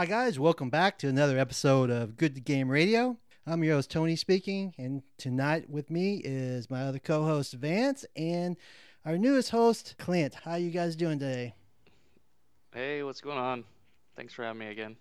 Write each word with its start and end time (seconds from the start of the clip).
Hi, 0.00 0.06
guys. 0.06 0.38
Welcome 0.38 0.70
back 0.70 0.96
to 1.00 1.08
another 1.08 1.38
episode 1.38 1.90
of 1.90 2.16
Good 2.16 2.34
to 2.34 2.40
Game 2.40 2.70
Radio. 2.70 3.18
I'm 3.46 3.62
your 3.62 3.74
host, 3.74 3.90
Tony, 3.90 4.16
speaking. 4.16 4.72
And 4.78 5.02
tonight 5.18 5.68
with 5.68 5.90
me 5.90 6.22
is 6.24 6.70
my 6.70 6.84
other 6.84 6.98
co 6.98 7.24
host, 7.24 7.52
Vance, 7.52 8.06
and 8.16 8.56
our 9.04 9.18
newest 9.18 9.50
host, 9.50 9.96
Clint. 9.98 10.36
How 10.36 10.54
you 10.54 10.70
guys 10.70 10.96
doing 10.96 11.18
today? 11.18 11.54
Hey, 12.72 13.02
what's 13.02 13.20
going 13.20 13.36
on? 13.36 13.64
Thanks 14.16 14.32
for 14.32 14.42
having 14.42 14.60
me 14.60 14.68
again. 14.68 14.96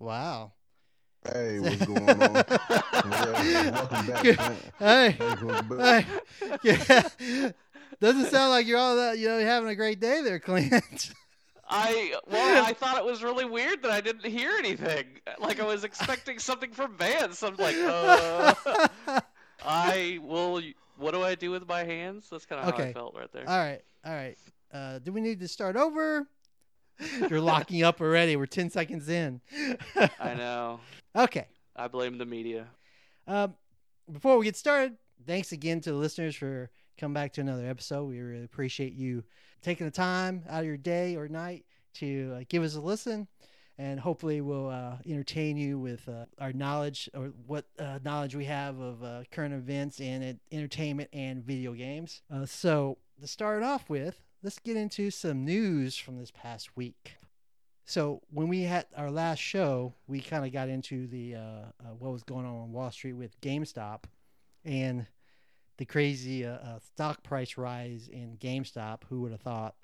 Wow. 0.00 0.50
Hey, 1.32 1.60
what's 1.60 1.86
going 1.86 2.10
on? 2.10 2.32
Welcome 2.32 4.06
back. 4.08 4.22
Good. 4.24 4.40
Hey. 4.80 5.16
Hey. 5.78 6.06
Yeah. 6.64 7.52
Doesn't 8.00 8.26
sound 8.26 8.50
like 8.50 8.66
you're 8.66 8.76
all 8.76 8.96
that, 8.96 9.18
you 9.18 9.28
know, 9.28 9.38
having 9.38 9.68
a 9.68 9.76
great 9.76 10.00
day 10.00 10.20
there, 10.20 10.40
Clint. 10.40 11.12
I 11.70 12.14
well, 12.30 12.64
I 12.66 12.72
thought 12.72 12.98
it 12.98 13.04
was 13.04 13.22
really 13.22 13.44
weird 13.44 13.82
that 13.82 13.90
I 13.92 14.00
didn't 14.00 14.26
hear 14.26 14.50
anything. 14.58 15.04
Like 15.38 15.60
I 15.60 15.64
was 15.66 15.84
expecting 15.84 16.38
something 16.38 16.72
from 16.72 16.96
Vance. 16.96 17.42
I'm 17.42 17.56
like, 17.56 17.76
uh, 17.76 18.54
I 19.64 20.18
will. 20.22 20.60
What 20.98 21.12
do 21.12 21.22
I 21.22 21.34
do 21.34 21.50
with 21.50 21.66
my 21.66 21.84
hands? 21.84 22.28
That's 22.30 22.44
kind 22.44 22.60
of 22.60 22.66
how 22.66 22.74
Okay. 22.74 22.90
I 22.90 22.92
felt 22.92 23.14
right 23.14 23.32
there. 23.32 23.48
all 23.48 23.56
right. 23.58 23.80
All 24.04 24.12
right. 24.12 24.36
Uh, 24.72 24.98
do 24.98 25.12
we 25.12 25.20
need 25.20 25.40
to 25.40 25.48
start 25.48 25.76
over? 25.76 26.26
You're 27.30 27.40
locking 27.40 27.82
up 27.82 28.00
already. 28.02 28.36
We're 28.36 28.44
10 28.46 28.68
seconds 28.70 29.08
in. 29.08 29.40
I 30.20 30.34
know. 30.34 30.80
Okay. 31.16 31.46
I 31.74 31.88
blame 31.88 32.18
the 32.18 32.26
media. 32.26 32.66
Um, 33.26 33.54
before 34.12 34.38
we 34.38 34.44
get 34.44 34.54
started, 34.56 34.96
thanks 35.26 35.50
again 35.50 35.80
to 35.80 35.90
the 35.90 35.96
listeners 35.96 36.36
for 36.36 36.70
coming 36.98 37.14
back 37.14 37.32
to 37.32 37.40
another 37.40 37.66
episode. 37.66 38.04
We 38.04 38.20
really 38.20 38.44
appreciate 38.44 38.92
you 38.92 39.24
taking 39.62 39.86
the 39.86 39.90
time 39.90 40.42
out 40.48 40.60
of 40.60 40.66
your 40.66 40.76
day 40.76 41.16
or 41.16 41.28
night 41.28 41.64
to 41.94 42.36
uh, 42.36 42.44
give 42.48 42.62
us 42.62 42.74
a 42.76 42.80
listen, 42.80 43.28
and 43.78 43.98
hopefully 44.00 44.40
we'll 44.40 44.68
uh, 44.68 44.96
entertain 45.06 45.56
you 45.56 45.78
with 45.78 46.08
uh, 46.08 46.26
our 46.38 46.52
knowledge 46.52 47.08
or 47.14 47.32
what 47.46 47.66
uh, 47.78 47.98
knowledge 48.04 48.34
we 48.34 48.44
have 48.44 48.78
of 48.78 49.02
uh, 49.02 49.22
current 49.30 49.54
events 49.54 50.00
and 50.00 50.38
entertainment 50.52 51.08
and 51.12 51.44
video 51.44 51.72
games. 51.72 52.22
Uh, 52.32 52.46
so 52.46 52.98
to 53.20 53.26
start 53.26 53.62
off 53.62 53.88
with, 53.88 54.22
let's 54.42 54.58
get 54.58 54.76
into 54.76 55.10
some 55.10 55.44
news 55.44 55.96
from 55.96 56.18
this 56.18 56.30
past 56.30 56.76
week. 56.76 57.16
So 57.84 58.22
when 58.30 58.48
we 58.48 58.62
had 58.62 58.86
our 58.96 59.10
last 59.10 59.40
show, 59.40 59.94
we 60.06 60.20
kind 60.20 60.44
of 60.44 60.52
got 60.52 60.68
into 60.68 61.08
the 61.08 61.34
what 61.98 62.12
was 62.12 62.22
going 62.22 62.46
on 62.46 62.54
on 62.54 62.72
Wall 62.72 62.90
Street 62.92 63.14
with 63.14 63.40
GameStop 63.40 64.04
and 64.64 65.06
the 65.80 65.86
crazy 65.86 66.44
uh, 66.44 66.52
uh, 66.52 66.78
stock 66.92 67.22
price 67.22 67.56
rise 67.56 68.10
in 68.12 68.36
GameStop. 68.36 68.98
Who 69.08 69.22
would 69.22 69.32
have 69.32 69.40
thought? 69.40 69.74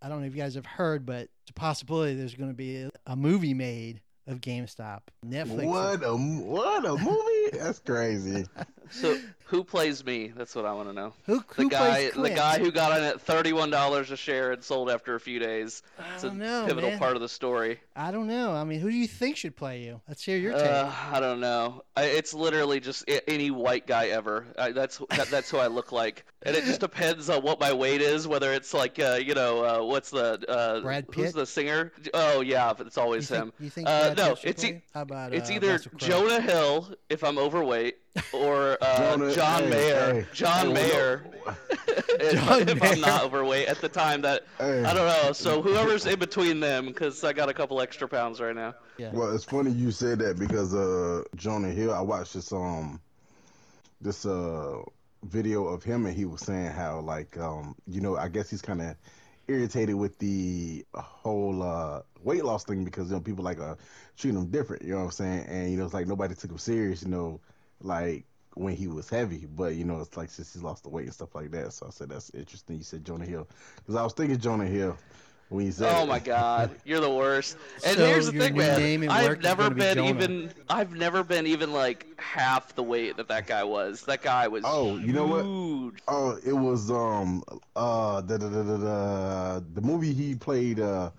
I 0.00 0.08
don't 0.08 0.22
know 0.22 0.26
if 0.26 0.34
you 0.34 0.40
guys 0.40 0.54
have 0.54 0.64
heard, 0.64 1.04
but 1.04 1.28
it's 1.42 1.50
a 1.50 1.52
possibility 1.52 2.14
there's 2.14 2.34
going 2.34 2.48
to 2.48 2.56
be 2.56 2.76
a, 2.78 2.90
a 3.06 3.14
movie 3.14 3.52
made 3.52 4.00
of 4.26 4.40
GameStop. 4.40 5.00
Netflix. 5.24 5.66
What 5.66 6.02
a 6.02 6.16
what 6.16 6.86
a 6.86 6.96
movie! 6.96 7.58
That's 7.58 7.78
crazy. 7.78 8.46
So 8.90 9.18
who 9.46 9.62
plays 9.62 10.04
me? 10.04 10.32
That's 10.34 10.54
what 10.54 10.64
I 10.64 10.72
want 10.72 10.88
to 10.88 10.92
know. 10.94 11.12
Who, 11.26 11.44
The 11.56 11.66
guy, 11.66 12.10
the 12.10 12.30
guy 12.30 12.58
who 12.58 12.72
got 12.72 12.98
in 12.98 13.04
at 13.04 13.20
thirty-one 13.20 13.70
dollars 13.70 14.10
a 14.10 14.16
share 14.16 14.52
and 14.52 14.62
sold 14.62 14.90
after 14.90 15.14
a 15.14 15.20
few 15.20 15.38
days. 15.38 15.82
It's 16.14 16.24
a 16.24 16.28
don't 16.28 16.38
know, 16.38 16.64
pivotal 16.66 16.90
man. 16.90 16.98
part 16.98 17.14
of 17.14 17.22
the 17.22 17.28
story. 17.28 17.80
I 17.94 18.10
don't 18.10 18.26
know. 18.26 18.52
I 18.52 18.64
mean, 18.64 18.80
who 18.80 18.90
do 18.90 18.96
you 18.96 19.06
think 19.06 19.36
should 19.36 19.54
play 19.54 19.82
you? 19.82 20.00
Let's 20.08 20.24
hear 20.24 20.36
your 20.36 20.52
take. 20.52 20.62
Uh, 20.66 20.90
I 21.12 21.20
don't 21.20 21.40
know. 21.40 21.84
I, 21.96 22.04
it's 22.04 22.34
literally 22.34 22.80
just 22.80 23.08
any 23.28 23.50
white 23.50 23.86
guy 23.86 24.08
ever. 24.08 24.46
I, 24.58 24.72
that's 24.72 24.98
that, 25.10 25.28
that's 25.28 25.50
who 25.50 25.58
I 25.58 25.66
look 25.66 25.92
like, 25.92 26.24
and 26.42 26.56
it 26.56 26.64
just 26.64 26.80
depends 26.88 27.28
on 27.28 27.42
what 27.42 27.60
my 27.60 27.72
weight 27.72 28.00
is. 28.00 28.26
Whether 28.26 28.52
it's 28.52 28.72
like 28.74 28.98
uh, 28.98 29.20
you 29.22 29.34
know 29.34 29.64
uh, 29.64 29.84
what's 29.84 30.10
the 30.10 30.42
uh, 30.48 30.80
Brad 30.80 31.06
Who's 31.14 31.32
the 31.32 31.46
singer? 31.46 31.92
Oh 32.12 32.40
yeah, 32.40 32.72
but 32.72 32.86
it's 32.86 32.96
you 32.96 33.02
always 33.02 33.28
think, 33.28 33.42
him. 33.44 33.52
You 33.60 33.70
think 33.70 33.88
Uh, 33.88 34.14
no, 34.16 34.34
Pitt 34.34 34.44
it's 34.50 34.64
e- 34.64 34.82
How 34.92 35.02
about 35.02 35.34
It's 35.34 35.50
uh, 35.50 35.54
either 35.54 35.78
Jonah 35.96 36.40
Hill 36.40 36.88
if 37.08 37.22
I'm 37.22 37.38
overweight, 37.38 37.96
or 38.32 38.78
uh, 38.80 39.16
Jonah- 39.16 39.34
John 39.34 39.62
hey, 39.64 39.70
Mayer. 39.70 40.14
hey, 40.14 40.26
John 40.32 40.66
hey, 40.66 40.72
Mayer. 40.72 41.26
if, 41.88 42.32
John 42.32 42.68
if 42.68 42.80
Mayer. 42.80 42.92
I'm 42.92 43.00
not 43.00 43.22
overweight 43.24 43.68
at 43.68 43.80
the 43.80 43.88
time 43.88 44.22
that 44.22 44.42
Hey. 44.58 44.84
I 44.84 44.94
don't 44.94 45.06
know. 45.06 45.32
So 45.32 45.60
whoever's 45.62 46.06
in 46.06 46.18
between 46.18 46.60
them, 46.60 46.86
because 46.86 47.22
I 47.24 47.32
got 47.32 47.48
a 47.48 47.54
couple 47.54 47.80
extra 47.80 48.08
pounds 48.08 48.40
right 48.40 48.54
now. 48.54 48.74
Yeah. 48.98 49.10
Well, 49.12 49.34
it's 49.34 49.44
funny 49.44 49.70
you 49.72 49.90
said 49.90 50.18
that 50.20 50.38
because 50.38 50.74
uh 50.74 51.22
Jonah 51.36 51.70
Hill. 51.70 51.92
I 51.92 52.00
watched 52.00 52.34
this 52.34 52.52
um 52.52 53.00
this 54.00 54.26
uh 54.26 54.82
video 55.24 55.64
of 55.66 55.82
him 55.82 56.06
and 56.06 56.14
he 56.14 56.24
was 56.26 56.42
saying 56.42 56.70
how 56.70 57.00
like 57.00 57.36
um 57.38 57.74
you 57.86 58.00
know 58.00 58.16
I 58.16 58.28
guess 58.28 58.50
he's 58.50 58.62
kind 58.62 58.82
of 58.82 58.94
irritated 59.48 59.94
with 59.94 60.18
the 60.18 60.84
whole 60.94 61.62
uh 61.62 62.02
weight 62.22 62.44
loss 62.44 62.64
thing 62.64 62.84
because 62.84 63.08
you 63.08 63.14
know 63.14 63.20
people 63.20 63.44
like 63.44 63.60
uh 63.60 63.74
treat 64.16 64.34
him 64.34 64.46
different. 64.46 64.82
You 64.82 64.92
know 64.92 64.98
what 64.98 65.04
I'm 65.06 65.10
saying? 65.10 65.46
And 65.48 65.70
you 65.70 65.76
know 65.76 65.84
it's 65.84 65.94
like 65.94 66.06
nobody 66.06 66.34
took 66.34 66.50
him 66.50 66.58
serious. 66.58 67.02
You 67.02 67.08
know 67.08 67.40
like 67.80 68.24
when 68.54 68.74
he 68.76 68.86
was 68.86 69.08
heavy, 69.08 69.46
but 69.56 69.74
you 69.74 69.84
know 69.84 70.00
it's 70.00 70.16
like 70.16 70.30
since 70.30 70.52
he's 70.52 70.62
lost 70.62 70.84
the 70.84 70.88
weight 70.88 71.04
and 71.04 71.14
stuff 71.14 71.34
like 71.34 71.50
that. 71.52 71.72
So 71.72 71.86
I 71.86 71.90
said 71.90 72.08
that's 72.08 72.30
interesting. 72.30 72.76
You 72.76 72.84
said 72.84 73.04
Jonah 73.04 73.26
Hill 73.26 73.48
because 73.76 73.96
I 73.96 74.02
was 74.02 74.12
thinking 74.12 74.38
Jonah 74.38 74.66
Hill 74.66 74.96
when 75.48 75.66
you 75.66 75.72
said. 75.72 75.92
Oh 75.96 76.06
my 76.06 76.18
God, 76.18 76.70
you're 76.84 77.00
the 77.00 77.10
worst. 77.10 77.56
And 77.84 77.98
So 77.98 78.06
here's 78.06 78.26
the 78.26 78.32
thing, 78.32 78.56
man. 78.56 78.80
name 78.80 79.02
at 79.04 79.22
work 79.24 79.38
I've 79.38 79.42
never 79.42 79.62
gonna 79.64 79.74
be 79.74 79.80
been 79.80 80.04
even. 80.04 80.50
I've 80.68 80.94
never 80.94 81.22
been 81.24 81.46
even 81.46 81.72
like 81.72 82.06
half 82.18 82.74
the 82.74 82.82
weight 82.82 83.16
that 83.16 83.28
that 83.28 83.46
guy 83.46 83.64
was. 83.64 84.02
That 84.02 84.22
guy 84.22 84.48
was. 84.48 84.64
Oh, 84.64 84.98
you 84.98 85.12
know 85.12 85.26
what? 85.26 85.46
Oh, 86.06 86.38
it 86.44 86.52
was 86.52 86.90
um 86.90 87.42
uh 87.76 88.20
the 88.20 88.38
the 88.38 88.48
the 88.48 88.62
the, 88.62 88.76
the, 88.76 89.64
the 89.74 89.80
movie 89.80 90.12
he 90.12 90.34
played 90.34 90.80
uh 90.80 91.10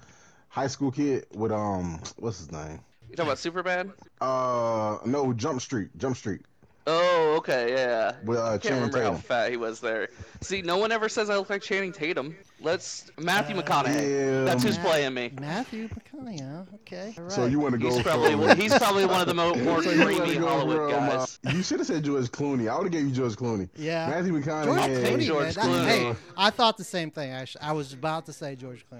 high 0.50 0.68
school 0.68 0.92
kid 0.92 1.26
with 1.34 1.52
um 1.52 2.00
what's 2.18 2.38
his 2.40 2.52
name? 2.52 2.80
You 3.10 3.16
talking 3.16 3.30
about 3.30 3.40
Superman? 3.40 3.94
Uh 4.22 4.98
no, 5.06 5.34
Jump 5.34 5.62
Street, 5.62 5.90
Jump 5.98 6.18
Street 6.18 6.42
Oh, 6.88 7.34
okay, 7.38 7.72
yeah. 7.72 8.12
with 8.24 8.38
uh, 8.38 8.44
I 8.46 8.50
can't 8.52 8.62
Channing 8.62 8.78
remember 8.82 9.02
how 9.02 9.10
Tatum. 9.10 9.22
fat 9.24 9.50
he 9.50 9.58
was 9.58 9.80
there. 9.80 10.10
See, 10.42 10.62
no 10.62 10.78
one 10.78 10.92
ever 10.92 11.10
says 11.10 11.32
I 11.32 11.36
look 11.38 11.50
like 11.50 11.64
Channing 11.64 11.92
Tatum. 11.92 12.36
Let's 12.62 13.10
Matthew 13.18 13.58
Uh, 13.58 13.64
McConaughey. 13.64 13.88
yeah, 13.88 14.44
That's 14.44 14.62
who's 14.62 14.78
Matt- 14.78 14.86
playing 14.86 15.14
me. 15.16 15.32
Matthew 15.42 15.90
McConaughey. 15.90 16.42
huh? 16.42 16.64
Okay. 16.76 17.16
All 17.18 17.24
right. 17.24 17.32
So 17.32 17.46
you 17.48 17.60
want 17.60 17.72
to 17.74 17.80
go 17.80 17.90
He's 17.92 18.04
probably 18.04 18.34
for, 18.34 18.38
one- 18.38 18.58
he's 18.60 18.78
probably 18.78 19.06
one 19.08 19.20
of 19.20 19.26
the 19.28 19.34
mo- 19.34 19.56
more 19.64 19.82
So 19.82 19.90
you 19.90 20.00
wanna 20.02 20.16
dreamy 20.16 20.36
go 20.38 20.48
Hollywood 20.48 20.92
from, 20.94 21.04
uh, 21.06 21.10
guys. 21.18 21.40
you 21.56 21.64
should 21.64 21.80
have 21.80 21.88
said 21.88 22.04
George 22.04 22.26
Clooney. 22.32 22.70
I 22.70 22.76
would 22.76 22.84
have 22.84 22.92
gave 22.92 23.06
you 23.08 23.12
George 23.12 23.34
Clooney. 23.36 23.68
yeah. 23.76 24.08
Matthew 24.08 24.34
George 24.34 24.46
McConaughey. 24.46 25.04
Clooney, 25.06 25.22
George 25.26 25.58
man. 25.58 25.72
That- 25.72 25.88
hey, 25.88 26.16
I 26.38 26.52
thought 26.52 26.78
the 26.78 26.84
same 26.84 27.10
thing. 27.10 27.32
Actually, 27.32 27.62
I 27.64 27.72
was 27.72 27.94
about 27.94 28.28
to 28.28 28.34
say 28.34 28.56
George 28.56 28.86
Clooney. 28.92 29.00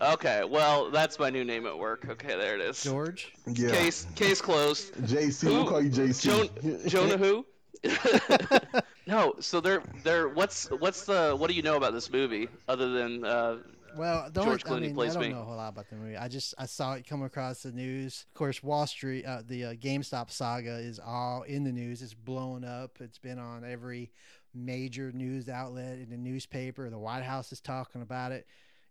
Okay, 0.00 0.44
well, 0.44 0.90
that's 0.90 1.18
my 1.18 1.30
new 1.30 1.44
name 1.44 1.66
at 1.66 1.78
work. 1.78 2.06
Okay, 2.08 2.36
there 2.36 2.54
it 2.54 2.60
is. 2.60 2.82
George. 2.82 3.32
Yeah. 3.46 3.70
Case 3.70 4.06
case 4.14 4.40
closed. 4.42 4.92
JC. 4.94 5.42
Who? 5.44 5.52
We'll 5.54 5.66
call 5.66 5.80
you 5.82 5.90
JC. 5.90 6.50
Jon- 6.62 6.80
Jonah 6.88 7.16
who? 7.16 7.46
no, 9.06 9.34
so 9.40 9.60
they're 9.60 9.82
they're 10.02 10.28
what's 10.28 10.68
what's 10.70 11.04
the 11.04 11.34
what 11.36 11.48
do 11.48 11.56
you 11.56 11.62
know 11.62 11.76
about 11.76 11.92
this 11.92 12.10
movie 12.10 12.48
other 12.68 12.90
than 12.90 13.24
uh 13.24 13.58
Well, 13.96 14.28
the 14.32 14.42
George 14.42 14.64
only, 14.66 14.76
I 14.76 14.80
Clooney 14.80 14.86
mean, 14.88 14.94
plays 14.94 15.16
I 15.16 15.20
don't 15.20 15.28
me. 15.28 15.34
know 15.34 15.42
a 15.42 15.44
whole 15.44 15.56
lot 15.56 15.68
about 15.68 15.88
the 15.88 15.96
movie. 15.96 16.16
I 16.16 16.28
just 16.28 16.54
I 16.58 16.66
saw 16.66 16.94
it 16.94 17.06
come 17.06 17.22
across 17.22 17.62
the 17.62 17.72
news. 17.72 18.26
Of 18.28 18.34
course, 18.38 18.62
Wall 18.62 18.86
Street, 18.86 19.24
uh, 19.24 19.42
the 19.46 19.64
uh, 19.66 19.74
GameStop 19.74 20.30
saga 20.30 20.76
is 20.76 20.98
all 21.04 21.42
in 21.42 21.64
the 21.64 21.72
news. 21.72 22.02
It's 22.02 22.14
blown 22.14 22.64
up. 22.64 22.98
It's 23.00 23.18
been 23.18 23.38
on 23.38 23.64
every 23.64 24.10
major 24.54 25.12
news 25.12 25.48
outlet 25.48 25.98
in 25.98 26.08
the 26.10 26.16
newspaper. 26.16 26.88
The 26.90 26.98
White 26.98 27.24
House 27.24 27.52
is 27.52 27.60
talking 27.60 28.02
about 28.02 28.32
it. 28.32 28.46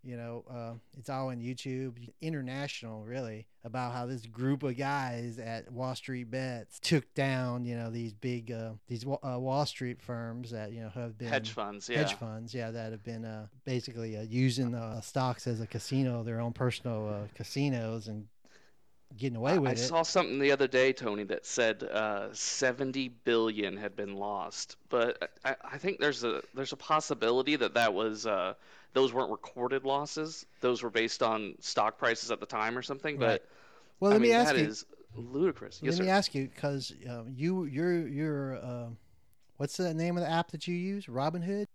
You 0.06 0.18
know, 0.18 0.44
uh, 0.50 0.74
it's 0.98 1.10
all 1.10 1.30
on 1.30 1.38
YouTube, 1.38 1.94
international, 2.22 3.04
really, 3.04 3.48
about 3.64 3.94
how 3.94 4.06
this 4.06 4.26
group 4.28 4.62
of 4.62 4.78
guys 4.78 5.40
at 5.40 5.72
Wall 5.72 5.96
Street 5.96 6.30
Bets 6.30 6.80
took 6.80 7.12
down, 7.16 7.66
you 7.66 7.76
know, 7.76 7.90
these 7.90 8.14
big, 8.14 8.52
uh, 8.52 8.74
these 8.88 9.04
uh, 9.04 9.40
Wall 9.40 9.66
Street 9.66 10.02
firms 10.02 10.52
that 10.52 10.72
you 10.72 10.82
know 10.82 10.90
have 10.90 11.18
been 11.18 11.30
hedge 11.30 11.52
funds? 11.52 11.90
Yeah. 11.90 12.00
hedge 12.00 12.14
funds, 12.14 12.54
yeah, 12.54 12.70
that 12.70 12.92
have 12.92 13.04
been 13.04 13.26
uh, 13.26 13.48
basically 13.66 14.16
uh, 14.16 14.22
using 14.22 14.76
uh, 14.76 15.02
stocks 15.02 15.48
as 15.48 15.60
a 15.60 15.68
casino, 15.68 16.24
their 16.24 16.40
own 16.40 16.54
personal 16.54 17.10
uh, 17.10 17.28
casinos, 17.34 18.08
and 18.08 18.28
getting 19.18 19.38
away 19.38 19.58
with 19.58 19.70
I 19.70 19.74
it. 19.74 19.80
I 19.80 19.82
saw 19.82 20.04
something 20.04 20.40
the 20.40 20.52
other 20.52 20.68
day, 20.68 20.94
Tony, 20.94 21.24
that 21.26 21.46
said 21.46 21.84
uh, 21.84 22.34
70 22.34 23.10
billion 23.10 23.78
had 23.78 23.96
been 23.96 24.16
lost. 24.16 24.78
But 24.90 25.32
I, 25.44 25.56
I 25.64 25.78
think 25.78 26.00
there's 26.00 26.24
a 26.24 26.42
there's 26.54 26.74
a 26.74 26.78
possibility 26.78 27.56
that 27.56 27.76
that 27.76 27.94
was 27.94 28.26
uh, 28.26 28.54
those 28.94 29.14
weren't 29.14 29.32
recorded 29.32 29.86
losses. 29.86 30.46
Those 30.62 30.84
were 30.84 30.90
based 30.90 31.24
on 31.24 31.56
stock 31.60 31.98
prices 31.98 32.32
at 32.32 32.40
the 32.40 32.46
time 32.46 32.78
or 32.78 32.82
something. 32.82 33.18
Right. 33.20 33.42
But 33.42 33.46
well, 34.00 34.12
I 34.12 34.16
let 34.16 34.22
mean, 34.22 34.32
me 34.32 34.34
ask 34.34 34.54
that 34.54 34.58
you. 34.58 34.66
is 34.66 34.86
ludicrous. 35.16 35.80
Yes, 35.82 36.00
Let 36.00 36.00
me 36.00 36.08
sir. 36.08 36.12
ask 36.12 36.36
you 36.36 36.48
because 36.48 36.94
um, 37.10 37.32
you 37.36 37.66
you're 37.66 38.08
you're 38.08 38.56
uh, 38.58 38.88
what's 39.58 39.78
the 39.78 39.94
name 39.94 40.18
of 40.18 40.24
the 40.24 40.30
app 40.30 40.52
that 40.52 40.68
you 40.68 40.76
use? 40.76 41.06
Robinhood. 41.06 41.68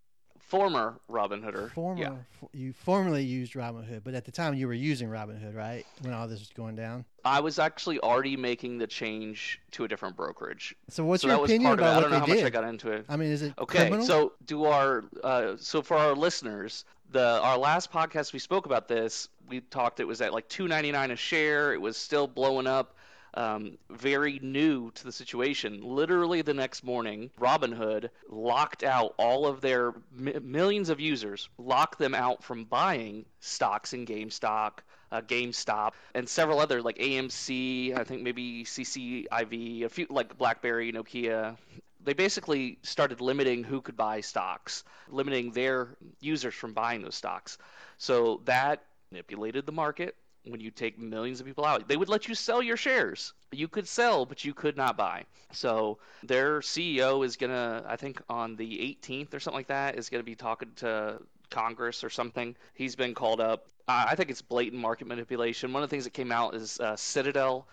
Former 0.55 0.99
Robin 1.06 1.41
Hooder. 1.41 1.70
Former, 1.70 2.02
Yeah. 2.02 2.49
you 2.52 2.73
formerly 2.73 3.23
used 3.23 3.52
Robinhood, 3.55 4.02
but 4.02 4.14
at 4.14 4.25
the 4.25 4.32
time 4.32 4.52
you 4.55 4.67
were 4.67 4.75
using 4.75 5.08
Robinhood, 5.08 5.55
right? 5.55 5.87
When 6.02 6.12
all 6.12 6.26
this 6.26 6.41
was 6.41 6.49
going 6.49 6.75
down. 6.75 7.05
I 7.25 7.38
was 7.38 7.61
actually 7.61 8.00
already 8.00 8.37
making 8.37 8.79
the 8.79 8.88
change 8.88 9.61
to 9.70 9.85
a 9.85 9.88
different 9.88 10.17
brokerage. 10.17 10.75
So, 10.88 11.05
what's 11.05 11.23
so 11.23 11.29
your 11.29 11.44
opinion 11.44 11.73
about 11.75 11.87
I 11.91 11.94
what 11.94 12.00
don't 12.02 12.11
know 12.11 12.17
they 12.17 12.20
how 12.20 12.26
much 12.26 12.37
did? 12.38 12.47
I 12.47 12.50
got 12.50 12.64
into 12.64 12.91
it. 12.91 13.05
I 13.08 13.17
mean, 13.17 13.31
is 13.31 13.43
it 13.43 13.55
Okay, 13.61 13.79
criminal? 13.79 14.05
so 14.05 14.32
do 14.47 14.64
our 14.64 15.05
uh, 15.23 15.52
so 15.56 15.82
for 15.82 15.97
our 15.97 16.14
listeners, 16.17 16.85
the 17.12 17.41
our 17.43 17.56
last 17.56 17.93
podcast 17.93 18.32
we 18.32 18.41
spoke 18.41 18.67
about 18.67 18.88
this. 18.88 19.29
We 19.49 19.61
talked 19.61 20.00
it 20.00 20.05
was 20.08 20.20
at 20.20 20.32
like 20.32 20.49
2.99 20.49 21.12
a 21.12 21.17
share. 21.17 21.73
It 21.75 21.81
was 21.81 21.97
still 21.97 22.26
blowing 22.26 22.67
up. 22.67 22.97
Um, 23.35 23.79
very 23.88 24.41
new 24.43 24.91
to 24.91 25.05
the 25.05 25.12
situation. 25.12 25.82
Literally 25.82 26.43
the 26.43 26.55
next 26.55 26.82
morning, 26.82 27.31
Robinhood 27.38 28.11
locked 28.29 28.82
out 28.82 29.15
all 29.19 29.47
of 29.47 29.61
their 29.61 29.94
m- 30.19 30.50
millions 30.50 30.88
of 30.88 30.99
users, 30.99 31.49
locked 31.56 31.99
them 31.99 32.15
out 32.15 32.43
from 32.43 32.65
buying 32.65 33.25
stocks 33.38 33.93
in 33.93 34.05
GameStop, 34.05 34.79
uh, 35.12 35.21
GameStop, 35.21 35.93
and 36.15 36.29
several 36.29 36.59
other 36.59 36.82
like 36.82 36.99
AMC, 36.99 37.97
I 37.97 38.05
think 38.05 38.23
maybe 38.23 38.65
CCIV, 38.65 39.85
a 39.85 39.88
few 39.88 40.06
like 40.11 40.37
BlackBerry, 40.37 40.93
Nokia. 40.93 41.56
They 42.03 42.15
basically 42.15 42.79
started 42.83 43.21
limiting 43.21 43.62
who 43.62 43.81
could 43.81 43.97
buy 43.97 44.23
stocks, 44.23 44.85
limiting 45.09 45.53
their 45.53 45.88
users 46.21 46.55
from 46.55 46.73
buying 46.73 47.03
those 47.03 47.15
stocks. 47.15 47.59
So 47.99 48.41
that 48.47 48.83
manipulated 49.11 49.67
the 49.67 49.73
market 49.73 50.17
when 50.45 50.61
you 50.61 50.71
take 50.71 50.99
millions 50.99 51.41
of 51.41 51.47
people 51.47 51.65
out. 51.65 51.87
They 51.87 51.97
would 51.97 52.09
let 52.09 52.29
you 52.29 52.35
sell 52.35 52.63
your 52.63 52.77
shares. 52.77 53.33
You 53.53 53.69
could 53.69 53.87
sell, 53.87 54.25
but 54.25 54.45
you 54.45 54.55
could 54.55 54.77
not 54.77 54.97
buy. 54.97 55.25
So 55.53 55.99
their 56.23 56.61
CEO 56.61 57.25
is 57.25 57.37
going 57.37 57.51
to, 57.51 57.85
I 57.87 57.97
think 57.97 58.23
on 58.29 58.57
the 58.57 58.97
18th 59.03 59.35
or 59.35 59.41
something 59.41 59.59
like 59.59 59.69
that, 59.69 59.99
is 59.99 60.09
going 60.09 60.21
to 60.21 60.27
be 60.27 60.35
talking 60.35 60.71
to 60.77 61.21
Congress 61.51 62.05
or 62.05 62.11
something. 62.11 62.57
He's 62.75 62.97
been 62.97 63.15
called 63.15 63.41
up. 63.41 63.67
I 63.89 64.15
think 64.15 64.31
it's 64.31 64.43
blatant 64.43 64.81
market 64.81 65.09
manipulation. 65.09 65.73
One 65.73 65.83
of 65.83 65.89
the 65.89 65.93
things 65.93 66.05
that 66.05 66.13
came 66.13 66.31
out 66.31 66.55
is 66.55 66.79
uh, 66.79 66.95
Citadel. 66.97 67.67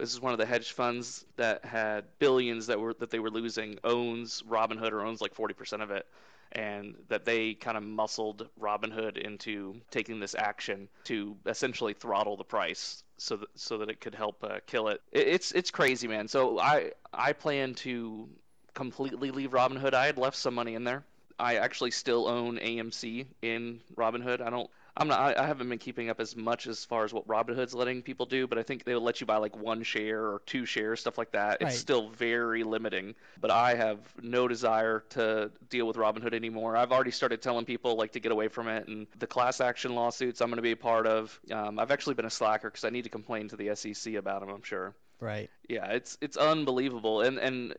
This 0.00 0.14
is 0.14 0.20
one 0.20 0.32
of 0.32 0.38
the 0.38 0.46
hedge 0.46 0.72
funds 0.72 1.26
that 1.36 1.64
had 1.64 2.04
billions 2.18 2.66
that 2.66 2.80
were 2.80 2.94
that 2.94 3.10
they 3.10 3.18
were 3.18 3.30
losing. 3.30 3.78
Owns 3.84 4.42
Robinhood 4.48 4.92
or 4.92 5.02
owns 5.02 5.20
like 5.20 5.34
40% 5.34 5.82
of 5.82 5.90
it 5.90 6.06
and 6.52 6.96
that 7.08 7.24
they 7.24 7.54
kind 7.54 7.76
of 7.76 7.82
muscled 7.84 8.48
Robinhood 8.60 9.16
into 9.16 9.76
taking 9.90 10.18
this 10.18 10.34
action 10.34 10.88
to 11.04 11.36
essentially 11.46 11.92
throttle 11.92 12.36
the 12.36 12.44
price 12.44 13.04
so 13.18 13.36
that 13.36 13.48
so 13.54 13.78
that 13.78 13.88
it 13.88 14.00
could 14.00 14.14
help 14.14 14.42
uh, 14.42 14.58
kill 14.66 14.88
it. 14.88 15.00
it. 15.12 15.28
It's 15.28 15.52
it's 15.52 15.70
crazy, 15.70 16.08
man. 16.08 16.28
So 16.28 16.58
I 16.58 16.92
I 17.12 17.32
plan 17.32 17.74
to 17.76 18.28
completely 18.74 19.30
leave 19.30 19.50
Robinhood. 19.50 19.94
I 19.94 20.06
had 20.06 20.18
left 20.18 20.36
some 20.36 20.54
money 20.54 20.74
in 20.74 20.84
there. 20.84 21.04
I 21.38 21.56
actually 21.56 21.90
still 21.90 22.28
own 22.28 22.58
AMC 22.58 23.26
in 23.42 23.80
Robinhood. 23.96 24.40
I 24.40 24.50
don't 24.50 24.70
I'm 25.00 25.08
not. 25.08 25.38
I, 25.38 25.42
I 25.42 25.46
haven't 25.46 25.68
been 25.70 25.78
keeping 25.78 26.10
up 26.10 26.20
as 26.20 26.36
much 26.36 26.66
as 26.66 26.84
far 26.84 27.04
as 27.04 27.12
what 27.14 27.26
Robinhood's 27.26 27.74
letting 27.74 28.02
people 28.02 28.26
do, 28.26 28.46
but 28.46 28.58
I 28.58 28.62
think 28.62 28.84
they'll 28.84 29.00
let 29.00 29.20
you 29.20 29.26
buy 29.26 29.38
like 29.38 29.56
one 29.56 29.82
share 29.82 30.22
or 30.22 30.42
two 30.44 30.66
shares, 30.66 31.00
stuff 31.00 31.16
like 31.16 31.32
that. 31.32 31.62
Right. 31.62 31.72
It's 31.72 31.78
still 31.78 32.10
very 32.10 32.62
limiting. 32.64 33.14
But 33.40 33.50
I 33.50 33.74
have 33.74 33.98
no 34.22 34.46
desire 34.46 35.04
to 35.10 35.50
deal 35.70 35.86
with 35.86 35.96
Robinhood 35.96 36.34
anymore. 36.34 36.76
I've 36.76 36.92
already 36.92 37.12
started 37.12 37.40
telling 37.40 37.64
people 37.64 37.96
like 37.96 38.12
to 38.12 38.20
get 38.20 38.30
away 38.30 38.48
from 38.48 38.68
it, 38.68 38.88
and 38.88 39.06
the 39.18 39.26
class 39.26 39.62
action 39.62 39.94
lawsuits 39.94 40.42
I'm 40.42 40.48
going 40.48 40.56
to 40.56 40.62
be 40.62 40.72
a 40.72 40.76
part 40.76 41.06
of. 41.06 41.40
Um, 41.50 41.78
I've 41.78 41.90
actually 41.90 42.14
been 42.14 42.26
a 42.26 42.30
slacker 42.30 42.68
because 42.68 42.84
I 42.84 42.90
need 42.90 43.04
to 43.04 43.10
complain 43.10 43.48
to 43.48 43.56
the 43.56 43.74
SEC 43.74 44.14
about 44.14 44.40
them. 44.40 44.50
I'm 44.50 44.62
sure. 44.62 44.94
Right. 45.18 45.48
Yeah, 45.66 45.86
it's 45.86 46.18
it's 46.20 46.36
unbelievable, 46.36 47.22
and 47.22 47.38
and 47.38 47.74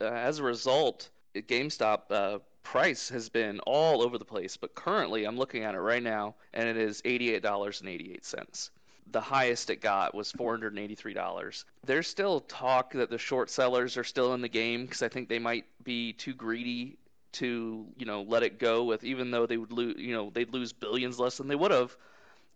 uh, 0.00 0.04
as 0.04 0.38
a 0.38 0.42
result, 0.42 1.10
GameStop 1.34 2.00
uh, 2.10 2.38
price 2.62 3.08
has 3.10 3.28
been 3.28 3.60
all 3.60 4.02
over 4.02 4.18
the 4.18 4.24
place. 4.24 4.56
But 4.56 4.74
currently, 4.74 5.24
I'm 5.24 5.36
looking 5.36 5.64
at 5.64 5.74
it 5.74 5.80
right 5.80 6.02
now, 6.02 6.34
and 6.52 6.68
it 6.68 6.76
is 6.76 7.02
eighty-eight 7.04 7.42
dollars 7.42 7.80
and 7.80 7.88
eighty-eight 7.88 8.24
cents. 8.24 8.70
The 9.10 9.20
highest 9.20 9.70
it 9.70 9.80
got 9.80 10.14
was 10.14 10.32
four 10.32 10.52
hundred 10.52 10.72
and 10.74 10.78
eighty-three 10.78 11.14
dollars. 11.14 11.64
There's 11.84 12.06
still 12.06 12.40
talk 12.40 12.92
that 12.92 13.10
the 13.10 13.18
short 13.18 13.50
sellers 13.50 13.96
are 13.96 14.04
still 14.04 14.34
in 14.34 14.40
the 14.40 14.48
game 14.48 14.84
because 14.84 15.02
I 15.02 15.08
think 15.08 15.28
they 15.28 15.38
might 15.38 15.64
be 15.84 16.12
too 16.12 16.34
greedy 16.34 16.96
to 17.32 17.86
you 17.96 18.06
know 18.06 18.22
let 18.22 18.42
it 18.42 18.58
go 18.58 18.84
with 18.84 19.04
even 19.04 19.30
though 19.30 19.46
they 19.46 19.56
would 19.56 19.72
lose 19.72 19.96
you 19.98 20.14
know 20.14 20.30
they'd 20.30 20.52
lose 20.52 20.72
billions 20.72 21.18
less 21.18 21.38
than 21.38 21.48
they 21.48 21.54
would 21.54 21.70
have 21.70 21.96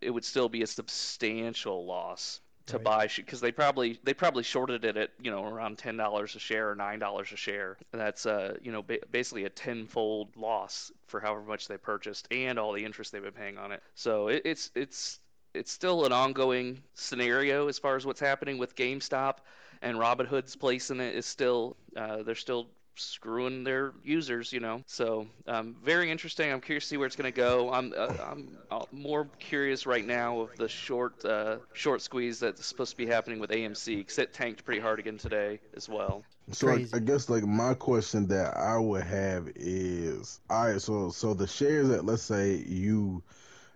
it 0.00 0.11
would 0.11 0.25
still 0.25 0.49
be 0.49 0.62
a 0.62 0.67
substantial 0.67 1.87
loss 1.87 2.41
to 2.67 2.79
Right. 2.79 2.85
buy 2.85 3.09
because 3.15 3.41
they 3.41 3.53
probably 3.53 3.99
they 4.05 4.15
probably 4.15 4.43
shorted 4.43 4.85
it 4.85 4.97
at 4.97 5.11
you 5.21 5.31
know 5.31 5.45
around 5.45 5.79
ten 5.79 5.97
dollars 5.97 6.35
a 6.35 6.39
share 6.39 6.71
or 6.71 6.75
nine 6.75 6.99
dollars 6.99 7.33
a 7.33 7.37
share. 7.37 7.77
And 7.93 8.01
that's 8.01 8.27
uh 8.27 8.57
you 8.63 8.73
know 8.73 8.83
ba- 8.83 8.99
basically 9.11 9.45
a 9.45 9.51
tenfold 9.51 10.37
loss 10.37 10.91
for 11.07 11.21
however 11.21 11.43
much 11.43 11.69
they 11.69 11.77
purchased 11.79 12.29
and 12.31 12.59
all 12.59 12.73
the 12.73 12.85
interest 12.85 13.13
they've 13.13 13.23
been 13.23 13.33
paying 13.33 13.59
on 13.59 13.73
it. 13.73 13.83
So 13.95 14.29
it, 14.29 14.43
it's 14.45 14.71
it's 14.75 15.21
it's 15.55 15.73
still 15.73 16.05
an 16.05 16.13
ongoing 16.13 16.83
scenario 16.95 17.69
as 17.69 17.79
far 17.79 17.97
as 17.97 18.05
what's 18.05 18.21
happening 18.21 18.59
with 18.59 18.75
GameStop 18.77 19.39
and 19.83 19.97
Robinhood's 19.99 20.57
place 20.57 20.91
in 20.91 21.01
it 21.01 21.15
is 21.15 21.27
still 21.27 21.77
uh, 21.97 22.23
they're 22.23 22.35
still 22.35 22.69
screwing 22.96 23.64
their 23.64 23.93
users, 24.04 24.52
you 24.52 24.60
know. 24.60 24.82
So 24.87 25.26
um, 25.46 25.76
very 25.82 26.10
interesting. 26.10 26.52
I'm 26.52 26.60
curious 26.60 26.84
to 26.84 26.88
see 26.88 26.96
where 26.96 27.06
it's 27.06 27.16
going 27.16 27.32
to 27.32 27.37
go. 27.37 27.72
I'm 27.72 27.93
uh, 27.96 28.12
I'm 28.31 28.58
uh, 28.70 28.84
more 28.93 29.28
curious 29.38 29.87
right 29.87 30.04
now 30.04 30.40
of 30.40 30.56
the 30.56 30.69
short 30.69 31.25
uh, 31.25 31.58
short 31.72 32.02
squeeze 32.02 32.40
that's 32.40 32.66
supposed 32.66 32.93
to 32.93 32.96
be 32.96 33.06
happening 33.06 33.38
with 33.38 33.50
AMC 33.50 33.98
because 33.98 34.19
it 34.19 34.32
tanked 34.32 34.64
pretty 34.64 34.81
hard 34.81 34.98
again 34.98 35.19
today 35.19 35.60
as 35.76 35.88
well. 35.88 36.22
So 36.52 36.69
I, 36.69 36.87
I 36.93 36.98
guess 37.00 37.28
like 37.28 37.44
my 37.44 37.75
question 37.75 38.28
that 38.28 38.56
I 38.56 38.78
would 38.78 39.02
have 39.02 39.48
is, 39.56 40.40
all 40.48 40.69
right, 40.69 40.81
so 40.81 41.10
so 41.10 41.34
the 41.34 41.46
shares 41.46 41.88
that 41.88 42.04
let's 42.04 42.22
say 42.22 42.56
you 42.66 43.22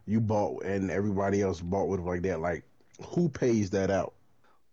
you 0.07 0.21
bought 0.21 0.65
and 0.65 0.91
everybody 0.91 1.43
else 1.43 1.61
bought 1.61 1.89
with 1.89 2.01
like 2.01 2.23
that, 2.23 2.41
like 2.41 2.65
who 3.07 3.29
pays 3.29 3.71
that 3.71 3.91
out? 3.91 4.15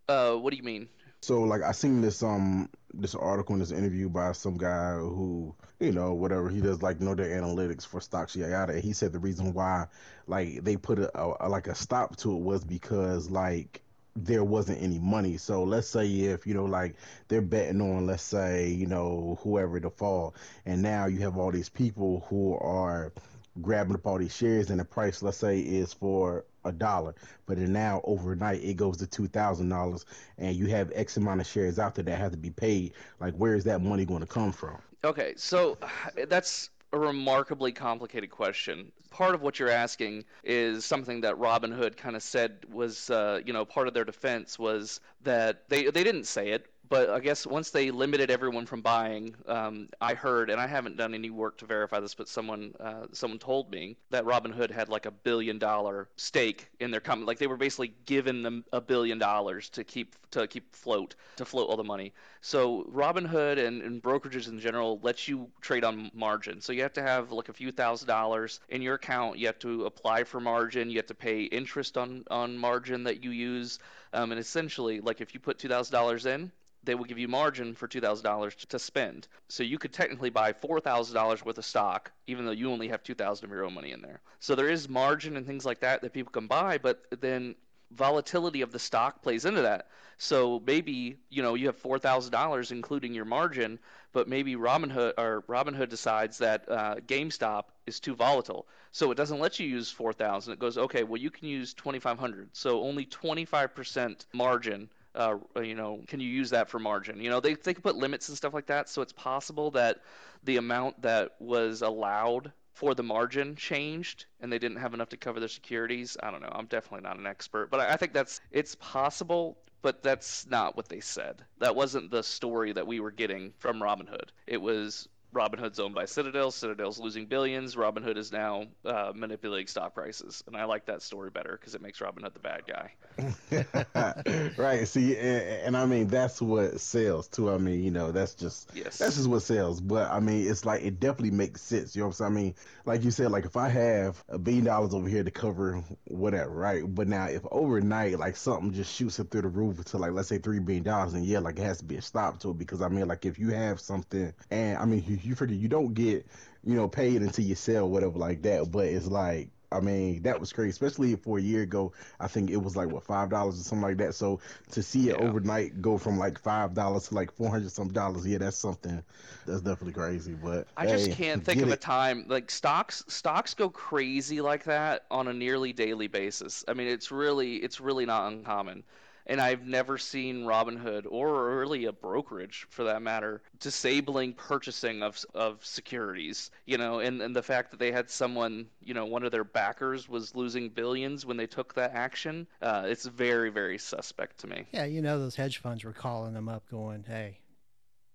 Uh, 0.07 0.33
what 0.33 0.51
do 0.51 0.57
you 0.57 0.63
mean? 0.63 0.87
So 1.21 1.41
like 1.41 1.61
I 1.61 1.71
seen 1.71 2.01
this 2.01 2.23
um 2.23 2.69
this 2.99 3.15
article 3.15 3.53
in 3.53 3.59
this 3.59 3.71
interview 3.71 4.09
by 4.09 4.31
some 4.31 4.57
guy 4.57 4.93
who 4.95 5.53
you 5.79 5.91
know 5.91 6.13
whatever 6.13 6.49
he 6.49 6.61
does 6.61 6.81
like 6.81 6.99
know 6.99 7.15
their 7.15 7.41
analytics 7.41 7.85
for 7.85 8.01
stocks 8.01 8.35
yada 8.35 8.51
yada. 8.51 8.73
And 8.73 8.83
he 8.83 8.93
said 8.93 9.13
the 9.13 9.19
reason 9.19 9.53
why 9.53 9.87
like 10.27 10.63
they 10.63 10.77
put 10.77 10.99
a, 10.99 11.11
a 11.45 11.47
like 11.47 11.67
a 11.67 11.75
stop 11.75 12.15
to 12.17 12.35
it 12.35 12.41
was 12.41 12.63
because 12.63 13.29
like 13.29 13.81
there 14.15 14.43
wasn't 14.43 14.81
any 14.81 14.99
money. 14.99 15.37
So 15.37 15.63
let's 15.63 15.87
say 15.87 16.07
if 16.07 16.47
you 16.47 16.53
know 16.53 16.65
like 16.65 16.95
they're 17.27 17.41
betting 17.41 17.81
on 17.81 18.07
let's 18.07 18.23
say 18.23 18.69
you 18.69 18.87
know 18.87 19.37
whoever 19.41 19.79
to 19.79 19.89
fall, 19.89 20.35
and 20.65 20.81
now 20.81 21.05
you 21.05 21.19
have 21.19 21.37
all 21.37 21.51
these 21.51 21.69
people 21.69 22.25
who 22.29 22.55
are 22.57 23.13
grabbing 23.61 23.95
up 23.95 24.05
all 24.05 24.17
these 24.17 24.35
shares 24.35 24.69
and 24.69 24.79
the 24.79 24.85
price 24.85 25.21
let's 25.21 25.37
say 25.37 25.59
is 25.59 25.93
for 25.93 26.45
a 26.65 26.71
dollar. 26.71 27.15
But 27.45 27.57
now 27.57 28.01
overnight 28.03 28.63
it 28.63 28.75
goes 28.75 28.97
to 28.97 29.07
two 29.07 29.27
thousand 29.27 29.69
dollars 29.69 30.05
and 30.37 30.55
you 30.55 30.67
have 30.67 30.91
x 30.93 31.17
amount 31.17 31.41
of 31.41 31.47
shares 31.47 31.79
out 31.79 31.95
there 31.95 32.03
that 32.05 32.17
have 32.17 32.31
to 32.31 32.37
be 32.37 32.49
paid. 32.49 32.93
Like 33.19 33.35
where 33.35 33.55
is 33.55 33.63
that 33.65 33.81
money 33.81 34.05
going 34.05 34.21
to 34.21 34.27
come 34.27 34.51
from? 34.51 34.77
Okay, 35.03 35.33
so 35.37 35.77
that's 36.27 36.69
a 36.93 36.99
remarkably 36.99 37.71
complicated 37.71 38.29
question. 38.29 38.91
Part 39.09 39.35
of 39.35 39.41
what 39.41 39.59
you're 39.59 39.69
asking 39.69 40.25
is 40.43 40.85
something 40.85 41.21
that 41.21 41.35
Robinhood 41.35 41.97
kind 41.97 42.15
of 42.15 42.23
said 42.23 42.65
was, 42.71 43.09
uh, 43.09 43.41
you 43.45 43.53
know, 43.53 43.65
part 43.65 43.87
of 43.87 43.93
their 43.93 44.05
defense 44.05 44.59
was 44.59 44.99
that 45.23 45.67
they 45.69 45.85
they 45.85 46.03
didn't 46.03 46.25
say 46.25 46.49
it, 46.49 46.65
but 46.89 47.09
I 47.09 47.19
guess 47.19 47.45
once 47.45 47.71
they 47.71 47.91
limited 47.91 48.31
everyone 48.31 48.65
from 48.65 48.81
buying, 48.81 49.35
um, 49.47 49.89
I 49.99 50.13
heard, 50.13 50.49
and 50.49 50.59
I 50.59 50.67
haven't 50.67 50.97
done 50.97 51.13
any 51.13 51.29
work 51.29 51.57
to 51.59 51.65
verify 51.65 51.99
this, 51.99 52.15
but 52.15 52.27
someone 52.27 52.73
uh, 52.79 53.07
someone 53.13 53.39
told 53.39 53.71
me 53.71 53.97
that 54.09 54.25
Robinhood 54.25 54.71
had 54.71 54.89
like 54.89 55.05
a 55.05 55.11
billion 55.11 55.59
dollar 55.59 56.09
stake 56.15 56.69
in 56.79 56.91
their 56.91 56.99
company. 56.99 57.25
Like 57.27 57.39
they 57.39 57.47
were 57.47 57.57
basically 57.57 57.93
giving 58.05 58.43
them 58.43 58.63
a 58.71 58.81
billion 58.81 59.17
dollars 59.17 59.69
to 59.69 59.83
keep 59.83 60.15
to 60.31 60.47
keep 60.47 60.75
float 60.75 61.15
to 61.37 61.45
float 61.45 61.69
all 61.69 61.77
the 61.77 61.83
money. 61.83 62.13
So 62.41 62.83
Robinhood 62.93 63.57
and, 63.57 63.81
and 63.81 64.01
brokerages 64.01 64.47
in 64.47 64.59
general 64.59 64.99
let 65.01 65.27
you 65.27 65.49
trade 65.61 65.83
on 65.83 66.11
margin. 66.13 66.61
So 66.61 66.73
you 66.73 66.83
have 66.83 66.93
to 66.93 67.01
have 67.01 67.31
like 67.31 67.49
a 67.49 67.53
few 67.53 67.71
thousand 67.71 68.07
dollars 68.07 68.59
in 68.69 68.81
your 68.81 68.95
account. 68.95 69.37
You 69.37 69.47
have 69.47 69.59
to 69.59 69.85
apply 69.85 70.23
for 70.23 70.39
margin. 70.39 70.89
You 70.89 70.97
have 70.97 71.07
to 71.07 71.15
pay 71.15 71.43
interest 71.43 71.97
on 71.97 72.23
on 72.29 72.57
margin 72.57 73.03
that 73.03 73.23
you 73.23 73.31
use. 73.31 73.79
Um, 74.13 74.31
and 74.31 74.39
essentially, 74.39 75.01
like 75.01 75.21
if 75.21 75.33
you 75.33 75.39
put 75.39 75.59
two 75.59 75.67
thousand 75.67 75.93
dollars 75.93 76.25
in, 76.25 76.51
they 76.83 76.95
will 76.95 77.05
give 77.05 77.17
you 77.17 77.27
margin 77.27 77.73
for 77.73 77.87
two 77.87 78.01
thousand 78.01 78.23
dollars 78.23 78.55
to 78.55 78.79
spend. 78.79 79.27
So 79.49 79.63
you 79.63 79.77
could 79.77 79.93
technically 79.93 80.29
buy 80.29 80.53
four 80.53 80.79
thousand 80.79 81.15
dollars 81.15 81.43
worth 81.43 81.57
of 81.57 81.65
stock, 81.65 82.11
even 82.27 82.45
though 82.45 82.51
you 82.51 82.71
only 82.71 82.87
have 82.89 83.03
two 83.03 83.15
thousand 83.15 83.45
of 83.45 83.51
your 83.51 83.65
own 83.65 83.73
money 83.73 83.91
in 83.91 84.01
there. 84.01 84.21
So 84.39 84.55
there 84.55 84.69
is 84.69 84.87
margin 84.87 85.37
and 85.37 85.45
things 85.45 85.65
like 85.65 85.81
that 85.81 86.01
that 86.01 86.13
people 86.13 86.31
can 86.31 86.47
buy, 86.47 86.77
but 86.77 87.05
then 87.19 87.55
volatility 87.91 88.61
of 88.61 88.71
the 88.71 88.79
stock 88.79 89.21
plays 89.21 89.45
into 89.45 89.61
that. 89.61 89.87
So 90.17 90.61
maybe 90.65 91.17
you 91.29 91.43
know 91.43 91.55
you 91.55 91.67
have 91.67 91.77
four 91.77 91.99
thousand 91.99 92.31
dollars 92.31 92.71
including 92.71 93.13
your 93.13 93.25
margin, 93.25 93.79
but 94.13 94.27
maybe 94.27 94.55
Robinhood 94.55 95.13
or 95.17 95.43
Robinhood 95.47 95.89
decides 95.89 96.39
that 96.39 96.69
uh, 96.69 96.95
GameStop 97.05 97.65
is 97.85 97.99
too 97.99 98.15
volatile, 98.15 98.67
so 98.91 99.11
it 99.11 99.15
doesn't 99.15 99.39
let 99.39 99.59
you 99.59 99.67
use 99.67 99.91
four 99.91 100.13
thousand. 100.13 100.53
It 100.53 100.59
goes 100.59 100.77
okay, 100.77 101.03
well 101.03 101.21
you 101.21 101.29
can 101.29 101.47
use 101.47 101.73
twenty 101.73 101.99
five 101.99 102.17
hundred, 102.17 102.49
so 102.53 102.81
only 102.81 103.05
twenty 103.05 103.45
five 103.45 103.75
percent 103.75 104.25
margin. 104.33 104.89
Uh, 105.17 105.37
you 105.61 105.75
know, 105.75 106.01
can 106.07 106.19
you 106.19 106.29
use 106.29 106.51
that 106.51 106.69
for 106.69 106.79
margin? 106.79 107.19
You 107.19 107.29
know, 107.29 107.39
they 107.39 107.55
they 107.55 107.73
can 107.73 107.81
put 107.81 107.95
limits 107.95 108.29
and 108.29 108.37
stuff 108.37 108.53
like 108.53 108.67
that, 108.67 108.87
so 108.87 109.01
it's 109.01 109.13
possible 109.13 109.71
that 109.71 109.97
the 110.43 110.57
amount 110.57 111.01
that 111.01 111.35
was 111.39 111.81
allowed 111.81 112.53
for 112.73 112.93
the 112.93 113.03
margin 113.03 113.55
changed 113.55 114.25
and 114.39 114.53
they 114.53 114.59
didn't 114.59 114.77
have 114.77 114.93
enough 114.93 115.09
to 115.09 115.17
cover 115.17 115.39
their 115.39 115.49
securities. 115.49 116.15
I 116.21 116.29
don't 116.29 116.41
know. 116.41 116.51
I'm 116.51 116.67
definitely 116.67 117.01
not 117.09 117.17
an 117.17 117.25
expert, 117.25 117.71
but 117.71 117.79
I, 117.79 117.93
I 117.93 117.97
think 117.97 118.13
that's 118.13 118.39
it's 118.51 118.75
possible, 118.75 119.57
but 119.81 120.03
that's 120.03 120.45
not 120.47 120.77
what 120.77 120.87
they 120.87 120.99
said. 120.99 121.43
That 121.57 121.75
wasn't 121.75 122.11
the 122.11 122.21
story 122.21 122.71
that 122.73 122.85
we 122.85 122.99
were 122.99 123.11
getting 123.11 123.53
from 123.57 123.81
Robinhood. 123.81 124.29
It 124.45 124.61
was 124.61 125.09
Robinhood's 125.37 125.79
owned 125.79 125.93
by 125.93 126.05
Citadel. 126.05 126.49
Citadel's 126.49 126.99
losing 126.99 127.27
billions. 127.27 127.75
Robinhood 127.75 128.17
is 128.17 128.31
now 128.31 128.65
uh, 128.83 129.11
manipulating 129.15 129.67
stock 129.67 129.93
prices, 129.93 130.43
and 130.47 130.57
I 130.57 130.63
like 130.63 130.87
that 130.87 131.03
story 131.03 131.29
better 131.29 131.55
because 131.59 131.75
it 131.75 131.81
makes 131.81 131.99
Robinhood 131.99 132.33
the 132.33 132.39
bad 132.39 132.63
guy. 132.65 134.53
right. 134.57 134.87
See, 134.87 135.15
and, 135.15 135.43
and, 135.65 135.77
I 135.77 135.85
mean 135.85 136.07
that's 136.07 136.41
what 136.41 136.79
sells 136.79 137.27
too. 137.27 137.51
I 137.51 137.59
mean, 137.59 137.83
you 137.83 137.91
know, 137.91 138.11
that's 138.11 138.33
just 138.33 138.71
yes. 138.73 138.97
that's 138.97 139.15
just 139.15 139.27
what 139.27 139.43
sells. 139.43 139.79
But 139.79 140.09
I 140.11 140.19
mean, 140.19 140.49
it's 140.49 140.65
like 140.65 140.83
it 140.83 140.99
definitely 140.99 141.31
makes 141.31 141.61
sense. 141.61 141.95
You 141.95 142.01
know 142.01 142.07
what 142.07 142.19
I'm 142.19 142.31
saying? 142.31 142.31
I 142.31 142.35
mean, 142.35 142.55
like 142.85 143.03
you 143.03 143.11
said, 143.11 143.29
like 143.29 143.45
if 143.45 143.57
I 143.57 143.69
have 143.69 144.23
a 144.29 144.39
billion 144.39 144.65
dollars 144.65 144.95
over 144.95 145.07
here 145.07 145.23
to 145.23 145.31
cover 145.31 145.83
whatever, 146.05 146.49
right? 146.49 146.83
But 146.83 147.07
now 147.07 147.25
if 147.25 147.43
overnight 147.51 148.17
like 148.17 148.37
something 148.37 148.73
just 148.73 148.93
shoots 148.93 149.19
up 149.19 149.29
through 149.29 149.43
the 149.43 149.49
roof 149.49 149.83
to 149.85 149.97
like 149.97 150.13
let's 150.13 150.29
say 150.29 150.39
three 150.39 150.59
billion 150.59 150.83
dollars, 150.83 151.13
and 151.13 151.25
yeah, 151.25 151.39
like 151.39 151.59
it 151.59 151.63
has 151.63 151.77
to 151.77 151.85
be 151.85 151.97
a 151.97 152.01
stop 152.01 152.39
to 152.39 152.51
it 152.51 152.57
because 152.57 152.81
I 152.81 152.87
mean, 152.87 153.07
like 153.07 153.25
if 153.25 153.37
you 153.37 153.51
have 153.51 153.79
something, 153.79 154.33
and 154.49 154.77
I 154.77 154.85
mean, 154.85 155.03
you, 155.07 155.26
you 155.27 155.35
figure 155.35 155.55
you 155.55 155.67
don't 155.67 155.93
get 155.93 156.25
you 156.63 156.75
know 156.75 156.87
paid 156.87 157.21
until 157.21 157.45
you 157.45 157.55
sell 157.55 157.89
whatever 157.89 158.17
like 158.17 158.41
that, 158.43 158.71
but 158.71 158.85
it's 158.85 159.07
like 159.07 159.49
I 159.71 159.81
mean, 159.81 160.21
that 160.21 160.39
was 160.39 160.53
crazy, 160.53 160.69
especially 160.69 161.15
for 161.17 161.37
a 161.37 161.41
year 161.41 161.63
ago. 161.63 161.91
I 162.21 162.27
think 162.27 162.49
it 162.49 162.57
was 162.57 162.77
like 162.77 162.89
what 162.89 163.03
five 163.03 163.29
dollars 163.29 163.59
or 163.59 163.63
something 163.63 163.83
like 163.83 163.97
that. 163.97 164.15
So 164.15 164.39
to 164.71 164.81
see 164.81 165.09
it 165.09 165.19
yeah. 165.19 165.27
overnight 165.27 165.81
go 165.81 165.97
from 165.97 166.17
like 166.17 166.39
five 166.39 166.73
dollars 166.73 167.09
to 167.09 167.15
like 167.15 167.31
four 167.31 167.49
hundred 167.49 167.71
some 167.71 167.89
dollars, 167.89 168.25
yeah, 168.25 168.37
that's 168.37 168.55
something 168.55 169.03
that's 169.45 169.61
definitely 169.61 169.93
crazy. 169.93 170.35
But 170.41 170.67
I 170.77 170.85
hey, 170.85 170.91
just 170.93 171.11
can't 171.11 171.43
think 171.43 171.61
of 171.61 171.69
it. 171.69 171.73
a 171.73 171.77
time 171.77 172.25
like 172.29 172.49
stocks 172.49 173.03
stocks 173.07 173.53
go 173.53 173.69
crazy 173.69 174.39
like 174.39 174.63
that 174.65 175.05
on 175.11 175.27
a 175.27 175.33
nearly 175.33 175.73
daily 175.73 176.07
basis. 176.07 176.63
I 176.67 176.73
mean, 176.73 176.87
it's 176.87 177.11
really 177.11 177.57
it's 177.57 177.81
really 177.81 178.05
not 178.05 178.31
uncommon 178.31 178.83
and 179.27 179.39
I've 179.41 179.67
never 179.67 179.97
seen 179.97 180.43
Robinhood 180.43 181.05
or 181.09 181.57
really 181.57 181.85
a 181.85 181.91
brokerage 181.91 182.65
for 182.69 182.85
that 182.85 183.01
matter 183.01 183.41
disabling 183.59 184.33
purchasing 184.33 185.03
of 185.03 185.23
of 185.35 185.63
securities. 185.63 186.49
You 186.65 186.77
know, 186.77 186.99
and 186.99 187.21
and 187.21 187.35
the 187.35 187.43
fact 187.43 187.71
that 187.71 187.79
they 187.79 187.91
had 187.91 188.09
someone, 188.09 188.67
you 188.81 188.93
know, 188.93 189.05
one 189.05 189.23
of 189.23 189.31
their 189.31 189.43
backers 189.43 190.09
was 190.09 190.35
losing 190.35 190.69
billions 190.69 191.25
when 191.25 191.37
they 191.37 191.47
took 191.47 191.73
that 191.75 191.93
action, 191.93 192.47
uh, 192.61 192.83
it's 192.87 193.05
very 193.05 193.49
very 193.49 193.77
suspect 193.77 194.39
to 194.39 194.47
me. 194.47 194.65
Yeah, 194.71 194.85
you 194.85 195.01
know, 195.01 195.19
those 195.19 195.35
hedge 195.35 195.59
funds 195.59 195.83
were 195.83 195.93
calling 195.93 196.33
them 196.33 196.49
up, 196.49 196.69
going, 196.71 197.03
"Hey, 197.03 197.39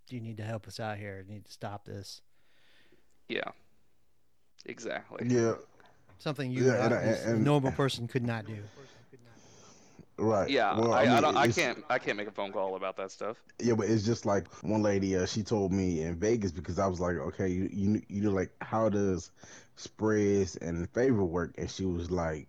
do 0.08 0.16
you 0.16 0.22
need 0.22 0.38
to 0.38 0.44
help 0.44 0.66
us 0.66 0.80
out 0.80 0.98
here. 0.98 1.24
You 1.26 1.34
need 1.34 1.44
to 1.44 1.52
stop 1.52 1.84
this." 1.84 2.22
Yeah. 3.28 3.50
Exactly. 4.66 5.26
Yeah. 5.28 5.54
Something 6.18 6.52
you, 6.52 6.66
yeah, 6.66 6.84
and, 6.84 6.94
and, 6.94 7.16
and, 7.26 7.40
a 7.40 7.42
normal 7.42 7.72
person 7.72 8.06
could 8.06 8.22
not 8.22 8.46
do. 8.46 8.58
Right. 10.18 10.50
Yeah. 10.50 10.78
Well, 10.78 10.92
I, 10.92 11.00
I, 11.00 11.04
mean, 11.04 11.12
I, 11.12 11.20
don't. 11.20 11.36
I 11.36 11.48
can't. 11.48 11.84
I 11.88 11.98
can't 11.98 12.16
make 12.16 12.28
a 12.28 12.32
phone 12.32 12.52
call 12.52 12.76
about 12.76 12.96
that 12.96 13.10
stuff. 13.10 13.38
Yeah, 13.60 13.74
but 13.74 13.88
it's 13.88 14.04
just 14.04 14.26
like 14.26 14.46
one 14.62 14.82
lady. 14.82 15.16
Uh, 15.16 15.26
she 15.26 15.42
told 15.42 15.72
me 15.72 16.02
in 16.02 16.16
Vegas 16.16 16.52
because 16.52 16.78
I 16.78 16.86
was 16.86 17.00
like, 17.00 17.16
okay, 17.16 17.48
you 17.48 17.68
you 17.72 18.02
you 18.08 18.22
know 18.22 18.30
like 18.30 18.52
how 18.60 18.88
does 18.88 19.30
spreads 19.76 20.56
and 20.56 20.88
favor 20.90 21.24
work? 21.24 21.54
And 21.58 21.70
she 21.70 21.86
was 21.86 22.10
like, 22.10 22.48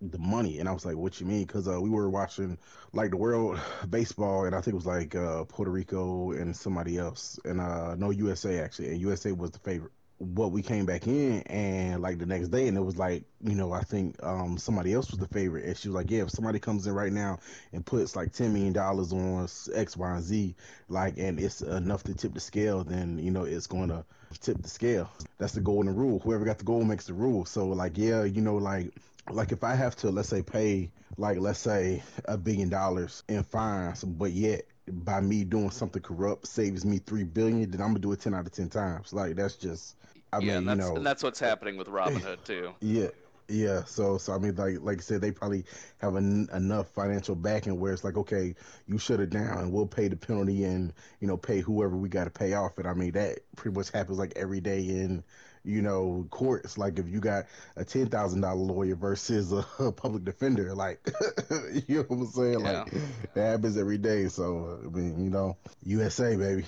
the 0.00 0.18
money 0.18 0.60
and 0.60 0.68
i 0.68 0.72
was 0.72 0.84
like 0.86 0.96
what 0.96 1.20
you 1.20 1.26
mean 1.26 1.44
because 1.44 1.66
uh, 1.66 1.80
we 1.80 1.90
were 1.90 2.08
watching 2.08 2.56
like 2.92 3.10
the 3.10 3.16
world 3.16 3.58
baseball 3.90 4.44
and 4.44 4.54
i 4.54 4.60
think 4.60 4.72
it 4.72 4.76
was 4.76 4.86
like 4.86 5.14
uh, 5.14 5.44
puerto 5.44 5.70
rico 5.70 6.32
and 6.32 6.56
somebody 6.56 6.98
else 6.98 7.38
and 7.44 7.60
uh, 7.60 7.94
no 7.96 8.10
usa 8.10 8.60
actually 8.60 8.88
and 8.88 9.00
usa 9.00 9.32
was 9.32 9.50
the 9.50 9.58
favorite 9.58 9.92
but 10.20 10.48
we 10.48 10.62
came 10.62 10.84
back 10.84 11.06
in 11.06 11.42
and 11.42 12.02
like 12.02 12.18
the 12.18 12.26
next 12.26 12.48
day 12.48 12.68
and 12.68 12.76
it 12.76 12.80
was 12.80 12.96
like 12.96 13.24
you 13.42 13.54
know 13.54 13.72
i 13.72 13.82
think 13.82 14.16
um 14.22 14.58
somebody 14.58 14.92
else 14.92 15.10
was 15.10 15.20
the 15.20 15.28
favorite 15.28 15.64
and 15.64 15.76
she 15.76 15.88
was 15.88 15.94
like 15.94 16.10
yeah 16.10 16.22
if 16.22 16.30
somebody 16.30 16.58
comes 16.58 16.86
in 16.86 16.92
right 16.92 17.12
now 17.12 17.38
and 17.72 17.86
puts 17.86 18.16
like 18.16 18.32
10 18.32 18.52
million 18.52 18.72
dollars 18.72 19.12
on 19.12 19.48
x 19.74 19.96
y 19.96 20.14
and 20.14 20.22
z 20.22 20.54
like 20.88 21.16
and 21.18 21.38
it's 21.38 21.60
enough 21.62 22.02
to 22.02 22.14
tip 22.14 22.34
the 22.34 22.40
scale 22.40 22.82
then 22.82 23.18
you 23.18 23.30
know 23.30 23.44
it's 23.44 23.66
going 23.66 23.88
to 23.88 24.04
tip 24.40 24.60
the 24.62 24.68
scale. 24.68 25.10
That's 25.38 25.54
the 25.54 25.60
golden 25.60 25.94
rule. 25.94 26.20
Whoever 26.20 26.44
got 26.44 26.58
the 26.58 26.64
goal 26.64 26.84
makes 26.84 27.06
the 27.06 27.14
rule. 27.14 27.44
So 27.44 27.68
like 27.68 27.96
yeah 27.96 28.24
you 28.24 28.40
know 28.40 28.56
like 28.56 28.92
like 29.30 29.52
if 29.52 29.62
i 29.62 29.74
have 29.74 29.94
to 29.94 30.10
let's 30.10 30.28
say 30.28 30.42
pay 30.42 30.90
like 31.18 31.38
let's 31.38 31.58
say 31.58 32.02
a 32.24 32.38
billion 32.38 32.68
dollars 32.70 33.22
in 33.28 33.42
fines 33.42 34.02
but 34.02 34.30
yet 34.30 34.62
by 34.88 35.20
me 35.20 35.44
doing 35.44 35.70
something 35.70 36.02
corrupt 36.02 36.46
saves 36.46 36.84
me 36.84 36.98
three 36.98 37.24
billion, 37.24 37.70
then 37.70 37.80
I'm 37.80 37.88
gonna 37.88 38.00
do 38.00 38.12
it 38.12 38.20
ten 38.20 38.34
out 38.34 38.46
of 38.46 38.52
ten 38.52 38.68
times. 38.68 39.12
Like 39.12 39.36
that's 39.36 39.56
just 39.56 39.96
I 40.32 40.40
yeah, 40.40 40.58
mean, 40.58 40.68
and 40.68 40.68
you 40.68 40.76
know, 40.76 40.96
and 40.96 41.06
that's 41.06 41.22
what's 41.22 41.40
happening 41.40 41.76
with 41.76 41.88
Robinhood 41.88 42.44
too. 42.44 42.74
Yeah, 42.80 43.08
yeah. 43.48 43.84
So, 43.84 44.18
so 44.18 44.32
I 44.32 44.38
mean, 44.38 44.54
like, 44.56 44.80
like 44.80 44.98
I 44.98 45.00
said, 45.00 45.20
they 45.20 45.32
probably 45.32 45.64
have 45.98 46.14
an, 46.16 46.48
enough 46.52 46.88
financial 46.88 47.34
backing 47.34 47.78
where 47.80 47.92
it's 47.92 48.04
like, 48.04 48.16
okay, 48.16 48.54
you 48.86 48.98
shut 48.98 49.20
it 49.20 49.30
down, 49.30 49.58
and 49.58 49.72
we'll 49.72 49.86
pay 49.86 50.08
the 50.08 50.16
penalty, 50.16 50.64
and 50.64 50.92
you 51.20 51.26
know, 51.26 51.36
pay 51.36 51.60
whoever 51.60 51.96
we 51.96 52.08
got 52.08 52.24
to 52.24 52.30
pay 52.30 52.54
off. 52.54 52.78
And 52.78 52.86
I 52.86 52.94
mean, 52.94 53.12
that 53.12 53.40
pretty 53.56 53.76
much 53.76 53.90
happens 53.90 54.18
like 54.18 54.32
every 54.36 54.60
day 54.60 54.80
in, 54.80 55.24
you 55.64 55.82
know, 55.82 56.26
courts. 56.30 56.78
Like 56.78 56.98
if 56.98 57.08
you 57.08 57.20
got 57.20 57.46
a 57.76 57.84
ten 57.84 58.06
thousand 58.08 58.40
dollar 58.40 58.60
lawyer 58.60 58.94
versus 58.94 59.52
a, 59.52 59.64
a, 59.78 59.92
public 59.92 60.24
defender, 60.24 60.74
like, 60.74 61.00
you 61.86 61.98
know 61.98 62.02
what 62.02 62.16
I'm 62.18 62.26
saying? 62.26 62.60
Yeah. 62.60 62.82
Like, 62.82 62.92
that 63.34 63.50
happens 63.50 63.76
every 63.76 63.98
day. 63.98 64.28
So, 64.28 64.80
I 64.84 64.88
mean, 64.88 65.22
you 65.22 65.30
know, 65.30 65.56
USA, 65.84 66.36
baby. 66.36 66.64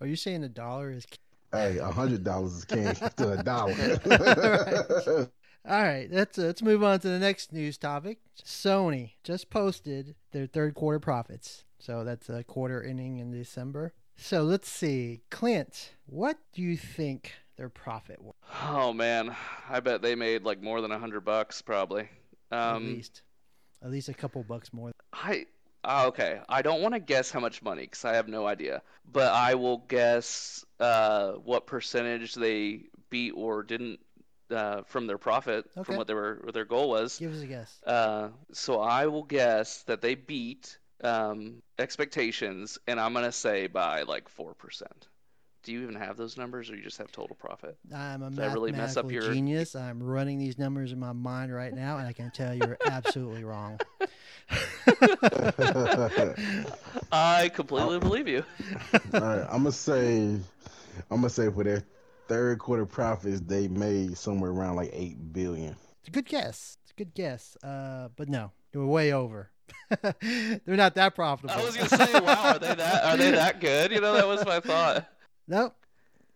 Are 0.00 0.06
you 0.06 0.16
saying 0.16 0.42
the 0.42 0.48
dollar 0.48 0.90
is? 0.90 1.06
Hey, 1.52 1.78
a 1.78 1.90
hundred 1.90 2.22
dollars 2.22 2.52
is 2.52 2.64
king 2.64 2.94
to 3.16 3.32
a 3.32 3.42
dollar. 3.42 5.28
All 5.68 5.82
right, 5.82 6.08
let's 6.10 6.38
uh, 6.38 6.42
let's 6.42 6.62
move 6.62 6.82
on 6.82 7.00
to 7.00 7.08
the 7.08 7.18
next 7.18 7.52
news 7.52 7.76
topic. 7.76 8.18
Sony 8.42 9.12
just 9.22 9.50
posted 9.50 10.14
their 10.32 10.46
third 10.46 10.74
quarter 10.74 10.98
profits, 10.98 11.64
so 11.78 12.02
that's 12.02 12.30
a 12.30 12.42
quarter 12.44 12.82
ending 12.82 13.18
in 13.18 13.30
December. 13.30 13.92
So 14.22 14.42
let's 14.42 14.70
see, 14.70 15.22
Clint, 15.30 15.94
what 16.04 16.36
do 16.52 16.60
you 16.60 16.76
think 16.76 17.32
their 17.56 17.70
profit 17.70 18.20
was? 18.22 18.34
Oh 18.62 18.92
man, 18.92 19.34
I 19.68 19.80
bet 19.80 20.02
they 20.02 20.14
made 20.14 20.42
like 20.42 20.62
more 20.62 20.82
than 20.82 20.92
a 20.92 20.98
hundred 20.98 21.24
bucks, 21.24 21.62
probably. 21.62 22.02
Um, 22.52 22.76
at 22.76 22.82
least, 22.82 23.22
at 23.82 23.90
least 23.90 24.08
a 24.10 24.14
couple 24.14 24.42
bucks 24.42 24.74
more. 24.74 24.92
I 25.12 25.46
uh, 25.82 26.04
okay, 26.08 26.40
I 26.50 26.60
don't 26.60 26.82
want 26.82 26.94
to 26.94 27.00
guess 27.00 27.30
how 27.30 27.40
much 27.40 27.62
money 27.62 27.82
because 27.82 28.04
I 28.04 28.14
have 28.14 28.28
no 28.28 28.46
idea, 28.46 28.82
but 29.10 29.32
I 29.32 29.54
will 29.54 29.78
guess 29.78 30.66
uh, 30.78 31.32
what 31.32 31.66
percentage 31.66 32.34
they 32.34 32.82
beat 33.08 33.32
or 33.32 33.62
didn't 33.62 34.00
uh, 34.50 34.82
from 34.82 35.06
their 35.06 35.18
profit 35.18 35.64
okay. 35.76 35.84
from 35.84 35.96
what 35.96 36.06
they 36.06 36.14
were 36.14 36.40
what 36.44 36.52
their 36.52 36.66
goal 36.66 36.90
was. 36.90 37.18
Give 37.18 37.34
us 37.34 37.40
a 37.40 37.46
guess. 37.46 37.80
Uh, 37.86 38.28
so 38.52 38.80
I 38.80 39.06
will 39.06 39.24
guess 39.24 39.82
that 39.84 40.02
they 40.02 40.14
beat 40.14 40.78
um, 41.02 41.62
expectations, 41.78 42.78
and 42.86 43.00
I'm 43.00 43.12
gonna 43.12 43.32
say 43.32 43.66
by 43.66 44.02
like 44.02 44.28
four 44.28 44.54
percent. 44.54 45.08
Do 45.62 45.72
you 45.72 45.82
even 45.82 45.96
have 45.96 46.16
those 46.16 46.38
numbers, 46.38 46.70
or 46.70 46.76
you 46.76 46.82
just 46.82 46.96
have 46.98 47.12
total 47.12 47.36
profit? 47.36 47.76
I'm 47.94 48.22
a 48.22 48.30
Did 48.30 48.38
mathematical 48.38 48.62
really 48.62 48.72
mess 48.72 48.96
up 48.96 49.10
your... 49.10 49.30
genius. 49.30 49.76
I'm 49.76 50.02
running 50.02 50.38
these 50.38 50.58
numbers 50.58 50.90
in 50.90 50.98
my 50.98 51.12
mind 51.12 51.54
right 51.54 51.74
now, 51.74 51.98
and 51.98 52.06
I 52.06 52.14
can 52.14 52.30
tell 52.30 52.54
you're 52.54 52.78
absolutely 52.86 53.44
wrong. 53.44 53.78
I 57.12 57.50
completely 57.54 57.98
believe 57.98 58.26
you. 58.26 58.42
All 59.12 59.20
right, 59.20 59.46
I'm 59.50 59.64
gonna 59.64 59.72
say, 59.72 60.18
I'm 60.18 60.42
gonna 61.10 61.28
say 61.28 61.50
for 61.50 61.62
their 61.62 61.84
third 62.26 62.58
quarter 62.58 62.86
profits, 62.86 63.40
they 63.40 63.68
made 63.68 64.16
somewhere 64.16 64.50
around 64.50 64.76
like 64.76 64.90
eight 64.94 65.32
billion. 65.32 65.76
It's 65.98 66.08
a 66.08 66.10
good 66.10 66.26
guess. 66.26 66.78
It's 66.82 66.92
a 66.92 66.94
good 66.94 67.12
guess. 67.12 67.56
Uh, 67.62 68.08
but 68.16 68.28
no, 68.30 68.50
they 68.72 68.78
were 68.78 68.86
way 68.86 69.12
over. 69.12 69.50
They're 70.00 70.76
not 70.76 70.94
that 70.94 71.14
profitable. 71.14 71.60
I 71.60 71.64
was 71.64 71.76
gonna 71.76 71.88
say, 71.88 72.20
wow, 72.20 72.54
are 72.54 72.58
they 72.58 72.74
that 72.74 73.04
are 73.04 73.16
they 73.16 73.30
that 73.32 73.60
good? 73.60 73.90
You 73.92 74.00
know, 74.00 74.14
that 74.14 74.26
was 74.26 74.44
my 74.44 74.60
thought. 74.60 75.06
Nope. 75.48 75.74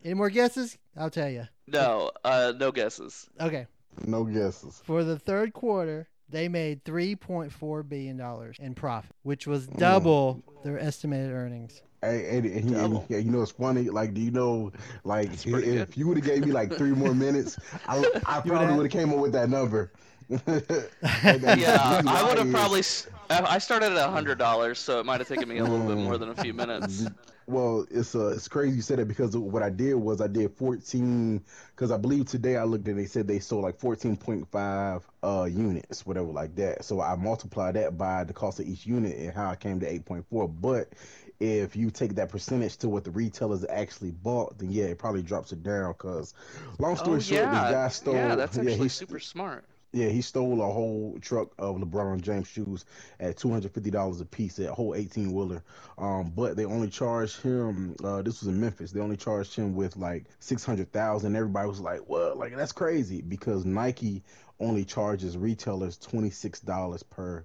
Any 0.04 0.14
more 0.14 0.30
guesses? 0.30 0.76
I'll 0.96 1.10
tell 1.10 1.30
you. 1.30 1.48
No, 1.66 2.10
uh, 2.24 2.52
no 2.58 2.72
guesses. 2.72 3.28
Okay. 3.40 3.66
No 4.06 4.24
guesses. 4.24 4.82
For 4.84 5.04
the 5.04 5.18
third 5.18 5.52
quarter, 5.54 6.08
they 6.28 6.48
made 6.48 6.84
$3.4 6.84 7.88
billion 7.88 8.54
in 8.58 8.74
profit, 8.74 9.14
which 9.22 9.46
was 9.46 9.66
double 9.66 10.42
mm. 10.46 10.62
their 10.64 10.78
estimated 10.78 11.30
earnings. 11.30 11.80
Hey, 12.02 12.36
and, 12.36 12.44
and, 12.44 12.76
and, 12.76 13.02
yeah, 13.08 13.18
you 13.18 13.30
know 13.30 13.40
it's 13.40 13.52
funny. 13.52 13.84
Like, 13.84 14.12
do 14.12 14.20
you 14.20 14.30
know, 14.30 14.72
like, 15.04 15.32
if, 15.32 15.46
if 15.46 15.96
you 15.96 16.06
would 16.06 16.18
have 16.18 16.26
gave 16.26 16.44
me 16.44 16.52
like 16.52 16.74
three 16.74 16.90
more 16.90 17.14
minutes, 17.14 17.58
I, 17.88 18.04
I 18.26 18.40
probably 18.40 18.74
would 18.76 18.92
have 18.92 18.92
came 18.92 19.10
up 19.12 19.20
with 19.20 19.32
that 19.32 19.48
number. 19.48 19.92
Yeah, 20.28 22.02
I 22.06 22.24
would 22.28 22.38
have 22.38 22.50
probably. 22.50 22.82
I 23.30 23.58
started 23.58 23.92
at 23.92 24.08
a 24.08 24.10
hundred 24.10 24.38
dollars, 24.38 24.78
so 24.78 25.00
it 25.00 25.06
might 25.06 25.20
have 25.20 25.28
taken 25.28 25.48
me 25.48 25.58
a 25.58 25.64
little 25.64 25.86
bit 25.86 25.96
more 25.96 26.18
than 26.18 26.30
a 26.30 26.34
few 26.34 26.54
minutes. 26.54 27.06
Well, 27.46 27.86
it's 27.90 28.14
uh, 28.14 28.28
it's 28.28 28.48
crazy 28.48 28.76
you 28.76 28.82
said 28.82 28.98
that 28.98 29.06
because 29.06 29.36
what 29.36 29.62
I 29.62 29.68
did 29.68 29.94
was 29.94 30.22
I 30.22 30.28
did 30.28 30.50
14 30.52 31.42
because 31.76 31.90
I 31.90 31.98
believe 31.98 32.26
today 32.26 32.56
I 32.56 32.64
looked 32.64 32.88
and 32.88 32.98
they 32.98 33.04
said 33.04 33.28
they 33.28 33.38
sold 33.38 33.64
like 33.64 33.78
14.5 33.78 35.02
uh 35.22 35.44
units, 35.44 36.06
whatever 36.06 36.28
like 36.28 36.54
that. 36.56 36.84
So 36.84 37.02
I 37.02 37.14
multiplied 37.16 37.74
that 37.74 37.98
by 37.98 38.24
the 38.24 38.32
cost 38.32 38.60
of 38.60 38.66
each 38.66 38.86
unit 38.86 39.16
and 39.18 39.32
how 39.32 39.50
I 39.50 39.56
came 39.56 39.78
to 39.80 39.86
8.4. 39.86 40.54
But 40.60 40.94
if 41.40 41.76
you 41.76 41.90
take 41.90 42.14
that 42.14 42.30
percentage 42.30 42.78
to 42.78 42.88
what 42.88 43.04
the 43.04 43.10
retailers 43.10 43.64
actually 43.68 44.12
bought, 44.12 44.58
then 44.58 44.70
yeah, 44.72 44.84
it 44.84 44.98
probably 44.98 45.22
drops 45.22 45.52
it 45.52 45.62
down. 45.62 45.92
Because 45.92 46.32
long 46.78 46.96
story 46.96 47.16
oh, 47.16 47.20
short, 47.20 47.42
yeah. 47.42 47.66
the 47.66 47.72
guy 47.72 47.88
stole. 47.88 48.14
Yeah, 48.24 48.36
that's 48.36 48.56
actually 48.56 48.76
yeah, 48.76 48.88
super 48.88 49.20
smart. 49.20 49.64
Yeah, 49.94 50.08
he 50.08 50.22
stole 50.22 50.60
a 50.60 50.66
whole 50.66 51.16
truck 51.20 51.52
of 51.56 51.76
LeBron 51.76 52.20
James 52.20 52.48
shoes 52.48 52.84
at 53.20 53.36
two 53.36 53.48
hundred 53.48 53.72
fifty 53.72 53.92
dollars 53.92 54.20
a 54.20 54.24
piece, 54.24 54.56
that 54.56 54.72
whole 54.72 54.92
eighteen 54.96 55.32
wheeler. 55.32 55.62
Um, 55.98 56.32
but 56.34 56.56
they 56.56 56.64
only 56.64 56.88
charged 56.88 57.40
him. 57.40 57.94
Uh, 58.02 58.20
this 58.20 58.40
was 58.40 58.48
in 58.48 58.60
Memphis. 58.60 58.90
They 58.90 58.98
only 58.98 59.16
charged 59.16 59.54
him 59.54 59.76
with 59.76 59.96
like 59.96 60.24
six 60.40 60.64
hundred 60.64 60.90
thousand. 60.90 61.36
Everybody 61.36 61.68
was 61.68 61.78
like, 61.78 62.00
"What? 62.08 62.36
Like 62.36 62.56
that's 62.56 62.72
crazy!" 62.72 63.22
Because 63.22 63.64
Nike 63.64 64.24
only 64.58 64.84
charges 64.84 65.38
retailers 65.38 65.96
twenty 65.96 66.30
six 66.30 66.58
dollars 66.58 67.04
per 67.04 67.44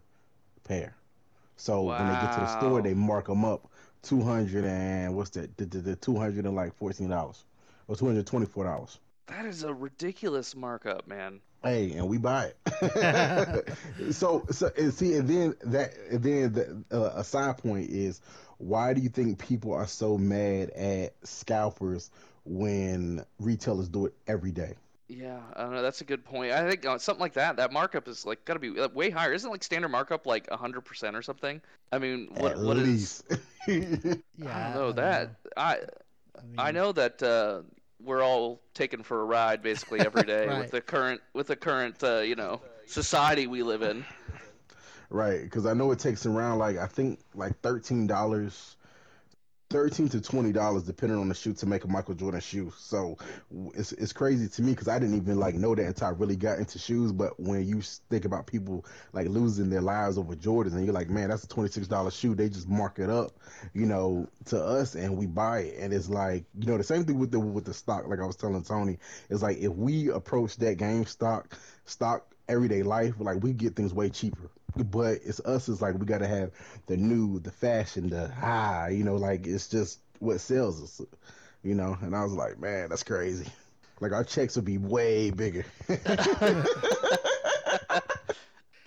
pair. 0.64 0.96
So 1.56 1.84
when 1.84 2.08
they 2.08 2.14
get 2.14 2.34
to 2.34 2.40
the 2.40 2.60
store, 2.60 2.82
they 2.82 2.96
mark 2.96 3.28
them 3.28 3.46
up 3.46 3.70
two 4.02 4.22
hundred 4.22 4.66
and 4.66 5.16
what's 5.16 5.30
that? 5.32 5.56
The, 5.58 5.66
the, 5.66 5.78
the 5.80 5.96
two 5.98 6.18
hundred 6.18 6.46
and 6.46 6.56
like 6.56 6.74
fourteen 6.74 7.10
dollars 7.10 7.44
or 7.88 7.96
two 7.96 8.08
hundred 8.08 8.26
twenty 8.26 8.48
four 8.48 8.64
dollars. 8.64 8.98
That 9.30 9.46
is 9.46 9.64
a 9.64 9.74
ridiculous 9.74 10.56
markup, 10.58 11.08
man. 11.08 11.42
Hey, 11.64 11.92
and 11.94 12.08
we 12.08 12.18
buy 12.18 12.54
it. 12.66 13.70
so, 14.14 14.46
so 14.50 14.72
and 14.78 14.94
see, 14.94 15.16
and 15.16 15.28
then 15.28 15.56
that, 15.66 15.94
and 16.10 16.24
then 16.24 16.54
the, 16.54 16.84
uh, 16.92 17.12
a 17.20 17.24
side 17.24 17.58
point 17.58 17.90
is, 17.90 18.22
why 18.60 18.94
do 18.94 19.02
you 19.02 19.10
think 19.10 19.40
people 19.40 19.74
are 19.74 19.88
so 19.88 20.18
mad 20.18 20.70
at 20.70 21.16
scalpers 21.28 22.12
when 22.46 23.26
retailers 23.40 23.90
do 23.90 24.06
it 24.06 24.14
every 24.28 24.52
day? 24.52 24.76
Yeah, 25.08 25.42
I 25.56 25.64
don't 25.64 25.74
know. 25.74 25.82
That's 25.82 26.02
a 26.02 26.06
good 26.06 26.24
point. 26.24 26.52
I 26.52 26.70
think 26.70 26.86
uh, 26.86 26.98
something 27.00 27.20
like 27.22 27.34
that. 27.34 27.56
That 27.58 27.74
markup 27.74 28.08
is 28.08 28.26
like 28.26 28.46
got 28.46 28.54
to 28.54 28.60
be 28.60 28.80
uh, 28.80 28.90
way 28.90 29.10
higher. 29.10 29.34
Isn't 29.34 29.50
like 29.50 29.64
standard 29.64 29.90
markup 29.90 30.28
like 30.28 30.48
hundred 30.52 30.82
percent 30.82 31.16
or 31.16 31.24
something? 31.24 31.62
I 31.92 31.98
mean, 31.98 32.30
what 32.36 32.54
at 32.54 32.60
what 32.60 32.78
is? 32.78 32.84
least. 32.84 33.24
Yeah, 34.38 34.56
I 34.56 34.64
don't 34.64 34.74
know 34.74 34.92
that. 34.94 35.36
I 35.58 35.80
I 36.58 36.72
mean, 36.72 36.74
know 36.74 36.92
that 36.94 37.24
uh, 37.24 37.64
we're 38.04 38.24
all 38.24 38.60
taken 38.74 39.04
for 39.04 39.22
a 39.22 39.26
ride 39.26 39.62
basically 39.62 40.00
every 40.00 40.24
day 40.36 40.48
Right. 40.48 40.60
with 40.60 40.72
the 40.72 40.82
current 40.82 41.22
with 41.34 41.48
the 41.48 41.56
current 41.56 42.02
uh, 42.04 42.20
you 42.20 42.36
know 42.36 42.62
society 42.88 43.48
we 43.48 43.64
live 43.64 43.82
in. 43.82 44.06
Right, 45.12 45.42
because 45.42 45.66
I 45.66 45.74
know 45.74 45.92
it 45.92 46.00
takes 46.00 46.26
around 46.28 46.60
like 46.60 46.78
I 46.78 46.86
think 46.88 47.20
like 47.34 47.60
thirteen 47.62 48.06
dollars, 48.08 48.76
thirteen 49.70 50.10
to 50.10 50.20
twenty 50.20 50.52
dollars 50.52 50.84
depending 50.84 51.20
on 51.20 51.30
the 51.30 51.36
shoe 51.36 51.54
to 51.54 51.66
make 51.66 51.84
a 51.84 51.88
Michael 51.88 52.16
Jordan 52.16 52.42
shoe. 52.42 52.74
So 52.78 53.18
it's 53.76 53.92
it's 53.94 54.14
crazy 54.14 54.48
to 54.48 54.62
me 54.62 54.72
because 54.72 54.88
I 54.88 54.98
didn't 55.00 55.16
even 55.16 55.40
like 55.40 55.56
know 55.56 55.76
that 55.76 55.86
until 55.86 56.08
I 56.08 56.12
really 56.12 56.36
got 56.36 56.60
into 56.60 56.80
shoes. 56.80 57.12
But 57.12 57.40
when 57.40 57.68
you 57.68 57.82
think 58.10 58.26
about 58.26 58.48
people 58.48 58.86
like 59.14 59.28
losing 59.28 59.70
their 59.70 59.82
lives 59.82 60.18
over 60.18 60.36
Jordans, 60.36 60.74
and 60.74 60.86
you're 60.86 60.94
like, 60.94 61.10
man, 61.10 61.30
that's 61.30 61.44
a 61.44 61.48
twenty 61.48 61.70
six 61.70 61.88
dollar 61.88 62.12
shoe. 62.12 62.36
They 62.36 62.50
just 62.50 62.68
mark 62.68 63.00
it 63.00 63.10
up, 63.10 63.32
you 63.74 63.86
know, 63.86 64.28
to 64.46 64.64
us, 64.64 64.96
and 64.96 65.18
we 65.18 65.28
buy 65.28 65.60
it. 65.60 65.78
And 65.80 65.94
it's 65.94 66.10
like, 66.10 66.46
you 66.60 66.68
know, 66.68 66.78
the 66.78 66.84
same 66.84 67.06
thing 67.06 67.20
with 67.20 67.32
the 67.32 67.40
with 67.40 67.66
the 67.66 67.74
stock. 67.74 68.08
Like 68.08 68.20
I 68.20 68.26
was 68.26 68.36
telling 68.36 68.64
Tony, 68.64 68.98
it's 69.30 69.42
like 69.44 69.58
if 69.58 69.72
we 69.74 70.10
approach 70.10 70.58
that 70.58 70.78
game 70.78 71.06
stock 71.06 71.56
stock 71.86 72.26
everyday 72.48 72.84
life, 72.84 73.16
like 73.20 73.44
we 73.44 73.54
get 73.54 73.76
things 73.76 73.94
way 73.94 74.10
cheaper 74.10 74.50
but 74.76 75.20
it's 75.24 75.40
us 75.42 75.68
it's 75.70 75.82
like 75.82 75.96
we 75.96 76.06
got 76.06 76.20
to 76.20 76.28
have 76.28 76.52
the 76.88 76.98
new 76.98 77.40
the 77.40 77.52
fashion 77.52 78.10
the 78.10 78.28
high 78.30 78.90
you 78.90 79.04
know 79.04 79.16
like 79.16 79.48
it's 79.48 79.68
just 79.68 80.00
what 80.20 80.40
sells 80.40 80.82
us 80.84 81.02
you 81.64 81.76
know 81.76 81.98
and 82.02 82.16
i 82.16 82.24
was 82.24 82.34
like 82.34 82.60
man 82.60 82.90
that's 82.90 83.04
crazy 83.04 83.48
like 84.00 84.12
our 84.12 84.24
checks 84.24 84.56
would 84.56 84.66
be 84.66 84.78
way 84.78 85.32
bigger 85.32 85.66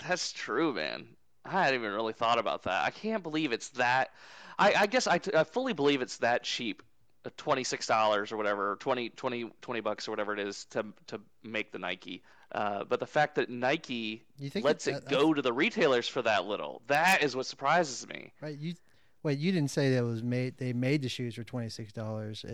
That's 0.06 0.32
true, 0.32 0.72
man. 0.72 1.06
I 1.44 1.50
hadn't 1.64 1.80
even 1.80 1.92
really 1.92 2.12
thought 2.12 2.38
about 2.38 2.64
that. 2.64 2.84
I 2.84 2.90
can't 2.90 3.22
believe 3.22 3.52
it's 3.52 3.70
that. 3.70 4.10
I, 4.58 4.74
I 4.74 4.86
guess 4.86 5.06
I, 5.06 5.18
t- 5.18 5.34
I 5.34 5.44
fully 5.44 5.72
believe 5.72 6.02
it's 6.02 6.18
that 6.18 6.42
cheap. 6.42 6.82
Uh, 7.24 7.30
$26 7.38 8.32
or 8.32 8.36
whatever, 8.36 8.72
or 8.72 8.76
20, 8.76 9.10
20, 9.10 9.50
20 9.60 9.80
bucks 9.80 10.08
or 10.08 10.10
whatever 10.12 10.32
it 10.32 10.40
is 10.40 10.64
to 10.66 10.84
to 11.06 11.20
make 11.42 11.72
the 11.72 11.78
Nike. 11.78 12.22
Uh, 12.52 12.84
but 12.84 13.00
the 13.00 13.06
fact 13.06 13.34
that 13.36 13.48
Nike 13.48 14.24
You 14.38 14.50
think 14.50 14.64
lets 14.64 14.86
it 14.86 14.92
that- 14.92 15.08
go 15.08 15.32
to 15.32 15.40
the 15.42 15.52
retailers 15.52 16.06
for 16.08 16.20
that 16.22 16.44
little, 16.46 16.82
that 16.88 17.22
is 17.22 17.34
what 17.34 17.46
surprises 17.46 18.06
me. 18.06 18.32
right? 18.40 18.58
You 18.58 18.74
wait. 19.22 19.38
You 19.38 19.52
didn't 19.52 19.70
say 19.70 19.94
that 19.94 20.04
was 20.04 20.22
made. 20.22 20.58
They 20.58 20.72
made 20.72 21.02
the 21.02 21.08
shoes 21.08 21.34
for 21.36 21.44
twenty 21.44 21.68
six 21.70 21.92
dollars. 21.92 22.44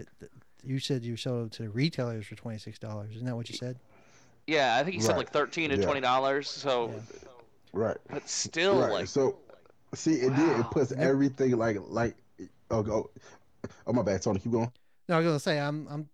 You 0.65 0.79
said 0.79 1.05
you 1.05 1.17
sold 1.17 1.41
them 1.43 1.51
to 1.51 1.63
the 1.65 1.71
retailers 1.71 2.27
for 2.27 2.35
twenty 2.37 2.59
six 2.59 2.79
dollars. 2.79 3.15
Isn't 3.15 3.27
that 3.27 3.37
what 3.37 3.49
you 3.49 3.57
said? 3.57 3.79
Yeah, 4.47 4.77
I 4.77 4.83
think 4.85 4.95
he 4.95 5.01
said 5.01 5.11
Right. 5.11 5.19
like 5.19 5.31
13 5.31 5.71
to 5.71 5.77
Yeah. 5.77 5.85
$20. 5.87 6.47
So 6.47 6.89
Yeah. 6.91 7.01
right 7.75 7.97
But 8.09 8.29
still 8.29 8.81
right 8.81 8.91
like 8.93 9.07
so 9.07 9.39
see 9.95 10.21
and 10.23 10.35
then 10.37 10.61
it 10.61 10.71
puts 10.71 10.91
everything 10.93 11.57
like 11.59 11.77
like 11.89 12.17
oh 12.71 12.83
go 12.83 13.11
oh 13.87 13.93
my 13.93 14.03
bad 14.03 14.23
tony 14.23 14.39
keep 14.39 14.53
going 14.53 14.71
No, 15.09 15.17
I 15.17 15.19
was 15.19 15.27
gonna 15.27 15.41
say 15.41 15.59
I'm. 15.59 15.87
I'm. 15.89 16.09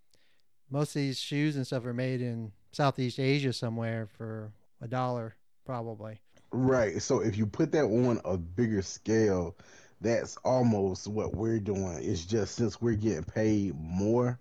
Most 0.71 0.91
of 0.91 1.03
these 1.03 1.19
shoes 1.19 1.57
and 1.57 1.67
stuff 1.67 1.85
are 1.85 1.93
made 1.93 2.21
in 2.21 2.53
Southeast 2.73 3.19
Asia 3.21 3.53
somewhere 3.53 4.09
for 4.17 4.53
a 4.81 4.89
dollar, 4.89 5.37
probably. 5.65 6.21
Right. 6.53 7.01
So 7.03 7.21
if 7.21 7.37
you 7.37 7.47
put 7.47 7.71
that 7.73 7.85
on 7.85 8.21
a 8.25 8.37
bigger 8.37 8.83
scale, 8.83 9.57
that's 10.01 10.37
almost 10.39 11.07
what 11.07 11.35
we're 11.35 11.61
doing. 11.61 11.99
It's 12.01 12.25
just 12.25 12.55
since 12.57 12.81
we're 12.81 12.95
getting 12.95 13.25
paid 13.25 13.75
more, 13.77 14.39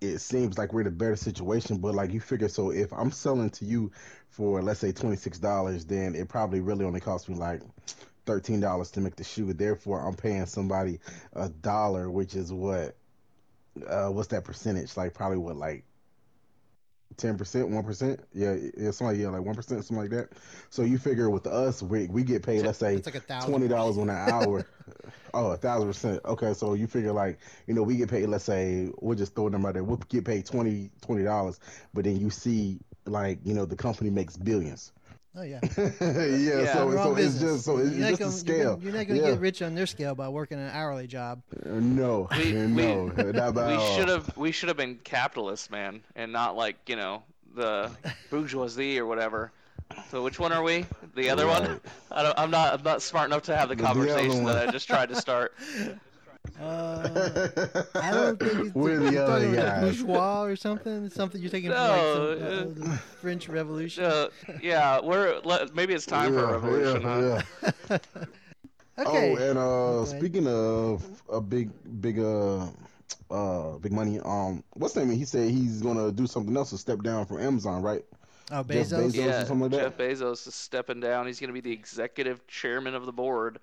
it 0.00 0.18
seems 0.18 0.58
like 0.58 0.72
we're 0.72 0.82
in 0.82 0.86
a 0.88 0.90
better 0.90 1.16
situation. 1.16 1.78
But 1.78 1.94
like 1.94 2.12
you 2.12 2.20
figure, 2.20 2.48
so 2.48 2.70
if 2.70 2.92
I'm 2.92 3.10
selling 3.10 3.50
to 3.50 3.64
you 3.64 3.90
for 4.28 4.60
let's 4.62 4.80
say 4.80 4.92
twenty 4.92 5.16
six 5.16 5.38
dollars, 5.38 5.84
then 5.84 6.14
it 6.14 6.28
probably 6.28 6.60
really 6.60 6.84
only 6.84 7.00
cost 7.00 7.28
me 7.28 7.36
like 7.36 7.62
thirteen 8.26 8.60
dollars 8.60 8.90
to 8.92 9.00
make 9.00 9.16
the 9.16 9.24
shoe. 9.24 9.52
Therefore, 9.52 10.00
I'm 10.00 10.14
paying 10.14 10.46
somebody 10.46 11.00
a 11.32 11.48
dollar, 11.48 12.10
which 12.10 12.34
is 12.34 12.52
what 12.52 12.96
uh 13.88 14.08
what's 14.08 14.28
that 14.28 14.44
percentage? 14.44 14.96
Like 14.96 15.14
probably 15.14 15.38
what 15.38 15.56
like 15.56 15.84
ten 17.16 17.38
percent, 17.38 17.68
one 17.68 17.84
percent? 17.84 18.20
Yeah, 18.32 18.54
yeah, 18.76 18.90
something 18.90 19.06
like 19.08 19.18
yeah, 19.18 19.28
like 19.28 19.44
one 19.44 19.54
percent, 19.54 19.84
something 19.84 20.02
like 20.02 20.10
that. 20.10 20.30
So 20.70 20.82
you 20.82 20.98
figure 20.98 21.30
with 21.30 21.46
us, 21.46 21.82
we 21.82 22.06
we 22.06 22.22
get 22.22 22.42
paid, 22.42 22.64
let's 22.64 22.78
say 22.78 22.96
It's 22.96 23.06
like 23.06 23.22
a 23.28 23.40
twenty 23.46 23.68
dollars 23.68 23.98
on 23.98 24.10
an 24.10 24.16
hour. 24.16 24.66
oh, 25.34 25.52
a 25.52 25.56
thousand 25.56 25.88
percent. 25.88 26.20
Okay, 26.24 26.54
so 26.54 26.74
you 26.74 26.86
figure 26.86 27.12
like 27.12 27.38
you 27.66 27.74
know 27.74 27.82
we 27.82 27.96
get 27.96 28.10
paid. 28.10 28.26
Let's 28.26 28.44
say 28.44 28.90
we'll 29.00 29.16
just 29.16 29.34
throw 29.34 29.48
number 29.48 29.68
out 29.68 29.74
there. 29.74 29.84
We'll 29.84 30.00
get 30.08 30.24
paid 30.24 30.46
20 30.46 30.90
dollars, 31.22 31.60
but 31.92 32.04
then 32.04 32.18
you 32.18 32.30
see 32.30 32.80
like 33.06 33.38
you 33.44 33.54
know 33.54 33.66
the 33.66 33.76
company 33.76 34.10
makes 34.10 34.36
billions. 34.36 34.92
Oh 35.36 35.42
yeah. 35.42 35.58
yeah, 35.76 35.90
Yeah. 36.00 36.72
so 36.74 36.90
so 36.92 37.16
it's 37.16 37.38
just 37.40 37.64
so 37.64 37.78
it's, 37.78 37.90
You're 37.96 38.10
not 38.10 38.18
just 38.18 38.46
gonna- 38.46 38.58
the 38.58 38.62
you're 38.62 38.76
scale. 38.76 38.78
You're 38.82 38.92
not 38.92 39.06
going 39.08 39.18
to 39.20 39.26
Yeah. 39.26 39.30
get 39.32 39.40
rich 39.40 39.62
on 39.62 39.74
their 39.74 39.86
scale 39.86 40.14
by 40.14 40.28
working 40.28 40.58
an 40.58 40.70
hourly 40.72 41.06
job. 41.08 41.42
Uh, 41.66 41.70
No, 41.80 42.28
We- 42.36 42.52
no, 42.52 43.06
not 43.06 43.54
by 43.54 43.76
we 43.76 43.94
should 43.96 44.08
have 44.08 44.36
we 44.36 44.52
should 44.52 44.68
have 44.68 44.76
been 44.76 44.96
capitalists, 45.02 45.70
man, 45.70 46.02
and 46.14 46.32
not 46.32 46.56
like 46.56 46.76
you 46.88 46.96
know 46.96 47.22
the 47.54 47.90
bourgeoisie 48.30 48.98
or 48.98 49.06
whatever. 49.06 49.50
So 50.10 50.22
which 50.22 50.38
one 50.38 50.52
are 50.52 50.62
we? 50.62 50.86
The 51.14 51.30
other 51.30 51.46
one? 51.46 51.62
Right. 51.68 51.80
I 52.10 52.22
don't, 52.22 52.38
I'm 52.38 52.50
not. 52.50 52.74
I'm 52.74 52.82
not 52.82 53.02
smart 53.02 53.26
enough 53.28 53.42
to 53.44 53.56
have 53.56 53.68
the 53.68 53.74
The- 53.74 53.82
the 53.82 53.86
conversation 53.88 54.44
that 54.44 54.68
I 54.68 54.70
just 54.70 54.86
tried 54.86 55.08
to 55.08 55.16
start. 55.16 55.52
Uh, 56.60 57.48
I 57.94 58.10
don't 58.10 58.38
think 58.44 58.52
you 58.64 58.72
We're 58.74 59.00
you're 59.00 59.10
the 59.10 59.18
other 59.24 59.40
talking 59.44 59.54
about 59.54 59.80
bourgeois 59.80 60.42
or 60.44 60.56
something. 60.56 61.10
Something 61.10 61.40
you're 61.40 61.50
taking 61.50 61.70
from 61.70 61.78
like 61.80 62.00
some, 62.00 62.22
uh, 62.22 62.64
the 62.74 62.98
French 63.20 63.48
Revolution. 63.48 64.04
Uh, 64.04 64.28
yeah, 64.62 65.00
we're 65.00 65.40
le- 65.44 65.68
maybe 65.74 65.94
it's 65.94 66.06
time 66.06 66.32
for 66.32 66.44
a 66.44 66.58
revolution. 66.58 67.02
yeah, 67.02 67.42
huh? 67.52 67.58
yeah. 67.90 67.98
okay. 68.98 69.32
Oh, 69.32 69.36
and 69.36 69.58
uh, 69.58 70.04
speaking 70.04 70.46
of 70.46 71.04
a 71.28 71.40
big, 71.40 71.70
big, 72.00 72.18
uh, 72.18 72.66
uh, 73.30 73.78
big 73.78 73.92
money. 73.92 74.20
Um, 74.24 74.62
what's 74.74 74.94
the 74.94 75.04
name? 75.04 75.16
He 75.16 75.24
said 75.24 75.50
he's 75.50 75.80
gonna 75.82 76.12
do 76.12 76.26
something 76.26 76.56
else 76.56 76.70
to 76.70 76.78
step 76.78 77.02
down 77.02 77.26
from 77.26 77.40
Amazon, 77.40 77.82
right? 77.82 78.04
oh, 78.52 78.62
Jeff 78.62 78.88
Bezos. 78.88 79.12
Bezos. 79.12 79.18
or 79.18 79.20
Yeah, 79.20 79.44
something 79.44 79.60
like 79.60 79.70
that? 79.72 79.80
Jeff 79.80 79.96
Bezos 79.96 80.46
is 80.46 80.54
stepping 80.54 81.00
down. 81.00 81.26
He's 81.26 81.40
going 81.40 81.48
to 81.48 81.54
be 81.54 81.60
the 81.60 81.72
executive 81.72 82.46
chairman 82.46 82.94
of 82.94 83.06
the 83.06 83.12
board, 83.12 83.58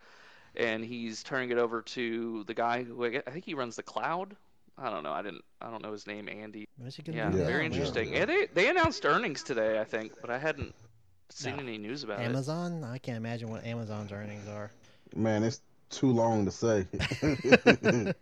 and 0.56 0.84
he's 0.84 1.24
turning 1.24 1.52
it 1.52 1.58
over 1.58 1.82
to 1.82 2.44
the 2.46 2.54
guy 2.54 2.84
who 2.84 3.04
I 3.06 3.20
think 3.32 3.46
he 3.46 3.54
runs 3.54 3.76
the 3.76 3.84
cloud. 3.84 4.36
I 4.78 4.90
don't 4.90 5.04
know. 5.04 5.12
I 5.12 5.22
didn't. 5.22 5.44
I 5.62 5.70
don't 5.70 5.84
know 5.84 5.92
his 5.92 6.08
name. 6.08 6.28
Andy. 6.30 6.68
What's 6.78 6.96
he 6.96 7.04
Yeah, 7.06 7.32
Yeah, 7.32 7.46
very 7.46 7.66
interesting. 7.66 8.12
yeah. 8.12 8.20
Yeah, 8.20 8.26
they 8.26 8.48
they 8.54 8.70
announced 8.70 9.06
earnings 9.06 9.44
today, 9.44 9.80
I 9.80 9.84
think, 9.84 10.14
but 10.22 10.30
I 10.30 10.38
hadn't 10.38 10.74
seen 11.30 11.58
No. 11.58 11.64
any 11.64 11.78
news 11.78 12.04
about 12.04 12.20
it. 12.20 12.24
Amazon? 12.24 12.84
I 12.84 12.98
can't 12.98 13.18
imagine 13.18 13.50
what 13.50 13.66
Amazon's 13.66 14.12
earnings 14.12 14.48
are. 14.48 14.72
Man, 15.16 15.44
it's 15.44 15.62
too 15.90 16.12
long 16.12 16.46
to 16.46 16.52
say. 16.52 16.88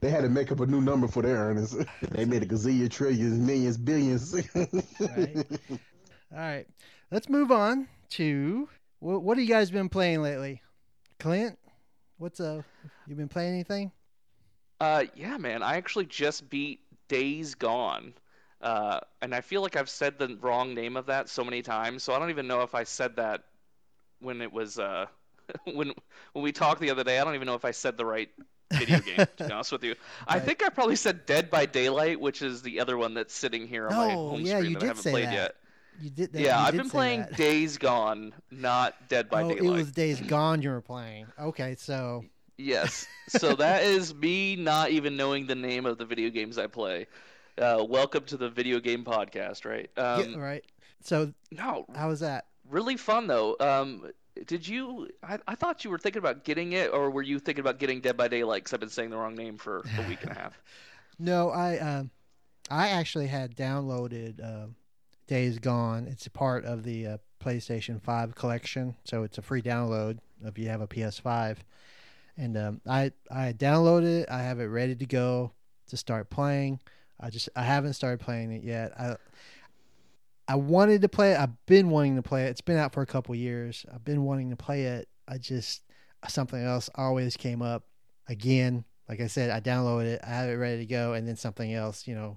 they 0.00 0.10
had 0.10 0.22
to 0.22 0.28
make 0.28 0.50
up 0.52 0.60
a 0.60 0.66
new 0.66 0.80
number 0.80 1.06
for 1.08 1.22
their 1.22 1.36
earnings. 1.36 1.76
They 2.10 2.24
made 2.24 2.42
a 2.42 2.46
gazillion, 2.46 2.90
trillions, 2.90 3.38
millions, 3.38 3.76
billions. 3.76 4.34
Right. 5.00 5.46
All 6.32 6.38
right, 6.38 6.66
let's 7.10 7.28
move 7.28 7.50
on 7.50 7.88
to 8.10 8.68
what, 8.98 9.22
what 9.22 9.38
have 9.38 9.46
you 9.46 9.52
guys 9.52 9.70
been 9.70 9.88
playing 9.88 10.22
lately? 10.22 10.62
Clint, 11.20 11.56
what's 12.18 12.40
uh, 12.40 12.62
you 13.06 13.14
been 13.14 13.28
playing 13.28 13.54
anything? 13.54 13.92
Uh, 14.80 15.04
yeah, 15.14 15.36
man. 15.38 15.62
I 15.62 15.76
actually 15.76 16.06
just 16.06 16.48
beat 16.50 16.80
Days 17.08 17.54
Gone. 17.54 18.14
Uh, 18.60 19.00
and 19.22 19.34
I 19.34 19.40
feel 19.40 19.62
like 19.62 19.76
I've 19.76 19.88
said 19.90 20.18
the 20.18 20.36
wrong 20.40 20.74
name 20.74 20.96
of 20.96 21.06
that 21.06 21.28
so 21.28 21.44
many 21.44 21.62
times, 21.62 22.02
so 22.02 22.12
I 22.12 22.18
don't 22.18 22.30
even 22.30 22.46
know 22.46 22.62
if 22.62 22.74
I 22.74 22.84
said 22.84 23.16
that 23.16 23.44
when 24.20 24.42
it 24.42 24.52
was 24.52 24.78
uh 24.78 25.06
when 25.64 25.92
when 26.32 26.44
we 26.44 26.52
talked 26.52 26.80
the 26.80 26.90
other 26.90 27.04
day. 27.04 27.18
I 27.18 27.24
don't 27.24 27.34
even 27.36 27.46
know 27.46 27.54
if 27.54 27.64
I 27.64 27.72
said 27.72 27.96
the 27.96 28.06
right 28.06 28.30
video 28.72 29.00
game. 29.02 29.26
To 29.38 29.44
be 29.44 29.52
honest 29.52 29.72
with 29.72 29.84
you, 29.84 29.96
I 30.28 30.40
think 30.40 30.62
I 30.64 30.68
probably 30.68 30.96
said 30.96 31.26
Dead 31.26 31.50
by 31.50 31.66
Daylight, 31.66 32.20
which 32.20 32.42
is 32.42 32.62
the 32.62 32.80
other 32.80 32.98
one 32.98 33.14
that's 33.14 33.34
sitting 33.34 33.66
here 33.66 33.88
on 33.88 33.96
my 33.96 34.16
Oh, 34.16 34.28
home 34.28 34.44
yeah, 34.44 34.58
screen 34.58 34.74
that 34.74 34.82
I 34.82 34.86
haven't 34.86 35.06
played 35.06 35.30
that. 35.30 35.34
yet. 35.34 35.56
You 36.00 36.10
did 36.10 36.32
that. 36.32 36.40
yeah, 36.40 36.60
I've 36.60 36.76
been 36.76 36.88
playing 36.88 37.20
that. 37.20 37.36
Days 37.36 37.76
Gone, 37.76 38.32
not 38.50 39.08
Dead 39.08 39.28
by 39.28 39.42
oh, 39.42 39.48
Daylight. 39.48 39.64
it 39.64 39.70
was 39.70 39.92
Days 39.92 40.20
Gone 40.20 40.62
you 40.62 40.70
were 40.70 40.80
playing. 40.80 41.26
Okay, 41.38 41.74
so 41.78 42.24
Yes. 42.56 43.06
So 43.28 43.54
that 43.54 43.84
is 43.84 44.14
me 44.14 44.56
not 44.56 44.90
even 44.90 45.16
knowing 45.16 45.46
the 45.46 45.54
name 45.54 45.86
of 45.86 45.98
the 45.98 46.04
video 46.04 46.30
games 46.30 46.58
I 46.58 46.66
play. 46.66 47.06
Uh, 47.56 47.84
welcome 47.88 48.24
to 48.24 48.36
the 48.36 48.50
video 48.50 48.80
game 48.80 49.04
podcast, 49.04 49.64
right? 49.64 49.90
Um, 49.96 50.32
yeah, 50.32 50.38
right. 50.38 50.64
So 51.02 51.32
No, 51.50 51.86
how 51.94 52.08
was 52.08 52.20
that? 52.20 52.46
really 52.68 52.96
fun 52.96 53.26
though. 53.26 53.56
Um, 53.60 54.10
did 54.46 54.66
you? 54.66 55.08
I, 55.22 55.38
I 55.46 55.54
thought 55.54 55.84
you 55.84 55.90
were 55.90 55.98
thinking 55.98 56.20
about 56.20 56.44
getting 56.44 56.72
it, 56.72 56.92
or 56.92 57.10
were 57.10 57.22
you 57.22 57.38
thinking 57.38 57.60
about 57.60 57.78
getting 57.78 58.00
Dead 58.00 58.16
by 58.16 58.28
Daylight? 58.28 58.62
Because 58.64 58.74
I've 58.74 58.80
been 58.80 58.88
saying 58.88 59.10
the 59.10 59.16
wrong 59.16 59.34
name 59.34 59.58
for 59.58 59.84
a 59.98 60.08
week 60.08 60.22
and 60.22 60.32
a 60.32 60.34
half. 60.34 60.58
No, 61.22 61.50
I 61.50 61.76
um, 61.78 62.10
I 62.70 62.88
actually 62.88 63.26
had 63.26 63.54
downloaded 63.54 64.42
uh, 64.42 64.68
Days 65.30 65.60
Gone. 65.60 66.08
It's 66.10 66.26
a 66.26 66.30
part 66.30 66.64
of 66.64 66.82
the 66.82 67.06
uh, 67.06 67.18
PlayStation 67.40 68.02
Five 68.02 68.34
collection, 68.34 68.96
so 69.04 69.22
it's 69.22 69.38
a 69.38 69.42
free 69.42 69.62
download 69.62 70.18
if 70.44 70.58
you 70.58 70.68
have 70.68 70.80
a 70.80 70.88
PS5. 70.88 71.58
And 72.36 72.56
um, 72.56 72.80
I 72.84 73.12
I 73.30 73.52
downloaded 73.52 74.22
it. 74.22 74.28
I 74.28 74.42
have 74.42 74.58
it 74.58 74.64
ready 74.64 74.96
to 74.96 75.06
go 75.06 75.52
to 75.86 75.96
start 75.96 76.30
playing. 76.30 76.80
I 77.20 77.30
just 77.30 77.48
I 77.54 77.62
haven't 77.62 77.92
started 77.92 78.18
playing 78.18 78.50
it 78.50 78.64
yet. 78.64 78.90
I 78.98 79.14
I 80.48 80.56
wanted 80.56 81.00
to 81.02 81.08
play 81.08 81.34
it. 81.34 81.38
I've 81.38 81.64
been 81.64 81.90
wanting 81.90 82.16
to 82.16 82.22
play 82.22 82.46
it. 82.46 82.48
It's 82.48 82.60
been 82.60 82.78
out 82.78 82.92
for 82.92 83.02
a 83.02 83.06
couple 83.06 83.32
years. 83.36 83.86
I've 83.94 84.04
been 84.04 84.24
wanting 84.24 84.50
to 84.50 84.56
play 84.56 84.82
it. 84.86 85.08
I 85.28 85.38
just 85.38 85.84
something 86.26 86.60
else 86.60 86.90
always 86.96 87.36
came 87.36 87.62
up 87.62 87.84
again. 88.26 88.84
Like 89.08 89.20
I 89.20 89.28
said, 89.28 89.50
I 89.50 89.60
downloaded 89.60 90.06
it. 90.06 90.22
I 90.26 90.30
have 90.30 90.50
it 90.50 90.54
ready 90.54 90.78
to 90.78 90.86
go, 90.86 91.12
and 91.12 91.28
then 91.28 91.36
something 91.36 91.72
else, 91.72 92.08
you 92.08 92.16
know, 92.16 92.36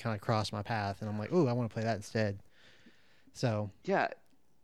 kind 0.00 0.14
of 0.16 0.20
crossed 0.22 0.52
my 0.52 0.62
path, 0.62 1.00
and 1.00 1.10
I'm 1.10 1.18
like, 1.18 1.32
"Ooh, 1.32 1.48
I 1.48 1.52
want 1.52 1.70
to 1.70 1.74
play 1.74 1.84
that 1.84 1.96
instead." 1.96 2.42
So 3.32 3.70
Yeah, 3.84 4.08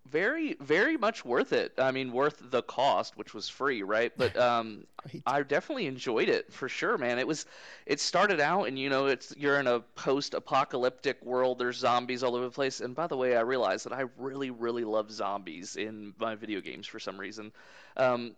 very, 0.06 0.56
very 0.60 0.96
much 0.96 1.24
worth 1.24 1.52
it. 1.52 1.74
I 1.78 1.92
mean, 1.92 2.12
worth 2.12 2.42
the 2.50 2.62
cost, 2.62 3.16
which 3.16 3.34
was 3.34 3.48
free, 3.48 3.82
right? 3.82 4.12
But 4.16 4.36
um, 4.38 4.86
Right. 5.04 5.24
I 5.26 5.42
definitely 5.42 5.86
enjoyed 5.86 6.28
it 6.28 6.52
for 6.52 6.68
sure, 6.68 6.98
man. 6.98 7.18
It 7.18 7.26
was, 7.26 7.46
it 7.86 8.00
started 8.00 8.40
out, 8.40 8.64
and 8.68 8.78
you 8.78 8.90
know, 8.90 9.06
it's 9.06 9.34
you're 9.36 9.60
in 9.60 9.66
a 9.68 9.80
post-apocalyptic 9.80 11.24
world. 11.24 11.58
There's 11.58 11.78
zombies 11.78 12.22
all 12.22 12.36
over 12.36 12.46
the 12.46 12.50
place. 12.52 12.80
And 12.80 12.94
by 12.94 13.06
the 13.08 13.16
way, 13.16 13.36
I 13.36 13.42
realized 13.42 13.86
that 13.86 13.94
I 13.94 14.04
really, 14.18 14.50
really 14.50 14.84
love 14.84 15.10
zombies 15.12 15.76
in 15.76 16.14
my 16.18 16.36
video 16.36 16.60
games 16.60 16.86
for 16.86 17.00
some 17.00 17.18
reason. 17.18 17.52
Um, 17.96 18.36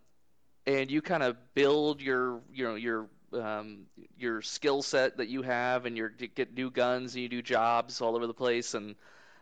and 0.67 0.91
you 0.91 1.03
kind 1.03 1.23
of 1.23 1.37
build 1.55 2.03
your, 2.03 2.43
you 2.53 2.65
know, 2.65 2.75
your 2.75 3.09
um, 3.33 3.87
your 4.19 4.43
skill 4.43 4.83
set 4.83 5.19
that 5.19 5.29
you 5.29 5.43
have, 5.43 5.87
and 5.87 5.97
you 5.97 6.09
get 6.09 6.55
new 6.55 6.71
guns, 6.71 7.15
and 7.15 7.23
you 7.23 7.29
do 7.29 7.43
jobs 7.43 8.01
all 8.01 8.17
over 8.17 8.27
the 8.27 8.35
place, 8.35 8.75
and 8.75 8.95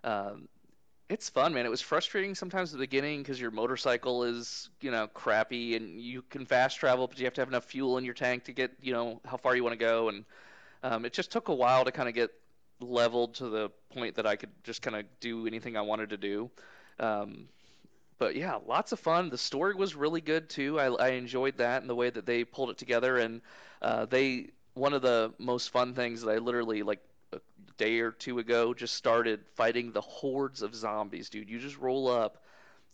um, 0.04 0.48
it's 1.08 1.28
fun, 1.28 1.54
man. 1.54 1.66
It 1.66 1.70
was 1.70 1.80
frustrating 1.80 2.34
sometimes 2.34 2.72
at 2.72 2.78
the 2.78 2.82
beginning 2.82 3.22
because 3.22 3.40
your 3.40 3.50
motorcycle 3.50 4.24
is, 4.24 4.70
you 4.80 4.90
know, 4.90 5.06
crappy 5.06 5.76
and 5.76 6.00
you 6.00 6.22
can 6.22 6.46
fast 6.46 6.78
travel, 6.78 7.06
but 7.06 7.18
you 7.18 7.24
have 7.26 7.34
to 7.34 7.40
have 7.40 7.48
enough 7.48 7.64
fuel 7.64 7.98
in 7.98 8.04
your 8.04 8.14
tank 8.14 8.44
to 8.44 8.52
get, 8.52 8.72
you 8.82 8.92
know, 8.92 9.20
how 9.24 9.36
far 9.36 9.54
you 9.54 9.62
want 9.62 9.74
to 9.74 9.78
go. 9.78 10.08
And 10.08 10.24
um, 10.82 11.04
it 11.04 11.12
just 11.12 11.30
took 11.30 11.48
a 11.48 11.54
while 11.54 11.84
to 11.84 11.92
kind 11.92 12.08
of 12.08 12.14
get 12.14 12.30
leveled 12.80 13.34
to 13.34 13.48
the 13.48 13.70
point 13.90 14.16
that 14.16 14.26
I 14.26 14.36
could 14.36 14.50
just 14.64 14.82
kind 14.82 14.96
of 14.96 15.04
do 15.20 15.46
anything 15.46 15.76
I 15.76 15.82
wanted 15.82 16.10
to 16.10 16.16
do. 16.16 16.50
Um, 16.98 17.48
but 18.18 18.36
yeah, 18.36 18.58
lots 18.66 18.92
of 18.92 19.00
fun. 19.00 19.30
The 19.30 19.38
story 19.38 19.74
was 19.74 19.94
really 19.94 20.20
good 20.20 20.48
too. 20.48 20.78
I, 20.80 20.86
I 20.86 21.08
enjoyed 21.10 21.58
that 21.58 21.82
and 21.82 21.90
the 21.90 21.94
way 21.94 22.10
that 22.10 22.26
they 22.26 22.44
pulled 22.44 22.70
it 22.70 22.78
together. 22.78 23.18
And 23.18 23.42
uh, 23.82 24.06
they, 24.06 24.50
one 24.74 24.92
of 24.92 25.02
the 25.02 25.32
most 25.38 25.70
fun 25.70 25.94
things 25.94 26.22
that 26.22 26.30
I 26.30 26.38
literally 26.38 26.82
like 26.82 27.00
a 27.32 27.40
day 27.76 28.00
or 28.00 28.12
two 28.12 28.38
ago 28.38 28.74
just 28.74 28.94
started 28.94 29.40
fighting 29.54 29.92
the 29.92 30.00
hordes 30.00 30.62
of 30.62 30.74
zombies, 30.74 31.28
dude. 31.28 31.50
You 31.50 31.58
just 31.58 31.78
roll 31.78 32.08
up 32.08 32.42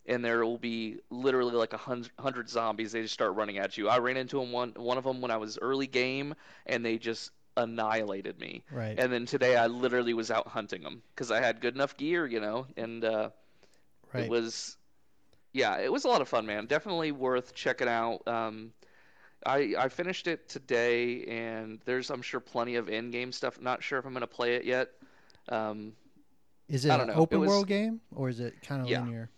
and 0.07 0.25
there 0.25 0.45
will 0.45 0.59
be 0.59 0.99
literally 1.11 1.53
like 1.55 1.73
a 1.73 1.79
hundred, 1.79 2.11
hundred 2.19 2.49
zombies. 2.49 2.93
They 2.93 3.03
just 3.03 3.15
start 3.15 3.35
running 3.35 3.59
at 3.59 3.77
you. 3.79 3.89
I 3.89 3.99
ran 3.99 4.17
into 4.17 4.39
them 4.39 4.53
one 4.53 4.73
one 4.77 4.99
of 4.99 5.05
them 5.05 5.21
when 5.21 5.31
I 5.31 5.37
was 5.37 5.59
early 5.61 5.87
game, 5.87 6.35
and 6.67 6.85
they 6.85 6.99
just 6.99 7.31
annihilated 7.57 8.39
me. 8.41 8.63
right, 8.71 8.99
And 8.99 9.13
then 9.13 9.27
today 9.27 9.57
I 9.57 9.67
literally 9.67 10.15
was 10.15 10.31
out 10.31 10.49
hunting 10.49 10.83
them 10.83 11.03
because 11.15 11.31
I 11.31 11.41
had 11.41 11.61
good 11.61 11.75
enough 11.75 11.97
gear, 11.97 12.27
you 12.27 12.41
know, 12.41 12.67
and 12.77 13.05
uh, 13.05 13.31
right. 14.13 14.25
it 14.25 14.31
was, 14.31 14.77
yeah, 15.53 15.79
it 15.79 15.93
was 15.93 16.05
a 16.05 16.09
lot 16.09 16.21
of 16.21 16.29
fun, 16.29 16.47
man. 16.47 16.67
Definitely 16.67 17.12
worth 17.12 17.55
checking 17.55 17.88
out. 17.88 18.27
Um, 18.27 18.73
I 19.45 19.75
I 19.79 19.88
finished 19.88 20.27
it 20.27 20.49
today, 20.49 21.25
and 21.25 21.81
there's 21.85 22.11
I'm 22.11 22.23
sure 22.23 22.41
plenty 22.41 22.77
of 22.77 22.88
in-game 22.88 23.33
stuff. 23.33 23.61
Not 23.61 23.83
sure 23.83 23.99
if 23.99 24.05
I'm 24.07 24.12
gonna 24.12 24.27
play 24.27 24.55
it 24.57 24.65
yet. 24.65 24.91
Um, 25.49 25.93
is 26.69 26.85
it 26.85 26.91
an 26.91 27.07
know. 27.09 27.12
It 27.12 27.17
open 27.17 27.41
was- 27.41 27.49
world 27.49 27.67
game 27.67 28.01
or 28.15 28.29
is 28.29 28.41
it 28.41 28.62
kind 28.62 28.81
of 28.83 28.88
Yeah. 28.88 29.01
linear? 29.03 29.29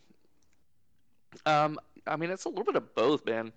Um, 1.46 1.79
I 2.07 2.16
mean, 2.16 2.31
it's 2.31 2.44
a 2.44 2.48
little 2.48 2.64
bit 2.64 2.77
of 2.77 2.94
both, 2.94 3.24
man. 3.27 3.53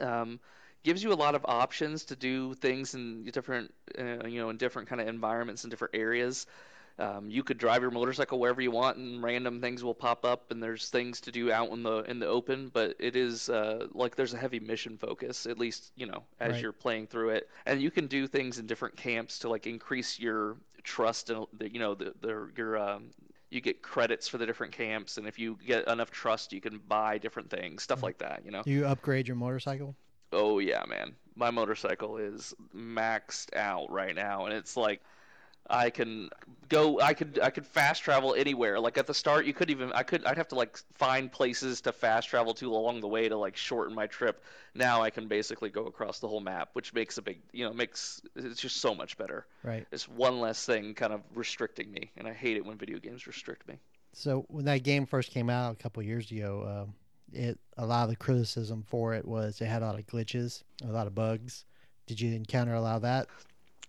Um, 0.00 0.40
gives 0.82 1.02
you 1.02 1.12
a 1.12 1.14
lot 1.14 1.34
of 1.34 1.44
options 1.46 2.04
to 2.06 2.16
do 2.16 2.54
things 2.54 2.94
in 2.94 3.24
different, 3.24 3.72
uh, 3.98 4.26
you 4.26 4.40
know, 4.40 4.50
in 4.50 4.56
different 4.56 4.88
kind 4.88 5.00
of 5.00 5.08
environments 5.08 5.64
and 5.64 5.70
different 5.70 5.94
areas. 5.94 6.46
Um, 6.98 7.28
you 7.28 7.42
could 7.42 7.58
drive 7.58 7.82
your 7.82 7.90
motorcycle 7.90 8.38
wherever 8.38 8.60
you 8.62 8.70
want, 8.70 8.96
and 8.96 9.22
random 9.22 9.60
things 9.60 9.84
will 9.84 9.94
pop 9.94 10.24
up, 10.24 10.50
and 10.50 10.62
there's 10.62 10.88
things 10.88 11.20
to 11.22 11.32
do 11.32 11.52
out 11.52 11.70
in 11.70 11.82
the 11.82 11.98
in 12.04 12.18
the 12.18 12.26
open. 12.26 12.70
But 12.72 12.96
it 12.98 13.16
is 13.16 13.50
uh, 13.50 13.88
like 13.92 14.16
there's 14.16 14.32
a 14.34 14.38
heavy 14.38 14.60
mission 14.60 14.96
focus, 14.96 15.46
at 15.46 15.58
least 15.58 15.92
you 15.96 16.06
know 16.06 16.24
as 16.40 16.52
Right. 16.52 16.62
you're 16.62 16.72
playing 16.72 17.08
through 17.08 17.30
it, 17.30 17.48
and 17.66 17.82
you 17.82 17.90
can 17.90 18.06
do 18.06 18.26
things 18.26 18.58
in 18.58 18.66
different 18.66 18.96
camps 18.96 19.40
to 19.40 19.48
like 19.50 19.66
increase 19.66 20.18
your 20.18 20.56
trust 20.84 21.30
and 21.30 21.46
the, 21.58 21.70
you 21.70 21.78
know 21.80 21.94
the, 21.94 22.14
the 22.20 22.50
your 22.56 22.78
um, 22.78 23.10
you 23.50 23.60
get 23.60 23.82
credits 23.82 24.26
for 24.28 24.38
the 24.38 24.46
different 24.46 24.72
camps, 24.72 25.18
and 25.18 25.26
if 25.26 25.38
you 25.38 25.58
get 25.66 25.86
enough 25.88 26.10
trust, 26.10 26.52
you 26.52 26.60
can 26.60 26.78
buy 26.78 27.18
different 27.18 27.50
things, 27.50 27.82
stuff 27.82 28.02
like 28.02 28.18
that. 28.18 28.42
You 28.44 28.50
know. 28.52 28.62
You 28.64 28.86
upgrade 28.86 29.28
your 29.28 29.36
motorcycle? 29.36 29.94
Oh 30.32 30.58
yeah, 30.58 30.84
man. 30.88 31.14
My 31.34 31.50
motorcycle 31.50 32.16
is 32.18 32.54
maxed 32.74 33.54
out 33.54 33.90
right 33.90 34.14
now, 34.14 34.46
and 34.46 34.54
it's 34.54 34.76
like 34.76 35.02
I 35.68 35.90
can 35.90 36.30
go. 36.68 37.00
I 37.00 37.14
could. 37.14 37.38
I 37.42 37.50
could 37.50 37.66
fast 37.66 38.02
travel 38.02 38.34
anywhere. 38.34 38.78
Like 38.78 38.98
at 38.98 39.06
the 39.06 39.14
start, 39.14 39.46
you 39.46 39.52
could 39.52 39.70
even. 39.70 39.92
I 39.92 40.02
could. 40.02 40.24
I'd 40.24 40.36
have 40.36 40.48
to 40.48 40.54
like 40.54 40.78
find 40.94 41.30
places 41.30 41.80
to 41.82 41.92
fast 41.92 42.28
travel 42.28 42.54
to 42.54 42.72
along 42.72 43.00
the 43.00 43.08
way 43.08 43.28
to 43.28 43.36
like 43.36 43.56
shorten 43.56 43.94
my 43.94 44.06
trip. 44.06 44.42
Now 44.74 45.02
I 45.02 45.10
can 45.10 45.26
basically 45.26 45.70
go 45.70 45.86
across 45.86 46.18
the 46.20 46.28
whole 46.28 46.40
map, 46.40 46.70
which 46.74 46.92
makes 46.94 47.18
a 47.18 47.22
big. 47.22 47.40
You 47.52 47.66
know, 47.66 47.72
makes 47.72 48.20
it's 48.36 48.60
just 48.60 48.78
so 48.78 48.94
much 48.94 49.18
better. 49.18 49.46
Right. 49.62 49.86
It's 49.90 50.08
one 50.08 50.40
less 50.40 50.64
thing 50.64 50.94
kind 50.94 51.12
of 51.12 51.22
restricting 51.34 51.90
me, 51.90 52.10
and 52.16 52.28
I 52.28 52.32
hate 52.32 52.56
it 52.56 52.64
when 52.64 52.78
video 52.78 52.98
games 52.98 53.26
restrict 53.26 53.66
me. 53.68 53.78
So 54.12 54.46
when 54.48 54.64
that 54.66 54.82
game 54.82 55.06
first 55.06 55.30
came 55.30 55.50
out 55.50 55.72
a 55.72 55.76
couple 55.76 56.02
years 56.02 56.30
ago, 56.30 56.84
um, 56.86 56.94
it 57.32 57.58
a 57.76 57.84
lot 57.84 58.04
of 58.04 58.10
the 58.10 58.16
criticism 58.16 58.84
for 58.86 59.14
it 59.14 59.26
was 59.26 59.60
it 59.60 59.66
had 59.66 59.82
a 59.82 59.86
lot 59.86 59.98
of 59.98 60.06
glitches, 60.06 60.62
a 60.82 60.86
lot 60.86 61.06
of 61.06 61.14
bugs. 61.14 61.64
Did 62.06 62.20
you 62.20 62.34
encounter 62.34 62.74
a 62.74 62.80
lot 62.80 62.96
of 62.96 63.02
that? 63.02 63.26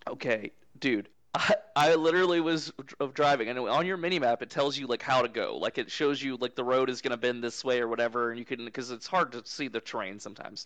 Okay, 0.07 0.51
dude. 0.79 1.09
I, 1.37 1.55
I 1.75 1.95
literally 1.95 2.41
was 2.41 2.73
dr- 2.83 3.13
driving, 3.13 3.47
and 3.47 3.59
on 3.59 3.85
your 3.85 3.97
mini 3.97 4.17
map, 4.17 4.41
it 4.41 4.49
tells 4.49 4.77
you 4.77 4.87
like 4.87 5.03
how 5.03 5.21
to 5.21 5.27
go. 5.27 5.57
Like 5.57 5.77
it 5.77 5.91
shows 5.91 6.21
you 6.21 6.35
like 6.35 6.55
the 6.55 6.63
road 6.63 6.89
is 6.89 7.01
gonna 7.01 7.17
bend 7.17 7.43
this 7.43 7.63
way 7.63 7.79
or 7.79 7.87
whatever, 7.87 8.31
and 8.31 8.39
you 8.39 8.45
can 8.45 8.65
because 8.65 8.89
it's 8.89 9.05
hard 9.05 9.33
to 9.33 9.43
see 9.45 9.67
the 9.67 9.79
terrain 9.79 10.19
sometimes. 10.19 10.65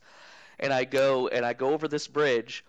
And 0.60 0.72
I 0.72 0.86
go 0.86 1.28
and 1.28 1.46
I 1.46 1.54
go 1.54 1.74
over 1.74 1.90
this 1.90 2.08
bridge, 2.08 2.64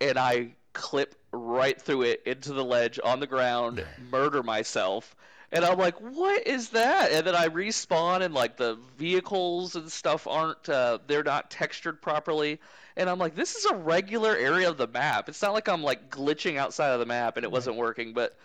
and 0.00 0.16
I 0.16 0.54
clip 0.72 1.16
right 1.32 1.80
through 1.80 2.02
it 2.02 2.22
into 2.24 2.52
the 2.52 2.64
ledge 2.64 3.00
on 3.02 3.18
the 3.18 3.26
ground, 3.26 3.84
murder 4.10 4.42
myself. 4.44 5.16
And 5.52 5.64
I'm 5.64 5.78
like, 5.78 5.96
what 6.00 6.46
is 6.46 6.68
that? 6.68 7.10
And 7.10 7.26
then 7.26 7.34
I 7.34 7.48
respawn, 7.48 8.20
and 8.22 8.32
like 8.32 8.56
the 8.56 8.78
vehicles 8.96 9.74
and 9.74 9.90
stuff 9.90 10.28
aren't, 10.28 10.68
uh, 10.68 10.98
they're 11.08 11.24
not 11.24 11.50
textured 11.50 12.00
properly. 12.00 12.60
And 13.00 13.08
I'm 13.08 13.18
like, 13.18 13.34
this 13.34 13.54
is 13.56 13.64
a 13.64 13.74
regular 13.74 14.36
area 14.36 14.68
of 14.68 14.76
the 14.76 14.86
map. 14.86 15.30
It's 15.30 15.40
not 15.40 15.54
like 15.54 15.68
I'm 15.70 15.82
like 15.82 16.10
glitching 16.10 16.58
outside 16.58 16.90
of 16.90 17.00
the 17.00 17.06
map 17.06 17.38
and 17.38 17.44
it 17.44 17.50
wasn't 17.50 17.76
working. 17.76 18.12
But 18.12 18.36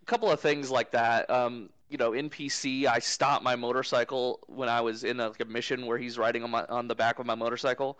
a 0.00 0.06
couple 0.06 0.30
of 0.30 0.38
things 0.38 0.70
like 0.70 0.92
that. 0.92 1.28
Um, 1.28 1.70
you 1.88 1.98
know, 1.98 2.12
in 2.12 2.30
PC, 2.30 2.86
I 2.86 3.00
stopped 3.00 3.42
my 3.42 3.56
motorcycle 3.56 4.38
when 4.46 4.68
I 4.68 4.80
was 4.80 5.02
in 5.02 5.18
a, 5.18 5.28
like 5.28 5.40
a 5.40 5.44
mission 5.44 5.86
where 5.86 5.98
he's 5.98 6.18
riding 6.18 6.44
on 6.44 6.50
my 6.52 6.64
on 6.66 6.86
the 6.86 6.94
back 6.94 7.18
of 7.18 7.26
my 7.26 7.34
motorcycle, 7.34 7.98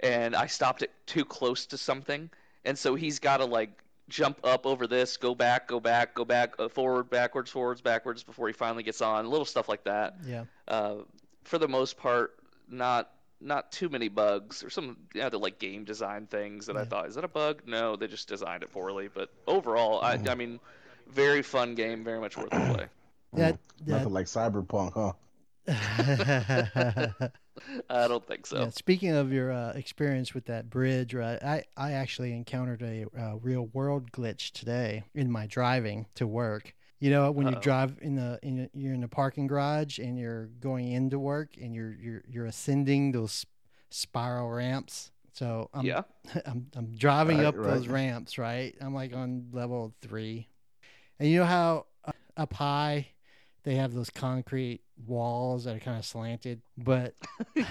and 0.00 0.34
I 0.34 0.46
stopped 0.46 0.82
it 0.82 0.90
too 1.06 1.24
close 1.24 1.66
to 1.66 1.78
something, 1.78 2.30
and 2.64 2.76
so 2.76 2.96
he's 2.96 3.20
got 3.20 3.36
to 3.36 3.44
like 3.44 3.70
jump 4.08 4.38
up 4.44 4.66
over 4.66 4.86
this, 4.86 5.16
go 5.16 5.34
back, 5.34 5.68
go 5.68 5.80
back, 5.80 6.14
go 6.14 6.24
back, 6.24 6.54
uh, 6.58 6.68
forward, 6.68 7.10
backwards, 7.10 7.50
forwards, 7.50 7.80
backwards 7.80 8.22
before 8.22 8.48
he 8.48 8.52
finally 8.52 8.82
gets 8.82 9.00
on. 9.00 9.28
Little 9.30 9.46
stuff 9.46 9.68
like 9.68 9.84
that. 9.84 10.16
Yeah. 10.26 10.44
Uh, 10.68 10.96
for 11.44 11.58
the 11.58 11.68
most 11.68 11.96
part, 11.96 12.34
not 12.68 13.10
not 13.44 13.70
too 13.70 13.88
many 13.88 14.08
bugs 14.08 14.64
or 14.64 14.70
some 14.70 14.96
other 15.20 15.38
like 15.38 15.58
game 15.58 15.84
design 15.84 16.26
things 16.26 16.66
that 16.66 16.76
I 16.76 16.84
thought 16.84 17.06
is 17.08 17.14
that 17.14 17.24
a 17.24 17.28
bug? 17.28 17.62
No, 17.66 17.96
they 17.96 18.06
just 18.06 18.28
designed 18.28 18.62
it 18.62 18.72
poorly. 18.72 19.08
But 19.12 19.30
overall, 19.46 20.00
I, 20.00 20.18
I 20.28 20.34
mean, 20.34 20.58
very 21.08 21.42
fun 21.42 21.74
game, 21.74 22.02
very 22.04 22.20
much 22.20 22.36
worth 22.36 22.50
the 22.50 22.60
play. 22.74 22.86
That, 23.34 23.58
Nothing 23.86 24.12
like 24.12 24.26
Cyberpunk, 24.26 24.92
huh? 24.94 25.12
I 27.90 28.08
don't 28.08 28.26
think 28.26 28.46
so. 28.46 28.62
Yeah, 28.62 28.68
speaking 28.70 29.12
of 29.12 29.32
your 29.32 29.52
uh, 29.52 29.72
experience 29.72 30.34
with 30.34 30.46
that 30.46 30.70
bridge, 30.70 31.14
right? 31.14 31.42
I, 31.42 31.64
I 31.76 31.92
actually 31.92 32.32
encountered 32.32 32.82
a 32.82 33.06
uh, 33.18 33.36
real 33.36 33.68
world 33.72 34.10
glitch 34.12 34.52
today 34.52 35.04
in 35.14 35.30
my 35.30 35.46
driving 35.46 36.06
to 36.16 36.26
work. 36.26 36.74
You 37.00 37.10
know, 37.10 37.30
when 37.30 37.46
you 37.48 37.54
Uh-oh. 37.54 37.60
drive 37.60 37.98
in 38.00 38.14
the 38.16 38.38
in 38.42 38.70
you're 38.72 38.94
in 38.94 39.00
the 39.02 39.08
parking 39.08 39.46
garage 39.46 39.98
and 39.98 40.18
you're 40.18 40.46
going 40.60 40.90
into 40.92 41.18
work 41.18 41.56
and 41.60 41.74
you're 41.74 41.92
you're 42.00 42.22
you're 42.28 42.46
ascending 42.46 43.12
those 43.12 43.44
spiral 43.90 44.48
ramps. 44.50 45.10
So 45.32 45.68
I'm 45.74 45.84
yeah. 45.84 46.02
I'm 46.46 46.68
I'm 46.74 46.94
driving 46.96 47.38
Right, 47.38 47.46
up 47.46 47.56
right. 47.56 47.74
those 47.74 47.88
ramps, 47.88 48.38
right? 48.38 48.74
I'm 48.80 48.94
like 48.94 49.14
on 49.14 49.48
level 49.52 49.92
three, 50.00 50.48
and 51.18 51.28
you 51.28 51.40
know 51.40 51.44
how 51.44 51.86
uh, 52.04 52.12
up 52.36 52.54
high 52.54 53.08
they 53.64 53.74
have 53.76 53.92
those 53.94 54.10
concrete 54.10 54.80
walls 55.06 55.64
that 55.64 55.74
are 55.76 55.80
kind 55.80 55.98
of 55.98 56.04
slanted, 56.04 56.62
but 56.78 57.14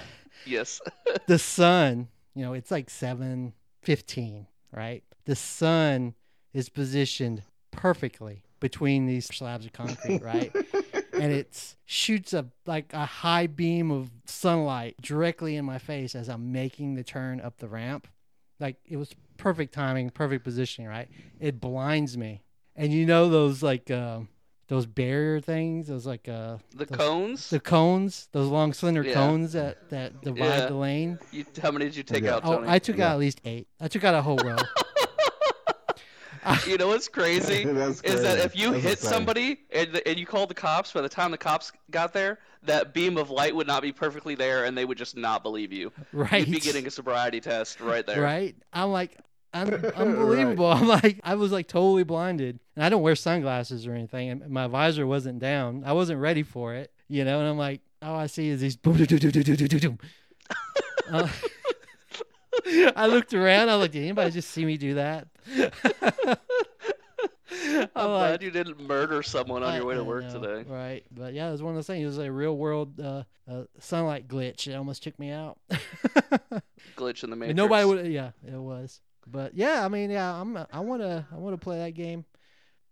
Yes. 0.46 0.80
the 1.26 1.38
sun, 1.38 2.08
you 2.34 2.42
know, 2.44 2.52
it's 2.52 2.70
like 2.70 2.90
seven 2.90 3.54
fifteen, 3.82 4.46
right? 4.72 5.02
The 5.24 5.36
sun 5.36 6.14
is 6.52 6.68
positioned 6.68 7.42
perfectly 7.70 8.42
between 8.64 9.04
these 9.04 9.26
slabs 9.26 9.66
of 9.66 9.74
concrete, 9.74 10.22
right? 10.22 10.50
and 11.12 11.30
it 11.30 11.74
shoots 11.84 12.32
a 12.32 12.46
like 12.64 12.94
a 12.94 13.04
high 13.04 13.46
beam 13.46 13.90
of 13.90 14.10
sunlight 14.24 14.94
directly 15.02 15.56
in 15.56 15.66
my 15.66 15.76
face 15.76 16.14
as 16.14 16.30
I'm 16.30 16.50
making 16.50 16.94
the 16.94 17.04
turn 17.04 17.42
up 17.42 17.58
the 17.58 17.68
ramp. 17.68 18.08
Like 18.58 18.76
it 18.86 18.96
was 18.96 19.10
perfect 19.36 19.74
timing, 19.74 20.08
perfect 20.08 20.44
positioning, 20.44 20.88
right? 20.88 21.10
It 21.40 21.60
blinds 21.60 22.16
me. 22.16 22.40
And 22.74 22.90
you 22.90 23.04
know 23.04 23.28
those 23.28 23.62
like 23.62 23.90
um 23.90 24.28
those 24.68 24.86
barrier 24.86 25.40
things, 25.42 25.88
those 25.88 26.06
like 26.06 26.26
uh 26.26 26.56
The 26.74 26.86
those- 26.86 26.96
cones. 26.98 27.50
the 27.50 27.60
cones, 27.60 28.28
those 28.32 28.48
long 28.48 28.72
slender 28.72 29.02
Yeah. 29.02 29.12
cones 29.12 29.52
that 29.52 29.90
that 29.90 30.22
divide 30.22 30.38
Yeah. 30.38 30.66
the 30.68 30.74
lane. 30.74 31.18
You, 31.32 31.44
how 31.62 31.70
many 31.70 31.84
did 31.84 31.96
you 31.96 32.02
take 32.02 32.24
Yeah. 32.24 32.36
out, 32.36 32.46
Oh, 32.46 32.64
I 32.66 32.78
took 32.78 32.96
Yeah. 32.96 33.08
out 33.08 33.12
at 33.12 33.18
least 33.18 33.42
8. 33.44 33.68
I 33.78 33.88
took 33.88 34.04
out 34.04 34.14
a 34.14 34.22
whole 34.22 34.38
row. 34.38 34.56
You 36.66 36.76
know 36.76 36.88
what's 36.88 37.08
crazy? 37.08 37.64
That's 37.72 38.00
is 38.02 38.22
that 38.22 38.38
if 38.38 38.56
you 38.56 38.72
That's 38.72 38.82
hit 38.82 38.92
insane. 38.98 39.10
somebody 39.10 39.58
and, 39.72 40.00
and 40.06 40.18
you 40.18 40.26
called 40.26 40.50
the 40.50 40.54
cops, 40.54 40.92
by 40.92 41.00
the 41.00 41.08
time 41.08 41.30
the 41.30 41.38
cops 41.38 41.72
got 41.90 42.12
there, 42.12 42.38
that 42.64 42.94
beam 42.94 43.16
of 43.16 43.30
light 43.30 43.54
would 43.54 43.66
not 43.66 43.82
be 43.82 43.92
perfectly 43.92 44.34
there, 44.34 44.64
and 44.64 44.76
they 44.76 44.84
would 44.84 44.98
just 44.98 45.16
not 45.16 45.42
believe 45.42 45.72
you. 45.72 45.92
right. 46.12 46.46
You'd 46.46 46.50
be 46.54 46.60
getting 46.60 46.86
a 46.86 46.90
sobriety 46.90 47.40
test 47.40 47.80
right 47.80 48.06
there. 48.06 48.22
Right? 48.22 48.56
I'm 48.72 48.90
like, 48.90 49.18
un- 49.52 49.72
unbelievable. 49.94 50.66
I'm 50.70 50.88
like, 50.88 51.20
I 51.22 51.34
was 51.34 51.52
like 51.52 51.68
totally 51.68 52.04
blinded, 52.04 52.60
and 52.76 52.84
I 52.84 52.88
don't 52.88 53.02
wear 53.02 53.14
sunglasses 53.16 53.86
or 53.86 53.92
anything, 53.94 54.30
and 54.30 54.48
my 54.50 54.66
visor 54.66 55.06
wasn't 55.06 55.38
down. 55.38 55.82
I 55.84 55.92
wasn't 55.92 56.20
ready 56.20 56.42
for 56.42 56.74
it, 56.74 56.92
you 57.08 57.24
know. 57.24 57.40
And 57.40 57.48
I'm 57.48 57.58
like, 57.58 57.80
all 58.02 58.16
I 58.16 58.26
see 58.26 58.48
is 58.48 58.60
these 58.60 58.76
boom, 58.76 58.96
boom, 58.96 59.06
boom, 59.06 59.18
boom, 59.18 59.30
boom, 59.32 59.42
boom, 59.42 59.68
boom, 59.68 59.78
boom. 59.80 59.98
Uh, 61.10 61.28
I 62.96 63.06
looked 63.06 63.34
around. 63.34 63.68
I 63.68 63.76
was 63.76 63.82
like, 63.82 63.92
did 63.92 64.02
anybody 64.02 64.30
just 64.30 64.50
see 64.50 64.64
me 64.64 64.76
do 64.76 64.94
that? 64.94 65.28
I'm 67.56 67.88
I'm 67.94 68.06
glad 68.08 68.30
like, 68.32 68.42
you 68.42 68.50
didn't 68.50 68.80
murder 68.86 69.22
someone 69.22 69.62
on 69.62 69.70
I- 69.72 69.76
your 69.76 69.86
way 69.86 69.94
to 69.94 70.04
work 70.04 70.24
know, 70.24 70.40
today. 70.40 70.68
Right. 70.68 71.04
But 71.10 71.34
yeah, 71.34 71.48
it 71.48 71.52
was 71.52 71.62
one 71.62 71.70
of 71.72 71.76
those 71.76 71.86
things. 71.86 72.02
It 72.02 72.06
was 72.06 72.18
a 72.18 72.32
real 72.32 72.56
world 72.56 72.98
uh, 73.00 73.24
uh, 73.50 73.64
sunlight 73.78 74.26
glitch. 74.28 74.66
It 74.66 74.74
almost 74.74 75.02
took 75.02 75.18
me 75.18 75.30
out. 75.30 75.58
Glitch 76.96 77.22
in 77.24 77.30
the 77.30 77.36
But 77.36 77.38
matrix. 77.38 77.56
Nobody 77.56 77.84
would. 77.86 78.06
Yeah, 78.06 78.30
it 78.46 78.54
was. 78.58 79.00
But 79.26 79.54
yeah, 79.54 79.84
I 79.84 79.88
mean, 79.88 80.10
yeah, 80.10 80.32
I'm. 80.38 80.56
I 80.72 80.80
want 80.80 81.02
to. 81.02 81.26
I 81.32 81.36
want 81.36 81.58
to 81.58 81.62
play 81.62 81.78
that 81.78 81.92
game. 81.92 82.24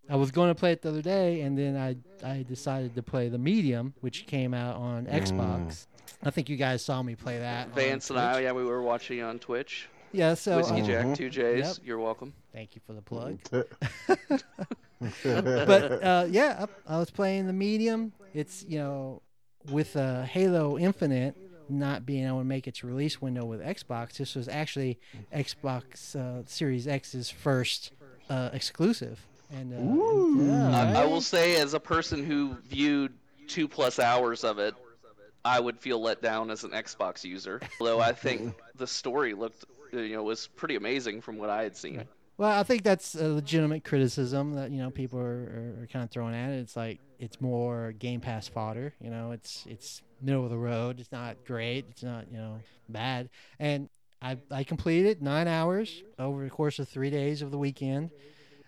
I 0.09 0.17
was 0.17 0.31
going 0.31 0.49
to 0.49 0.55
play 0.55 0.73
it 0.73 0.83
the 0.83 0.89
other 0.89 1.03
day, 1.03 1.43
and 1.43 1.57
then 1.57 1.77
I 1.77 1.97
I 2.27 2.43
decided 2.43 2.95
to 2.97 3.03
play 3.03 3.29
the 3.29 3.39
medium, 3.39 3.95
which 4.01 4.27
came 4.27 4.55
out 4.55 4.77
on 4.77 5.07
Xbox. 5.07 5.87
I 6.23 6.31
think 6.31 6.49
you 6.49 6.57
guys 6.57 6.85
saw 6.85 7.03
me 7.03 7.15
play 7.15 7.38
that. 7.38 7.75
Vance 7.75 8.11
and 8.11 8.19
I, 8.19 8.35
Twitch. 8.35 8.45
yeah, 8.45 8.53
we 8.53 8.65
were 8.65 8.83
watching 8.83 9.23
on 9.23 9.38
Twitch. 9.38 9.88
Yeah. 10.12 10.35
So 10.35 10.57
Whiskey 10.57 10.83
uh, 10.83 10.87
Jack, 10.87 11.17
two 11.17 11.31
J's. 11.31 11.67
Yep. 11.67 11.77
You're 11.85 11.99
welcome. 11.99 12.33
thank 12.53 12.75
you 12.75 12.81
for 12.87 12.93
the 12.93 13.03
plug. 13.03 13.38
but 13.51 14.45
but 15.23 16.03
uh, 16.03 16.27
yeah, 16.29 16.67
I, 16.87 16.95
I 16.95 16.99
was 16.99 17.11
playing 17.11 17.47
the 17.47 17.53
medium. 17.53 18.12
It's 18.35 18.65
you 18.69 18.79
know 18.79 19.23
with 19.71 19.97
uh, 19.97 20.23
Halo 20.23 20.79
Infinite 20.79 21.37
not 21.69 22.05
being 22.05 22.27
able 22.27 22.38
to 22.38 22.45
make 22.45 22.67
its 22.67 22.85
release 22.85 23.21
window 23.21 23.45
with 23.45 23.61
Xbox. 23.61 24.17
This 24.17 24.35
was 24.35 24.49
actually 24.49 24.99
Xbox 25.35 26.15
uh, 26.15 26.43
Series 26.47 26.87
X's 26.87 27.31
first 27.31 27.93
uh, 28.29 28.51
exclusive. 28.53 29.27
And 29.51 29.73
uh, 29.73 29.77
Ooh. 29.77 30.47
yeah, 30.47 30.99
I, 30.99 31.03
I 31.03 31.05
will 31.07 31.21
say, 31.21 31.57
as 31.57 31.75
a 31.75 31.81
person 31.81 32.25
who 32.25 32.57
viewed 32.69 33.12
two 33.49 33.69
plus 33.69 33.99
hours 33.99 34.45
of 34.45 34.59
it, 34.59 34.75
I 35.45 35.59
would 35.59 35.79
feel 35.79 36.01
let 36.01 36.23
down 36.23 36.51
as 36.51 36.65
an 36.65 36.71
Xbox 36.71 37.25
user. 37.25 37.61
Although 37.81 38.01
I 38.01 38.13
think 38.13 38.55
the 38.77 38.87
story 38.87 39.35
looked, 39.35 39.65
you 39.93 40.11
know, 40.11 40.23
was 40.23 40.47
pretty 40.47 40.77
amazing 40.77 41.21
from 41.21 41.39
what 41.39 41.51
I 41.51 41.63
had 41.63 41.77
seen. 41.77 41.99
Right. 41.99 42.09
Well, 42.39 42.51
I 42.51 42.63
think 42.63 42.83
that's 42.83 43.15
a 43.15 43.29
legitimate 43.29 43.85
criticism 43.85 44.55
that 44.55 44.71
you 44.71 44.79
know 44.79 44.91
people 44.91 45.19
are, 45.21 45.23
are, 45.23 45.83
are 45.83 45.89
kind 45.93 46.03
of 46.03 46.11
throwing 46.11 46.35
at 46.35 46.51
it. 46.51 46.61
It's 46.61 46.77
like 46.77 46.99
it's 47.19 47.41
more 47.41 47.93
Game 47.93 48.21
Pass 48.21 48.49
fodder. 48.49 48.95
You 49.01 49.11
know, 49.11 49.33
it's 49.33 49.65
it's 49.69 50.03
middle 50.21 50.45
of 50.45 50.51
the 50.51 50.59
road. 50.59 50.99
It's 50.99 51.13
not 51.13 51.37
great. 51.45 51.85
It's 51.91 52.03
not 52.03 52.27
you 52.31 52.39
know 52.39 52.61
bad. 52.89 53.29
And 53.59 53.89
I 54.21 54.39
I 54.51 54.65
completed 54.65 55.23
nine 55.23 55.47
hours 55.47 56.03
over 56.19 56.43
the 56.45 56.51
course 56.51 56.79
of 56.79 56.89
three 56.89 57.11
days 57.11 57.43
of 57.43 57.51
the 57.51 57.59
weekend, 57.59 58.11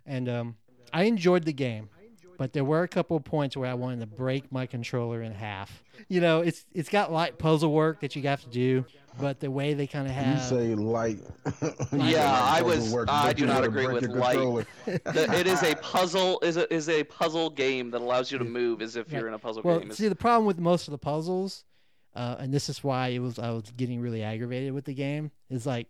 and 0.05 0.29
um, 0.29 0.57
I 0.93 1.05
enjoyed 1.05 1.45
the 1.45 1.53
game. 1.53 1.89
But 2.37 2.53
there 2.53 2.65
were 2.65 2.83
a 2.83 2.89
couple 2.89 3.17
of 3.17 3.25
points 3.25 3.57
where 3.57 3.71
I 3.71 3.75
wanted 3.75 4.01
to 4.01 4.07
break 4.07 4.51
my 4.51 4.67
controller 4.67 5.23
in 5.23 5.33
half. 5.33 5.83
You 6.09 6.21
know, 6.21 6.41
it's 6.41 6.65
it's 6.73 6.89
got 6.89 7.13
light 7.13 7.39
puzzle 7.39 7.73
work 7.73 8.01
that 8.01 8.17
you 8.17 8.23
have 8.23 8.43
to 8.43 8.49
do, 8.51 8.85
but 9.21 9.41
the 9.41 9.51
way 9.51 9.75
they 9.75 9.87
kind 9.87 10.07
of 10.07 10.13
have 10.13 10.27
you 10.27 10.33
have 10.35 10.43
say 10.43 10.75
light. 10.75 11.21
Yeah, 11.93 12.31
I 12.43 12.61
Doesn't 12.61 12.67
was- 12.85 12.93
work, 12.93 13.09
I 13.09 13.33
do 13.33 13.47
not 13.47 13.65
agree 13.65 13.87
with 13.87 14.07
light. 14.09 14.37
The- 14.85 15.37
it 15.39 15.47
is 15.47 15.63
a 15.63 15.77
puzzle. 15.77 16.41
Is 16.43 16.57
a 16.57 16.73
is 16.75 16.89
a 16.89 17.05
puzzle 17.05 17.51
game 17.51 17.91
that 17.93 18.01
allows 18.01 18.33
you 18.33 18.39
to 18.39 18.45
move 18.45 18.83
as 18.83 18.97
if 18.97 19.13
you're 19.13 19.29
in 19.29 19.35
a 19.35 19.39
puzzle 19.39 19.63
Well, 19.65 19.79
game. 19.79 19.85
It's- 19.89 19.99
see, 19.99 20.09
the 20.09 20.17
problem 20.17 20.47
with 20.47 20.59
most 20.59 20.89
of 20.89 20.93
the 20.93 20.99
puzzles, 20.99 21.65
uh, 22.17 22.37
and 22.39 22.53
this 22.53 22.69
is 22.69 22.83
why 22.83 23.09
it 23.09 23.21
was 23.21 23.39
I 23.39 23.51
was 23.51 23.71
getting 23.77 24.01
really 24.01 24.23
aggravated 24.23 24.73
with 24.73 24.85
the 24.87 24.95
game, 24.95 25.31
is 25.49 25.67
like, 25.67 25.87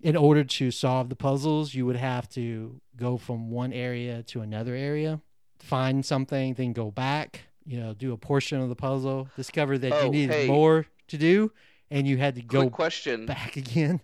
in 0.00 0.16
order 0.16 0.44
to 0.44 0.70
solve 0.70 1.08
the 1.08 1.16
puzzles, 1.16 1.74
you 1.74 1.86
would 1.86 1.96
have 1.96 2.28
to 2.30 2.80
go 2.96 3.16
from 3.16 3.50
one 3.50 3.72
area 3.72 4.22
to 4.24 4.40
another 4.40 4.74
area, 4.74 5.20
find 5.62 6.04
something, 6.04 6.54
then 6.54 6.72
go 6.72 6.90
back. 6.90 7.42
You 7.64 7.78
know, 7.78 7.94
do 7.94 8.12
a 8.12 8.16
portion 8.16 8.60
of 8.60 8.68
the 8.68 8.74
puzzle, 8.76 9.28
discover 9.36 9.78
that 9.78 9.92
Oh, 9.92 10.04
you 10.06 10.10
needed 10.10 10.34
hey. 10.34 10.46
more 10.48 10.86
to 11.08 11.16
do, 11.16 11.52
and 11.90 12.06
you 12.08 12.16
had 12.18 12.34
to 12.34 12.42
go 12.42 12.62
Quick 12.62 12.72
question. 12.72 13.26
back 13.26 13.56
again. 13.56 14.00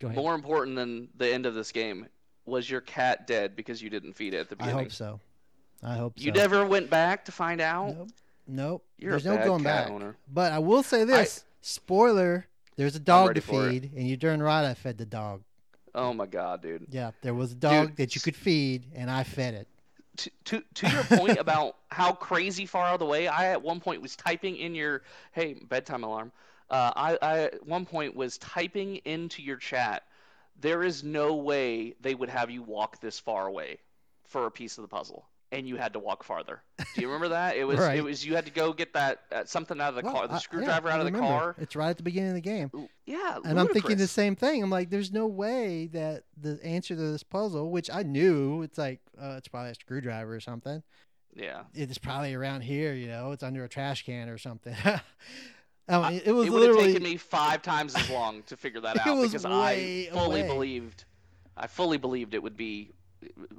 Go 0.00 0.08
ahead. 0.08 0.16
More 0.16 0.34
important 0.34 0.76
than 0.76 1.08
the 1.16 1.32
end 1.32 1.44
of 1.46 1.54
this 1.54 1.70
game 1.70 2.06
was 2.46 2.68
your 2.70 2.80
cat 2.80 3.26
dead 3.26 3.54
because 3.54 3.82
you 3.82 3.90
didn't 3.90 4.14
feed 4.14 4.32
it 4.34 4.38
at 4.38 4.48
the 4.48 4.56
beginning. 4.56 4.78
I 4.78 4.82
hope 4.84 4.92
so. 4.92 5.20
I 5.82 5.96
hope 5.96 6.14
You 6.16 6.32
so. 6.34 6.40
never 6.40 6.66
went 6.66 6.88
back 6.90 7.24
to 7.26 7.32
find 7.32 7.60
out. 7.60 7.94
Nope. 7.96 8.08
Nope. 8.48 8.84
You're 8.98 9.10
There's 9.12 9.26
a 9.26 9.30
no 9.30 9.36
bad 9.36 9.46
going 9.46 9.62
cat 9.64 9.84
back. 9.84 9.92
owner. 9.92 10.16
But 10.32 10.52
I 10.52 10.58
will 10.58 10.82
say 10.82 11.04
this: 11.04 11.44
spoiler. 11.60 12.46
There's 12.76 12.96
a 12.96 13.00
dog 13.00 13.34
to 13.34 13.40
feed, 13.42 13.92
and 13.94 14.08
you're 14.08 14.16
darn 14.16 14.42
right 14.42 14.64
I 14.64 14.72
fed 14.74 14.96
the 14.96 15.04
dog. 15.04 15.42
Oh 15.94 16.14
my 16.14 16.24
god, 16.26 16.62
dude. 16.62 16.86
Yeah, 16.90 17.10
there 17.20 17.34
was 17.34 17.52
a 17.52 17.54
dog 17.54 17.88
Dude, 17.88 17.96
that 17.98 18.14
you 18.14 18.22
could 18.22 18.34
feed, 18.34 18.86
and 18.94 19.10
I 19.10 19.24
fed 19.24 19.52
it. 19.54 19.68
To, 20.16 20.30
to 20.44 20.62
to 20.74 20.90
your 20.90 21.04
point 21.04 21.38
about 21.38 21.76
how 21.90 22.12
crazy 22.12 22.66
far 22.66 22.86
out 22.86 22.94
of 22.94 23.00
the 23.00 23.06
way 23.06 23.28
I 23.28 23.52
at 23.52 23.62
one 23.62 23.80
point 23.80 24.02
was 24.02 24.16
typing 24.16 24.56
in 24.56 24.74
your 24.74 25.02
hey 25.32 25.54
bedtime 25.54 26.04
alarm. 26.04 26.32
Uh, 26.70 26.92
I, 26.96 27.18
I 27.20 27.38
at 27.40 27.66
one 27.66 27.84
point 27.84 28.16
was 28.16 28.38
typing 28.38 28.96
into 29.04 29.42
your 29.42 29.56
chat. 29.56 30.04
There 30.60 30.82
is 30.82 31.02
no 31.02 31.34
way 31.34 31.94
they 32.00 32.14
would 32.14 32.30
have 32.30 32.50
you 32.50 32.62
walk 32.62 33.00
this 33.00 33.18
far 33.18 33.46
away 33.46 33.78
for 34.24 34.46
a 34.46 34.50
piece 34.50 34.78
of 34.78 34.82
the 34.82 34.88
puzzle, 34.88 35.26
and 35.52 35.68
you 35.68 35.76
had 35.76 35.92
to 35.92 35.98
walk 36.00 36.24
farther. 36.24 36.62
Do 36.78 37.00
you 37.00 37.06
remember 37.06 37.28
that? 37.28 37.56
It 37.56 37.64
was 37.68 37.78
Right. 37.78 37.96
it 37.98 38.02
was 38.02 38.24
you 38.26 38.34
had 38.34 38.46
to 38.46 38.50
go 38.50 38.72
get 38.72 38.92
that 38.94 39.20
uh, 39.30 39.44
something 39.44 39.80
out 39.80 39.90
of 39.90 39.94
the 39.96 40.02
Well, 40.02 40.12
car, 40.14 40.26
the 40.28 40.38
screwdriver 40.38 40.88
I 40.88 40.92
out 40.94 41.00
of 41.06 41.12
the 41.12 41.18
car. 41.18 41.54
It's 41.58 41.76
right 41.76 41.90
at 41.90 41.98
the 41.98 42.02
beginning 42.02 42.30
of 42.30 42.34
the 42.34 42.40
game, 42.40 42.70
Yeah, 43.06 43.38
and 43.44 43.60
I'm 43.60 43.68
thinking 43.68 43.98
the 43.98 44.08
same 44.08 44.34
thing. 44.34 44.62
I'm 44.62 44.70
like, 44.70 44.90
there's 44.90 45.12
no 45.12 45.26
way 45.28 45.86
that 45.88 46.24
the 46.36 46.58
answer 46.64 46.96
to 46.96 47.00
this 47.12 47.22
puzzle, 47.22 47.70
which 47.70 47.88
I 47.92 48.02
knew, 48.02 48.62
it's 48.62 48.78
like 48.78 49.00
uh, 49.20 49.34
it's 49.38 49.46
probably 49.48 49.70
a 49.70 49.74
screwdriver 49.74 50.34
or 50.34 50.40
something. 50.40 50.82
Yeah, 51.34 51.62
It's 51.72 51.96
probably 51.96 52.34
around 52.34 52.60
here, 52.60 52.92
you 52.92 53.06
know. 53.06 53.32
It's 53.32 53.42
under 53.42 53.64
a 53.64 53.68
trash 53.68 54.04
can 54.04 54.28
or 54.28 54.36
something. 54.36 54.74
I 55.88 56.10
mean, 56.10 56.22
it 56.24 56.32
was 56.32 56.46
it 56.46 56.52
would 56.52 56.68
have 56.68 56.76
taken 56.78 57.02
me 57.02 57.16
five 57.16 57.62
times 57.62 57.94
as 57.96 58.08
long 58.10 58.42
to 58.44 58.56
figure 58.56 58.80
that 58.82 58.98
out 59.06 59.22
because 59.22 59.44
I 59.44 60.08
fully 60.12 60.40
away. 60.40 60.46
believed, 60.46 61.04
I 61.56 61.66
fully 61.66 61.96
believed 61.98 62.34
it 62.34 62.42
would 62.42 62.56
be 62.56 62.92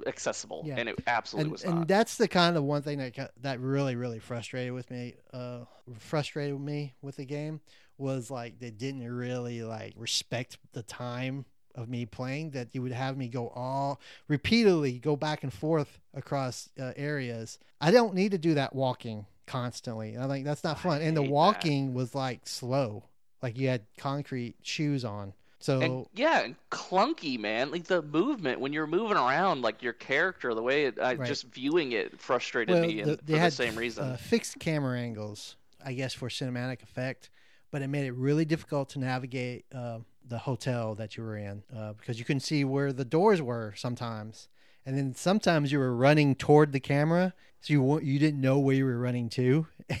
accessible, 0.06 0.62
Yeah. 0.66 0.76
and 0.78 0.88
it 0.88 0.98
absolutely 1.06 1.44
and, 1.44 1.52
was 1.52 1.64
and 1.64 1.74
not. 1.80 1.88
that's 1.88 2.16
the 2.16 2.28
kind 2.28 2.56
of 2.56 2.64
one 2.64 2.82
thing 2.82 2.98
that 2.98 3.32
that 3.42 3.60
really 3.60 3.96
really 3.96 4.18
frustrated 4.18 4.72
with 4.72 4.90
me 4.90 5.14
uh 5.32 5.60
frustrated 5.98 6.60
me 6.60 6.94
with 7.02 7.16
the 7.16 7.24
game 7.24 7.60
was 7.98 8.30
like 8.30 8.58
they 8.58 8.70
didn't 8.70 9.06
really 9.10 9.62
like 9.62 9.94
respect 9.96 10.58
the 10.72 10.82
time 10.82 11.44
of 11.74 11.88
me 11.88 12.06
playing 12.06 12.50
that 12.50 12.68
you 12.72 12.82
would 12.82 12.92
have 12.92 13.16
me 13.16 13.28
go 13.28 13.48
all 13.48 14.00
repeatedly 14.28 14.98
go 14.98 15.16
back 15.16 15.42
and 15.42 15.52
forth 15.52 15.98
across 16.14 16.68
uh, 16.80 16.92
areas 16.96 17.58
i 17.80 17.90
don't 17.90 18.14
need 18.14 18.30
to 18.30 18.38
do 18.38 18.54
that 18.54 18.74
walking 18.74 19.26
constantly 19.46 20.16
i 20.16 20.26
think 20.28 20.44
that's 20.44 20.64
not 20.64 20.76
I 20.78 20.80
fun 20.80 21.02
and 21.02 21.16
the 21.16 21.22
hate 21.22 21.26
that. 21.28 21.32
walking 21.32 21.94
was 21.94 22.14
like 22.14 22.46
slow 22.46 23.04
like 23.42 23.58
you 23.58 23.68
had 23.68 23.82
concrete 23.98 24.56
shoes 24.62 25.04
on 25.04 25.32
So 25.64 25.80
And 25.80 26.06
yeah, 26.12 26.40
and 26.40 26.56
clunky, 26.70 27.38
man. 27.38 27.70
Like 27.70 27.84
the 27.84 28.02
movement 28.02 28.60
when 28.60 28.74
you're 28.74 28.86
moving 28.86 29.16
around, 29.16 29.62
like 29.62 29.82
your 29.82 29.94
character, 29.94 30.52
the 30.52 30.60
way 30.60 30.84
it, 30.84 30.98
I 31.00 31.14
Right. 31.14 31.26
just 31.26 31.44
viewing 31.46 31.92
it 31.92 32.20
frustrated 32.20 32.78
me, 32.82 33.00
and 33.00 33.12
the- 33.12 33.16
for 33.16 33.38
the 33.38 33.50
same 33.50 33.74
reason. 33.74 34.04
Uh, 34.04 34.16
fixed 34.18 34.58
camera 34.58 35.00
angles, 35.00 35.56
I 35.82 35.94
guess, 35.94 36.12
for 36.12 36.28
cinematic 36.28 36.82
effect, 36.82 37.30
but 37.70 37.80
it 37.80 37.88
made 37.88 38.04
it 38.04 38.12
really 38.12 38.44
difficult 38.44 38.90
to 38.90 38.98
navigate 38.98 39.64
uh, 39.74 40.00
the 40.28 40.36
hotel 40.40 40.94
that 40.96 41.16
you 41.16 41.22
were 41.22 41.38
in 41.38 41.62
uh, 41.74 41.94
because 41.94 42.18
you 42.18 42.26
couldn't 42.26 42.40
see 42.40 42.62
where 42.62 42.92
the 42.92 43.06
doors 43.06 43.40
were 43.40 43.72
sometimes, 43.74 44.48
and 44.84 44.98
then 44.98 45.14
sometimes 45.14 45.72
you 45.72 45.78
were 45.78 45.96
running 45.96 46.34
toward 46.34 46.72
the 46.72 46.80
camera, 46.80 47.32
so 47.62 47.72
you 47.72 48.00
you 48.00 48.18
didn't 48.18 48.42
know 48.42 48.58
where 48.58 48.76
you 48.76 48.84
were 48.84 48.98
running 48.98 49.30
to, 49.30 49.66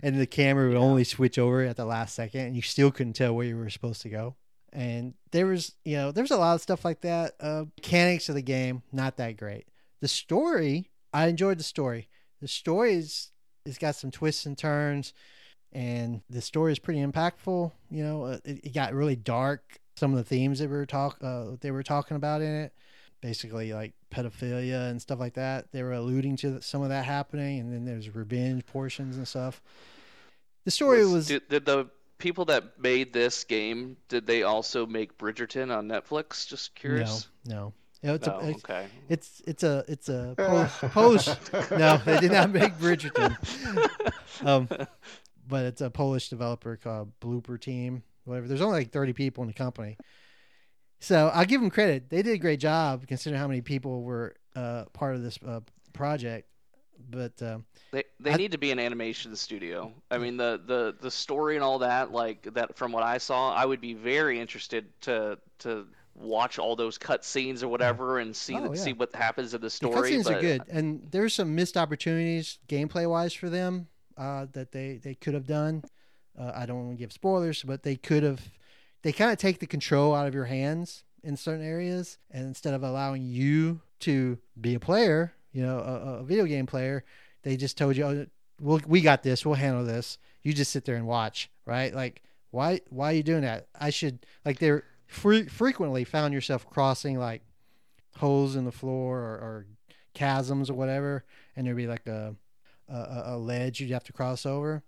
and 0.00 0.20
the 0.20 0.28
camera 0.28 0.68
would 0.68 0.76
only 0.76 1.02
switch 1.02 1.40
over 1.40 1.62
at 1.62 1.76
the 1.76 1.84
last 1.84 2.14
second, 2.14 2.42
and 2.42 2.54
you 2.54 2.62
still 2.62 2.92
couldn't 2.92 3.14
tell 3.14 3.34
where 3.34 3.46
you 3.46 3.56
were 3.56 3.68
supposed 3.68 4.02
to 4.02 4.08
go. 4.08 4.36
And 4.72 5.14
there 5.32 5.46
was, 5.46 5.74
you 5.84 5.96
know, 5.96 6.12
there 6.12 6.24
was 6.24 6.30
a 6.30 6.36
lot 6.36 6.54
of 6.54 6.62
stuff 6.62 6.84
like 6.84 7.02
that. 7.02 7.34
Uh, 7.38 7.64
mechanics 7.76 8.28
of 8.28 8.34
the 8.34 8.42
game, 8.42 8.82
not 8.90 9.16
that 9.18 9.36
great. 9.36 9.66
The 10.00 10.08
story, 10.08 10.90
I 11.12 11.26
enjoyed 11.26 11.58
the 11.58 11.64
story. 11.64 12.08
The 12.40 12.48
story 12.48 12.94
is, 12.94 13.30
it's 13.66 13.78
got 13.78 13.96
some 13.96 14.10
twists 14.10 14.46
and 14.46 14.56
turns, 14.56 15.12
and 15.72 16.22
the 16.28 16.40
story 16.40 16.72
is 16.72 16.78
pretty 16.78 17.00
impactful. 17.00 17.70
You 17.90 18.02
know, 18.02 18.24
uh, 18.24 18.38
it, 18.44 18.64
it 18.64 18.74
got 18.74 18.94
really 18.94 19.16
dark. 19.16 19.78
Some 19.96 20.12
of 20.12 20.18
the 20.18 20.24
themes 20.24 20.58
that 20.58 20.70
we 20.70 20.76
were 20.76 20.86
talk, 20.86 21.18
uh, 21.22 21.56
they 21.60 21.70
were 21.70 21.82
talking 21.82 22.16
about 22.16 22.40
in 22.40 22.50
it, 22.50 22.72
basically 23.20 23.74
like 23.74 23.92
pedophilia 24.10 24.90
and 24.90 25.00
stuff 25.00 25.20
like 25.20 25.34
that. 25.34 25.70
They 25.70 25.82
were 25.82 25.92
alluding 25.92 26.36
to 26.38 26.62
some 26.62 26.82
of 26.82 26.88
that 26.88 27.04
happening, 27.04 27.60
and 27.60 27.72
then 27.72 27.84
there's 27.84 28.14
revenge 28.14 28.64
portions 28.64 29.18
and 29.18 29.28
stuff. 29.28 29.62
The 30.64 30.70
story 30.70 31.04
was, 31.04 31.26
did, 31.26 31.48
did 31.48 31.66
the 31.66 31.90
people 32.22 32.44
that 32.44 32.78
made 32.80 33.12
this 33.12 33.42
game 33.42 33.96
did 34.08 34.26
they 34.26 34.44
also 34.44 34.86
make 34.86 35.18
Bridgerton 35.18 35.76
on 35.76 35.88
Netflix? 35.88 36.46
Just 36.46 36.74
curious. 36.76 37.28
no, 37.44 37.54
no. 37.54 37.72
Know, 38.04 38.14
it's 38.14 38.26
No, 38.26 38.38
a, 38.40 38.48
it's, 38.48 38.64
okay. 38.64 38.86
it's 39.08 39.42
it's 39.46 39.62
a 39.62 39.84
it's 39.86 40.08
a 40.08 40.34
post, 40.36 40.80
post 40.92 41.52
no 41.70 41.98
they 41.98 42.18
did 42.18 42.32
not 42.32 42.50
make 42.50 42.76
Bridgerton 42.78 43.36
um 44.44 44.68
but 45.48 45.66
it's 45.66 45.80
a 45.80 45.90
Polish 45.90 46.28
developer 46.28 46.76
called 46.76 47.12
Bloober 47.20 47.60
Team 47.60 48.02
whatever 48.24 48.48
there's 48.48 48.60
only 48.60 48.78
like 48.80 48.90
30 48.90 49.12
people 49.12 49.42
in 49.42 49.48
the 49.48 49.54
company 49.54 49.96
so 50.98 51.28
I'll 51.32 51.44
give 51.44 51.60
them 51.60 51.70
credit 51.70 52.10
they 52.10 52.22
did 52.22 52.34
a 52.34 52.38
great 52.38 52.58
job 52.58 53.06
considering 53.06 53.40
how 53.40 53.46
many 53.46 53.60
people 53.60 54.02
were 54.02 54.34
uh 54.56 54.86
part 54.92 55.14
of 55.14 55.22
this 55.22 55.38
uh, 55.46 55.60
project 55.92 56.48
but 57.10 57.40
um 57.42 57.64
They 57.92 58.04
they 58.20 58.32
I- 58.32 58.36
need 58.36 58.52
to 58.52 58.58
be 58.58 58.70
an 58.70 58.78
animation 58.78 59.34
studio. 59.36 59.92
I 60.10 60.18
mean 60.18 60.36
the, 60.36 60.60
the 60.66 60.94
the 61.00 61.10
story 61.10 61.56
and 61.56 61.64
all 61.64 61.78
that 61.80 62.12
like 62.12 62.54
that 62.54 62.76
from 62.76 62.92
what 62.92 63.02
I 63.02 63.18
saw, 63.18 63.52
I 63.52 63.64
would 63.64 63.80
be 63.80 63.94
very 63.94 64.40
interested 64.40 64.86
to 65.02 65.38
to 65.60 65.86
watch 66.14 66.58
all 66.58 66.76
those 66.76 66.98
cut 66.98 67.24
scenes 67.24 67.62
or 67.62 67.68
whatever 67.68 68.18
and 68.18 68.36
see 68.36 68.54
Oh, 68.54 68.72
yeah. 68.72 68.80
see 68.80 68.92
what 68.92 69.14
happens 69.14 69.54
in 69.54 69.60
the 69.60 69.66
the 69.66 69.70
story. 69.70 70.12
cutscenes 70.12 70.24
but 70.24 70.34
are 70.34 70.40
good 70.40 70.62
and 70.68 71.08
there's 71.10 71.32
some 71.34 71.54
missed 71.54 71.76
opportunities 71.78 72.58
gameplay 72.68 73.08
wise 73.08 73.32
for 73.32 73.48
them 73.48 73.88
uh 74.18 74.46
that 74.52 74.72
they 74.72 74.98
they 75.02 75.14
could 75.14 75.32
have 75.32 75.46
done 75.46 75.82
uh, 76.38 76.52
I 76.54 76.66
don't 76.66 76.84
want 76.86 76.98
to 76.98 77.02
give 77.02 77.12
spoilers 77.12 77.62
but 77.62 77.82
they 77.82 77.96
could 77.96 78.22
have 78.24 78.40
they 79.02 79.12
kind 79.12 79.30
of 79.32 79.38
take 79.38 79.58
the 79.58 79.66
control 79.66 80.14
out 80.14 80.26
of 80.26 80.34
your 80.34 80.44
hands 80.44 81.02
in 81.24 81.34
certain 81.36 81.64
areas 81.64 82.18
and 82.30 82.44
instead 82.46 82.74
of 82.74 82.82
allowing 82.82 83.24
you 83.24 83.80
to 84.00 84.36
be 84.60 84.74
a 84.74 84.80
player 84.80 85.32
you 85.52 85.62
know 85.62 85.78
a, 85.78 86.20
a 86.20 86.24
video 86.24 86.44
game 86.46 86.66
player 86.66 87.04
they 87.42 87.56
just 87.56 87.76
told 87.76 87.96
you 87.96 88.04
oh, 88.04 88.26
we'll, 88.60 88.80
we 88.86 89.00
got 89.00 89.22
this 89.22 89.44
we'll 89.44 89.54
handle 89.54 89.84
this. 89.84 90.18
You 90.42 90.52
just 90.52 90.72
sit 90.72 90.84
there 90.84 90.96
and 90.96 91.06
watch 91.06 91.50
right? 91.66 91.94
Like 91.94 92.22
why 92.50 92.80
why 92.90 93.12
are 93.12 93.16
you 93.16 93.22
doing 93.22 93.42
that? 93.42 93.68
I 93.78 93.90
should 93.90 94.26
like 94.44 94.58
they're 94.58 94.84
fre- 95.06 95.48
frequently 95.48 96.04
found 96.04 96.34
yourself 96.34 96.68
crossing 96.68 97.18
like 97.18 97.42
holes 98.16 98.56
in 98.56 98.64
the 98.64 98.72
floor 98.72 99.18
or, 99.18 99.34
or 99.34 99.66
chasms 100.14 100.68
or 100.68 100.74
whatever 100.74 101.24
and 101.56 101.66
there'd 101.66 101.76
be 101.76 101.86
like 101.86 102.06
a, 102.06 102.34
a 102.88 103.22
a 103.26 103.38
ledge 103.38 103.80
you'd 103.80 103.90
have 103.90 104.04
to 104.04 104.12
cross 104.12 104.46
over. 104.46 104.82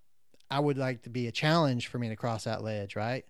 I 0.50 0.60
would 0.60 0.78
like 0.78 1.02
to 1.02 1.10
be 1.10 1.26
a 1.26 1.32
challenge 1.32 1.88
for 1.88 1.98
me 1.98 2.08
to 2.08 2.16
cross 2.16 2.44
that 2.44 2.62
ledge 2.62 2.96
right? 2.96 3.24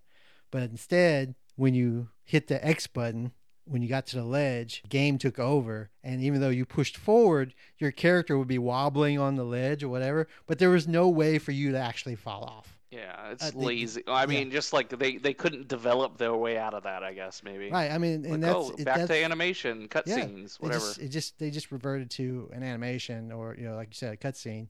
But 0.51 0.63
instead 0.63 1.35
when 1.55 1.73
you 1.73 2.09
hit 2.23 2.47
the 2.47 2.65
x 2.65 2.87
button 2.87 3.31
when 3.65 3.81
you 3.81 3.87
got 3.89 4.05
to 4.07 4.15
the 4.15 4.23
ledge 4.23 4.83
game 4.89 5.17
took 5.17 5.39
over 5.39 5.89
and 6.03 6.21
even 6.21 6.39
though 6.39 6.49
you 6.49 6.65
pushed 6.65 6.97
forward 6.97 7.53
your 7.77 7.91
character 7.91 8.37
would 8.37 8.47
be 8.47 8.59
wobbling 8.59 9.19
on 9.19 9.35
the 9.35 9.43
ledge 9.43 9.83
or 9.83 9.89
whatever 9.89 10.27
but 10.47 10.59
there 10.59 10.69
was 10.69 10.87
no 10.87 11.09
way 11.09 11.37
for 11.37 11.51
you 11.51 11.71
to 11.71 11.77
actually 11.77 12.15
fall 12.15 12.43
off 12.43 12.75
yeah, 12.91 13.31
it's 13.31 13.43
uh, 13.43 13.51
they- 13.51 13.65
lazy. 13.65 14.03
I 14.07 14.25
mean, 14.25 14.51
just 14.51 14.71
like 14.71 14.87
they 14.87 15.17
they 15.17 15.33
couldn't 15.33 15.67
develop 15.67 16.17
their 16.17 16.33
way 16.33 16.57
out 16.57 16.73
of 16.73 16.83
that, 16.83 17.03
I 17.03 17.13
guess 17.13 17.43
maybe. 17.43 17.69
right 17.69 17.91
i 17.91 17.97
mean 17.97 18.23
Like, 18.23 18.31
and 18.33 18.43
that's 18.43 18.55
oh, 18.55 18.71
back 18.85 18.97
that's, 18.97 19.07
to 19.09 19.21
animation, 19.21 19.89
cutscenes, 19.89 20.55
It 20.55 20.61
whatever. 20.61 20.79
just, 20.85 20.99
it 20.99 21.09
just 21.09 21.39
they 21.39 21.49
just 21.49 21.71
reverted 21.71 22.09
to 22.11 22.49
an 22.53 22.63
animation 22.63 23.33
or 23.33 23.55
you 23.59 23.65
know 23.65 23.75
like 23.75 23.89
you 23.89 23.95
said 23.95 24.13
a 24.13 24.17
cutscene 24.17 24.67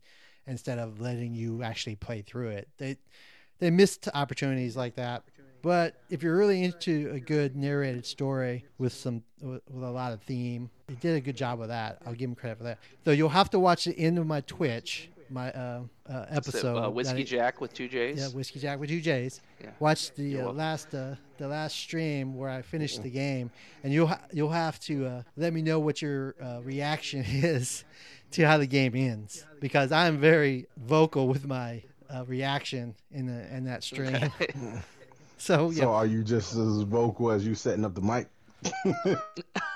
instead 0.47 0.79
of 0.79 0.99
letting 0.99 1.35
you 1.35 1.61
actually 1.61 1.95
play 1.97 2.21
through 2.23 2.49
it. 2.49 2.67
They 2.77 2.97
they 3.59 3.69
missed 3.69 4.07
opportunities 4.13 4.75
like 4.75 4.95
that. 4.95 5.23
But 5.65 5.95
if 6.11 6.21
you're 6.21 6.37
really 6.37 6.63
into 6.63 7.09
a 7.11 7.19
good 7.19 7.55
narrated 7.55 8.05
story 8.05 8.65
with 8.77 8.93
some 8.93 9.23
with, 9.41 9.63
a 9.73 9.75
lot 9.75 10.13
of 10.13 10.21
theme, 10.21 10.69
they 10.85 10.93
did 10.93 11.15
a 11.15 11.19
good 11.19 11.35
job 11.35 11.57
with 11.57 11.69
that. 11.69 11.97
I'll 12.05 12.13
give 12.13 12.29
him 12.29 12.35
credit 12.35 12.59
for 12.59 12.65
that. 12.65 12.77
Though 13.03 13.13
you'll 13.13 13.29
have 13.29 13.49
to 13.49 13.57
watch 13.57 13.85
the 13.85 13.97
end 13.97 14.19
of 14.19 14.27
my 14.27 14.41
Twitch, 14.41 15.09
my 15.27 15.51
uh, 15.53 15.81
uh, 16.07 16.25
So, 16.27 16.35
episode. 16.37 16.77
uh, 16.85 16.89
Whiskey 16.91 17.23
Jack 17.23 17.61
with 17.61 17.73
two 17.73 17.87
J's. 17.87 18.19
yeah, 18.19 18.27
whiskey 18.27 18.59
jack 18.59 18.79
with 18.79 18.89
two 18.89 19.01
J's. 19.01 19.41
Yeah. 19.59 19.71
Watch 19.79 20.13
the 20.13 20.41
uh, 20.41 20.51
last 20.51 20.93
uh, 20.93 21.15
the 21.39 21.47
last 21.47 21.75
stream 21.75 22.35
where 22.35 22.51
I 22.51 22.61
finished 22.61 23.01
the 23.01 23.09
game, 23.09 23.49
and 23.83 23.91
you'll 23.91 24.05
ha- 24.05 24.21
you'll 24.31 24.49
have 24.51 24.79
to 24.81 25.07
uh, 25.07 25.21
let 25.35 25.51
me 25.51 25.63
know 25.63 25.79
what 25.79 25.99
your 25.99 26.35
uh, 26.39 26.61
reaction 26.61 27.21
is 27.27 27.85
to 28.33 28.45
how 28.45 28.59
the 28.59 28.67
game 28.67 28.95
ends 28.95 29.43
because 29.59 29.91
I'm 29.91 30.19
very 30.19 30.67
vocal 30.77 31.27
with 31.27 31.47
my 31.47 31.81
uh, 32.07 32.23
reaction 32.27 32.93
in 33.11 33.25
the 33.25 33.51
in 33.55 33.63
that 33.63 33.83
stream. 33.83 34.13
Okay. 34.15 34.53
so 35.37 35.69
yeah, 35.71 35.83
So 35.83 35.93
are 35.93 36.05
you 36.05 36.23
just 36.23 36.55
as 36.55 36.81
vocal 36.81 37.31
as 37.31 37.45
you 37.45 37.55
setting 37.55 37.85
up 37.85 37.95
the 37.95 38.01
mic? 38.01 38.27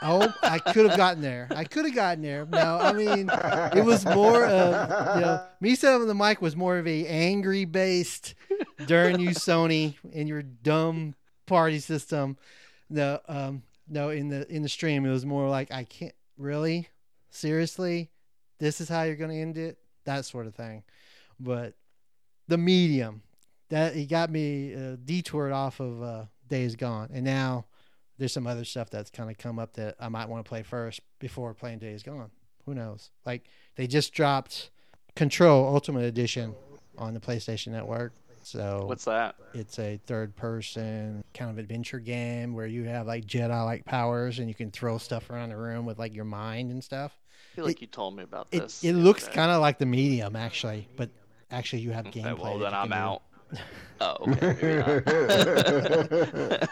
oh, 0.01 0.33
I 0.41 0.57
could 0.59 0.87
have 0.87 0.97
gotten 0.97 1.21
there. 1.21 1.47
I 1.55 1.63
could 1.63 1.85
have 1.85 1.93
gotten 1.93 2.23
there. 2.23 2.45
No, 2.45 2.79
I 2.79 2.93
mean 2.93 3.29
it 3.75 3.85
was 3.85 4.05
more 4.05 4.45
of 4.45 5.15
you 5.15 5.21
know 5.21 5.43
me 5.59 5.75
setting 5.75 6.01
up 6.01 6.07
the 6.07 6.15
mic 6.15 6.41
was 6.41 6.55
more 6.55 6.77
of 6.77 6.87
a 6.87 7.05
angry 7.05 7.65
based 7.65 8.33
darn 8.85 9.19
you 9.19 9.29
Sony 9.29 9.95
and 10.13 10.27
your 10.27 10.41
dumb 10.41 11.15
party 11.45 11.79
system. 11.79 12.37
No, 12.89 13.19
um, 13.27 13.63
no, 13.87 14.09
in 14.09 14.29
the 14.29 14.51
in 14.51 14.63
the 14.63 14.69
stream 14.69 15.05
it 15.05 15.11
was 15.11 15.25
more 15.25 15.49
like 15.49 15.71
I 15.71 15.83
can't 15.83 16.15
really, 16.37 16.87
seriously, 17.29 18.09
this 18.59 18.81
is 18.81 18.89
how 18.89 19.03
you're 19.03 19.15
gonna 19.15 19.35
end 19.35 19.57
it, 19.57 19.77
that 20.05 20.25
sort 20.25 20.47
of 20.47 20.55
thing. 20.55 20.83
But 21.39 21.75
the 22.47 22.57
medium 22.57 23.21
that 23.69 23.95
it 23.95 24.07
got 24.09 24.29
me 24.29 24.73
uh, 24.75 24.95
detoured 25.03 25.51
off 25.51 25.79
of 25.79 26.01
uh, 26.03 26.25
Days 26.47 26.75
Gone, 26.75 27.09
and 27.13 27.23
now 27.25 27.65
there's 28.17 28.33
some 28.33 28.47
other 28.47 28.65
stuff 28.65 28.89
that's 28.89 29.09
kind 29.09 29.29
of 29.29 29.37
come 29.37 29.59
up 29.59 29.73
that 29.73 29.95
I 29.99 30.09
might 30.09 30.27
want 30.27 30.43
to 30.43 30.49
play 30.49 30.63
first 30.63 30.99
before 31.19 31.53
playing 31.53 31.79
Days 31.79 32.03
Gone. 32.03 32.31
Who 32.65 32.73
knows? 32.75 33.11
Like 33.25 33.43
they 33.75 33.87
just 33.87 34.13
dropped 34.13 34.69
Control 35.15 35.67
Ultimate 35.73 36.03
Edition 36.05 36.53
on 36.97 37.13
the 37.13 37.19
PlayStation 37.19 37.67
Network. 37.67 38.13
So 38.43 38.83
What's 38.85 39.05
that? 39.05 39.35
it's 39.53 39.77
a 39.79 39.99
third 40.05 40.35
person 40.35 41.23
kind 41.33 41.51
of 41.51 41.57
adventure 41.57 41.99
game 41.99 42.53
where 42.53 42.65
you 42.65 42.85
have 42.85 43.05
like 43.05 43.25
Jedi 43.25 43.65
like 43.65 43.85
powers 43.85 44.39
and 44.39 44.47
you 44.47 44.55
can 44.55 44.71
throw 44.71 44.97
stuff 44.97 45.29
around 45.29 45.49
the 45.49 45.57
room 45.57 45.85
with 45.85 45.99
like 45.99 46.15
your 46.15 46.25
mind 46.25 46.71
and 46.71 46.83
stuff. 46.83 47.17
I 47.53 47.55
feel 47.55 47.65
like 47.65 47.81
you 47.81 47.87
told 47.87 48.15
me 48.15 48.23
about 48.23 48.47
It, 48.51 48.61
this. 48.61 48.83
it 48.83 48.93
the 48.93 48.99
looks 48.99 49.27
kind 49.27 49.51
of 49.51 49.61
like 49.61 49.77
the 49.77 49.85
medium 49.85 50.35
actually, 50.35 50.87
but 50.95 51.09
actually 51.51 51.81
you 51.81 51.91
have 51.91 52.07
Okay, 52.07 52.21
gameplay. 52.21 52.39
well, 52.41 52.57
that 52.59 52.71
then 52.71 52.73
I'm 52.73 52.87
do. 52.89 52.93
out. 52.93 53.21
Oh, 54.01 54.15
okay. 54.29 55.01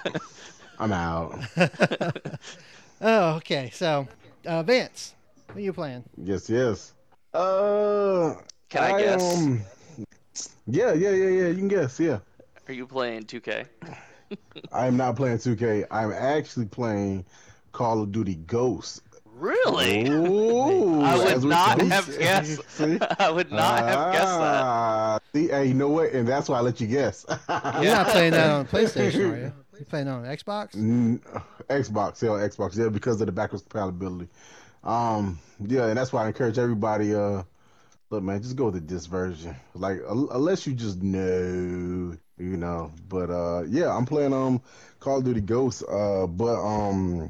I'm 0.80 0.94
out. 0.94 1.38
oh, 3.02 3.36
okay. 3.36 3.70
So, 3.74 4.08
uh, 4.46 4.64
Vance, 4.64 5.14
what 5.48 5.58
are 5.58 5.60
you 5.60 5.74
playing? 5.74 6.06
Yes, 6.24 6.50
yes. 6.50 6.94
Uh, 7.34 8.34
Can 8.70 8.82
I 8.82 9.02
guess? 9.02 9.38
um, 9.38 9.62
yeah, 10.68 10.94
yeah, 10.94 11.10
yeah, 11.10 11.28
yeah. 11.28 11.48
You 11.48 11.56
can 11.56 11.68
guess. 11.68 12.00
Yeah. 12.00 12.20
Are 12.70 12.74
you 12.74 12.88
playing 12.88 13.24
2K? 13.24 13.66
I'm 14.72 14.96
not 14.96 15.18
playing 15.18 15.40
2K. 15.40 15.86
I'm 15.92 16.14
actually 16.14 16.68
playing 16.68 17.26
Call 17.74 18.02
of 18.02 18.14
Duty 18.14 18.36
Ghosts. 18.36 19.02
Really? 19.38 20.08
Ooh, 20.10 21.02
I 21.02 21.16
would 21.18 21.28
as 21.28 21.44
we 21.44 21.50
not 21.50 21.78
speak. 21.80 21.92
have 21.92 22.18
guessed. 22.18 22.70
See? 22.72 22.98
I 23.20 23.30
would 23.30 23.52
not 23.52 23.84
have 23.84 24.14
guessed 24.14 24.40
that. 24.40 24.64
Ah, 24.64 25.20
See, 25.34 25.48
hey, 25.48 25.66
you 25.68 25.74
know 25.74 25.90
what? 25.90 26.12
And 26.12 26.28
that's 26.28 26.50
why 26.50 26.58
I 26.58 26.62
let 26.62 26.82
you 26.82 26.88
guess. 26.88 27.26
You're 27.30 27.36
not 27.48 28.08
playing 28.10 28.32
that 28.32 28.50
on 28.50 28.66
PlayStation, 28.66 29.32
are 29.32 29.38
you? 29.38 29.54
You 29.80 29.86
playing 29.86 30.08
on 30.08 30.24
Xbox? 30.24 30.76
Mm, 30.76 31.22
Xbox, 31.70 32.22
yeah, 32.24 32.30
Xbox, 32.48 32.76
yeah, 32.76 32.90
because 32.90 33.22
of 33.22 33.28
the 33.28 33.32
backwards 33.32 33.62
compatibility. 33.64 34.28
Um, 34.84 35.38
yeah, 35.60 35.86
and 35.86 35.98
that's 35.98 36.12
why 36.12 36.24
I 36.24 36.28
encourage 36.28 36.58
everybody. 36.58 37.14
Uh, 37.14 37.44
look, 38.10 38.24
man, 38.24 38.42
just 38.42 38.56
go 38.56 38.66
with 38.66 38.74
the 38.76 38.82
disc 38.82 39.08
version. 39.10 39.56
Like, 39.76 40.00
un- 40.08 40.30
unless 40.32 40.66
you 40.66 40.74
just 40.74 41.04
know 41.04 42.16
You 42.40 42.58
know, 42.58 42.92
but 43.08 43.30
uh, 43.30 43.64
yeah, 43.68 43.96
I'm 43.96 44.06
playing 44.06 44.34
um 44.34 44.62
Call 45.00 45.20
of 45.20 45.26
Duty 45.26 45.42
Ghosts. 45.42 45.84
Uh, 45.84 46.26
but 46.28 46.56
um, 46.60 47.30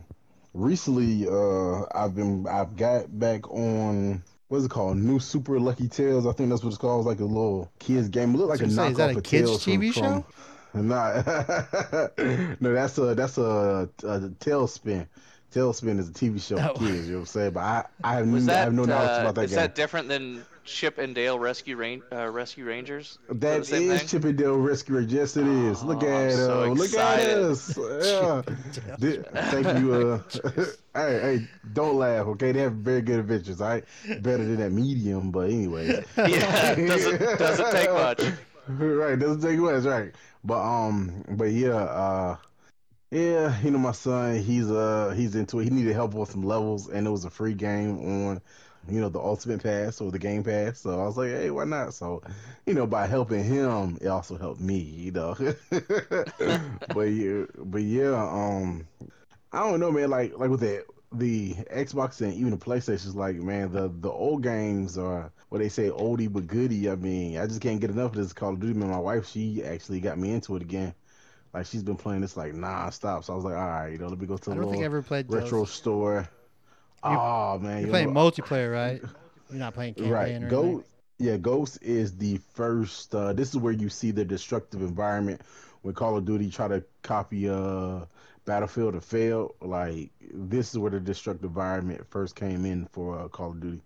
recently 0.58 1.28
uh, 1.28 1.86
I've 1.94 2.16
been 2.16 2.46
I've 2.48 2.76
got 2.76 3.18
back 3.20 3.50
on 3.52 4.24
what's 4.50 4.66
it 4.66 4.72
called? 4.72 4.98
New 4.98 5.20
Super 5.20 5.60
Lucky 5.60 5.88
Tales. 5.88 6.26
I 6.26 6.32
think 6.34 6.50
that's 6.50 6.64
what 6.64 6.70
it's 6.70 6.78
called. 6.78 7.02
It's 7.02 7.08
like 7.08 7.20
a 7.20 7.26
little 7.26 7.72
kids 7.80 8.10
game. 8.10 8.34
It 8.34 8.38
look 8.38 8.50
like 8.50 8.62
a 8.62 8.70
Say, 8.70 8.76
knockoff 8.76 8.92
is 8.92 8.98
that 8.98 9.16
a 9.16 9.18
of 9.18 9.24
kids 9.24 9.50
Tales 9.50 9.66
TV 9.66 9.94
from, 9.94 10.04
show? 10.04 10.26
From, 10.74 10.88
not, 10.90 11.26
no, 12.62 12.74
that's 12.74 12.98
a 12.98 13.16
that's 13.16 13.38
a, 13.38 13.90
a 14.04 14.20
TaleSpin. 14.20 15.08
TaleSpin 15.54 15.98
is 15.98 16.10
a 16.10 16.12
TV 16.12 16.42
show 16.46 16.58
for 16.58 16.70
Oh. 16.72 16.74
kids. 16.74 17.08
You 17.08 17.14
know 17.14 17.20
what 17.20 17.22
I'm 17.22 17.26
saying? 17.28 17.52
But 17.54 17.60
I 17.62 17.86
I 18.04 18.14
have, 18.16 18.28
Was 18.30 18.44
n- 18.44 18.50
I 18.50 18.54
that 18.54 18.64
have 18.66 18.74
no 18.74 18.84
knowledge 18.84 19.10
uh, 19.10 19.22
about 19.22 19.36
that 19.36 19.44
is 19.46 19.52
game. 19.52 19.60
Is 19.60 19.64
that 19.64 19.76
different 19.76 20.08
than 20.10 20.46
Chip 20.68 20.98
and 20.98 21.16
Dale 21.16 21.40
Rescue 21.40 21.78
Ran- 21.78 22.04
uh, 22.12 22.30
Rescue 22.30 22.66
Rangers? 22.66 23.18
Is 23.30 23.40
That 23.40 23.60
the 23.60 23.66
same 23.66 23.90
is 23.90 24.14
Rescue 24.14 24.96
Rangers. 24.96 25.14
Yes, 25.14 25.38
it 25.38 25.48
is. 25.48 25.82
Look 25.82 26.04
Oh, 26.04 26.08
I'm 26.08 26.28
at 26.28 26.34
so 26.34 26.64
uh, 26.64 26.68
look 26.68 26.94
at 26.94 27.30
us. 27.30 27.78
Yeah. 28.06 28.42
Thank 29.52 29.80
you. 29.80 29.94
Uh, 29.94 30.22
hey, 30.94 31.20
hey, 31.22 31.48
don't 31.74 31.96
laugh. 31.98 32.28
Okay, 32.28 32.52
they 32.52 32.60
have 32.60 32.74
very 32.74 33.02
good 33.02 33.20
adventures. 33.20 33.62
All 33.62 33.70
right, 33.70 33.86
better 34.22 34.44
than 34.44 34.58
that 34.58 34.72
medium. 34.72 35.32
But 35.32 35.50
anyway, 35.50 36.04
Yeah, 36.18 36.76
doesn't 36.76 37.40
doesn't 37.40 37.72
take 37.72 37.92
much. 37.92 38.22
right, 38.68 39.18
doesn't 39.18 39.42
take 39.42 39.60
much. 39.60 39.84
Right, 39.84 40.14
but 40.44 40.60
um, 40.62 41.24
but 41.30 41.46
yeah, 41.46 41.76
uh, 41.76 42.38
yeah, 43.10 43.58
you 43.62 43.72
know, 43.72 43.80
my 43.80 43.94
son, 43.94 44.40
he's 44.40 44.70
uh, 44.70 45.14
he's 45.16 45.36
into 45.36 45.60
it. 45.60 45.64
He 45.64 45.70
needed 45.70 45.94
help 45.94 46.14
with 46.14 46.32
some 46.32 46.44
levels, 46.44 46.90
and 46.90 47.08
it 47.08 47.10
was 47.10 47.24
a 47.26 47.30
free 47.30 47.54
game 47.54 48.00
on. 48.28 48.42
You 48.90 49.02
know 49.02 49.10
the 49.10 49.20
Ultimate 49.20 49.64
Pass 49.64 50.02
or 50.02 50.12
the 50.12 50.20
Game 50.20 50.44
Pass, 50.44 50.80
so 50.82 51.00
I 51.00 51.06
was 51.06 51.18
like, 51.18 51.30
"Hey, 51.30 51.50
why 51.50 51.66
not?" 51.66 51.94
So, 51.94 52.22
you 52.66 52.74
know, 52.74 52.88
by 52.88 53.08
helping 53.08 53.44
him, 53.44 53.98
it 54.02 54.08
also 54.08 54.38
helped 54.38 54.62
me. 54.62 54.78
You 54.78 55.12
know, 55.12 55.36
but 55.70 57.02
yeah, 57.04 57.46
but 57.58 57.82
yeah, 57.82 58.14
um, 58.14 58.88
I 59.52 59.60
don't 59.60 59.80
know, 59.80 59.92
man. 59.92 60.10
Like 60.10 60.38
like 60.38 60.50
with 60.50 60.62
the 60.62 60.86
the 61.12 61.54
Xbox 61.72 62.22
and 62.22 62.34
even 62.34 62.52
the 62.52 62.58
PlayStation's 62.58 63.16
like, 63.16 63.36
man, 63.36 63.72
the 63.72 63.90
the 63.90 64.12
old 64.12 64.44
games 64.44 64.98
are 64.98 65.32
what 65.50 65.60
they 65.60 65.70
say 65.70 65.90
oldie 65.90 66.32
but 66.32 66.48
goodie. 66.48 66.90
I 66.90 66.96
mean, 66.96 67.38
I 67.38 67.48
just 67.48 67.62
can't 67.62 67.80
get 67.80 67.90
enough 67.90 68.12
of 68.12 68.18
this 68.18 68.34
Call 68.34 68.54
of 68.54 68.60
Duty. 68.60 68.74
Man, 68.74 68.90
my 68.90 69.00
wife, 69.00 69.28
she 69.28 69.64
actually 69.64 70.00
got 70.02 70.18
me 70.18 70.32
into 70.32 70.56
it 70.56 70.62
again. 70.62 70.94
Like 71.54 71.66
she's 71.66 71.84
been 71.84 71.96
playing 71.98 72.22
this 72.22 72.38
like 72.38 72.54
non-stop. 72.54 73.24
So 73.24 73.34
I 73.34 73.36
was 73.36 73.46
like, 73.46 73.56
all 73.56 73.68
right, 73.68 73.92
you 73.92 73.98
know, 73.98 74.08
let 74.08 74.20
me 74.20 74.28
go 74.28 74.38
to 74.38 74.52
I 74.52 74.54
the 74.54 74.62
don't 74.62 74.70
think 74.70 74.84
I 74.84 74.86
ever 74.86 75.02
played 75.02 75.32
retro 75.32 75.66
store. 75.66 76.28
Oh 77.04 77.60
man, 77.60 77.82
You're 77.82 77.88
you 77.88 77.92
playing 77.92 78.12
know, 78.12 78.14
multiplayer, 78.14 78.72
right? 78.72 79.02
You're 79.50 79.60
not 79.60 79.74
playing 79.74 79.96
campaign 79.96 80.44
right? 80.44 80.44
or 80.44 80.48
Go. 80.48 80.62
anything. 80.66 80.84
Yeah, 81.20 81.38
Ghost 81.38 81.80
is 81.82 82.16
the 82.18 82.38
first. 82.54 83.14
Uh, 83.16 83.34
this 83.34 83.50
is 83.50 83.58
where 83.58 83.74
you 83.74 83.90
see 83.90 84.12
the 84.12 84.24
destructive 84.24 84.82
environment 84.82 85.42
when 85.82 85.96
Call 85.96 86.16
of 86.18 86.26
Duty 86.26 86.50
try 86.52 86.68
to 86.68 86.84
copy 87.02 87.50
uh, 87.50 88.06
Battlefield 88.46 88.94
and 88.94 89.04
failed. 89.04 89.56
Like 89.62 90.12
this 90.32 90.72
is 90.72 90.78
where 90.80 90.92
the 90.92 91.00
destructive 91.00 91.46
environment 91.50 92.06
first 92.10 92.36
came 92.36 92.66
in 92.66 92.86
for 92.88 93.20
uh, 93.20 93.28
Call 93.30 93.52
of 93.52 93.60
Duty 93.62 93.82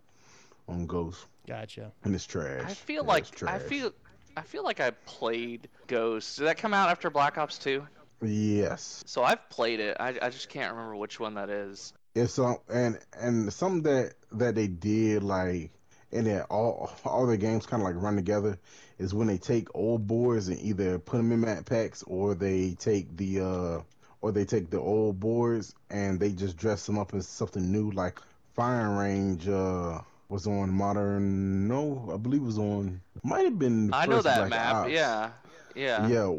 on 0.67 0.87
Ghost, 0.87 1.25
Gotcha. 1.47 1.93
and 2.03 2.15
it's 2.15 2.25
trash. 2.25 2.63
I 2.63 2.73
feel 2.75 3.03
Yeah, 3.03 3.09
like 3.09 3.27
it's 3.31 3.43
I 3.45 3.59
feel 3.59 3.93
I 4.35 4.41
feel 4.43 4.63
like 4.63 4.79
I 4.79 4.91
played 4.91 5.69
Ghost. 5.87 6.37
Did 6.37 6.45
that 6.47 6.57
come 6.57 6.73
out 6.73 6.89
after 6.89 7.09
Black 7.09 7.37
Ops 7.37 7.57
2? 7.59 7.87
yes. 8.23 9.03
So 9.05 9.23
I've 9.23 9.49
played 9.49 9.79
it. 9.79 9.97
I, 9.99 10.09
I 10.21 10.29
just 10.29 10.49
can't 10.49 10.71
remember 10.73 10.95
which 10.95 11.19
one 11.19 11.35
that 11.35 11.49
is. 11.49 11.93
It's 12.13 12.37
um 12.39 12.57
and 12.69 12.99
and 13.19 13.51
something 13.53 13.83
that 13.83 14.13
that 14.33 14.55
they 14.55 14.67
did 14.67 15.23
like 15.23 15.71
and 16.11 16.27
that 16.27 16.47
all 16.49 16.91
all 17.05 17.25
the 17.25 17.37
games 17.37 17.65
kind 17.65 17.81
of 17.81 17.87
like 17.87 18.01
run 18.01 18.15
together 18.15 18.57
is 18.99 19.13
when 19.13 19.27
they 19.27 19.37
take 19.37 19.73
old 19.73 20.07
boards 20.07 20.47
and 20.49 20.59
either 20.59 20.99
put 20.99 21.17
them 21.17 21.31
in 21.31 21.41
map 21.41 21.65
packs 21.65 22.03
or 22.03 22.35
they 22.35 22.75
take 22.79 23.15
the 23.17 23.39
uh 23.39 23.81
or 24.21 24.31
they 24.31 24.45
take 24.45 24.69
the 24.69 24.79
old 24.79 25.19
boards 25.19 25.73
and 25.89 26.19
they 26.19 26.31
just 26.31 26.57
dress 26.57 26.85
them 26.85 26.99
up 26.99 27.13
as 27.13 27.27
something 27.27 27.71
new 27.71 27.91
like 27.91 28.19
Firing 28.53 28.97
Range 28.97 29.47
uh 29.47 30.01
was 30.27 30.47
on 30.47 30.69
modern 30.69 31.67
no 31.67 32.09
I 32.13 32.17
believe 32.17 32.41
it 32.41 32.45
was 32.45 32.57
on 32.57 33.01
might 33.23 33.45
have 33.45 33.59
been 33.59 33.93
I 33.93 34.05
know 34.05 34.21
that 34.21 34.37
Black 34.37 34.49
map. 34.49 34.75
Ops. 34.75 34.91
Yeah. 34.91 35.31
Yeah. 35.75 36.07
Yeah, 36.07 36.35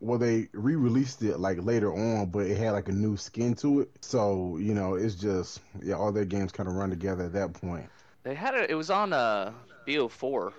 well, 0.00 0.18
they 0.18 0.48
re-released 0.52 1.22
it 1.22 1.38
like 1.38 1.58
later 1.62 1.92
on, 1.92 2.26
but 2.26 2.46
it 2.46 2.56
had 2.56 2.72
like 2.72 2.88
a 2.88 2.92
new 2.92 3.16
skin 3.16 3.54
to 3.56 3.80
it. 3.80 3.90
So 4.00 4.56
you 4.58 4.74
know, 4.74 4.94
it's 4.94 5.14
just 5.14 5.60
yeah, 5.82 5.94
all 5.94 6.12
their 6.12 6.24
games 6.24 6.52
kind 6.52 6.68
of 6.68 6.74
run 6.74 6.90
together 6.90 7.24
at 7.24 7.32
that 7.32 7.52
point. 7.52 7.88
They 8.22 8.34
had 8.34 8.54
it. 8.54 8.70
It 8.70 8.74
was 8.74 8.90
on 8.90 9.12
uh 9.12 9.52
BO4. 9.86 10.52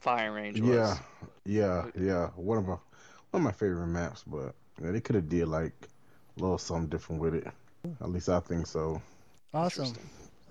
Firing 0.00 0.32
Range 0.32 0.60
was. 0.60 0.70
Yeah, 0.70 0.98
yeah, 1.44 1.86
yeah. 2.00 2.26
One 2.36 2.58
of 2.58 2.66
my 2.66 2.76
one 3.30 3.40
of 3.40 3.42
my 3.42 3.52
favorite 3.52 3.86
maps, 3.86 4.24
but 4.26 4.54
yeah, 4.82 4.90
they 4.90 5.00
could 5.00 5.14
have 5.14 5.28
did 5.28 5.48
like 5.48 5.88
a 6.36 6.40
little 6.40 6.58
something 6.58 6.88
different 6.88 7.20
with 7.20 7.34
it. 7.34 7.46
At 8.00 8.10
least 8.10 8.28
I 8.28 8.40
think 8.40 8.66
so. 8.66 9.00
Awesome. 9.52 9.92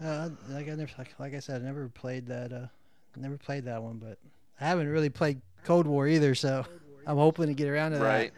Uh, 0.03 0.29
like 0.49 0.67
I 0.67 0.75
never, 0.75 0.91
like, 0.97 1.13
like 1.19 1.33
I 1.33 1.39
said, 1.39 1.61
I 1.61 1.65
never 1.65 1.89
played 1.89 2.27
that. 2.27 2.53
Uh, 2.53 2.67
never 3.15 3.37
played 3.37 3.65
that 3.65 3.81
one, 3.81 3.97
but 3.97 4.17
I 4.59 4.67
haven't 4.67 4.87
really 4.87 5.09
played 5.09 5.41
Cold 5.63 5.87
War 5.87 6.07
either. 6.07 6.35
So 6.35 6.65
I'm 7.07 7.17
hoping 7.17 7.47
to 7.47 7.53
get 7.53 7.67
around 7.67 7.91
to 7.91 7.99
Right. 7.99 8.31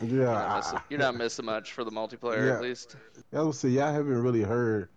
Yeah, 0.00 0.06
You're 0.08 0.24
not, 0.26 0.56
missing, 0.56 0.80
you're 0.90 0.98
not 0.98 1.16
missing 1.16 1.44
much 1.46 1.72
for 1.72 1.82
the 1.82 1.90
multiplayer, 1.90 2.46
Yeah. 2.46 2.56
at 2.56 2.60
least. 2.62 2.96
Yeah, 3.32 3.40
I 3.40 3.42
would 3.44 3.54
say 3.54 3.70
yeah, 3.70 3.88
I 3.88 3.92
haven't 3.92 4.22
really 4.22 4.42
heard 4.42 4.88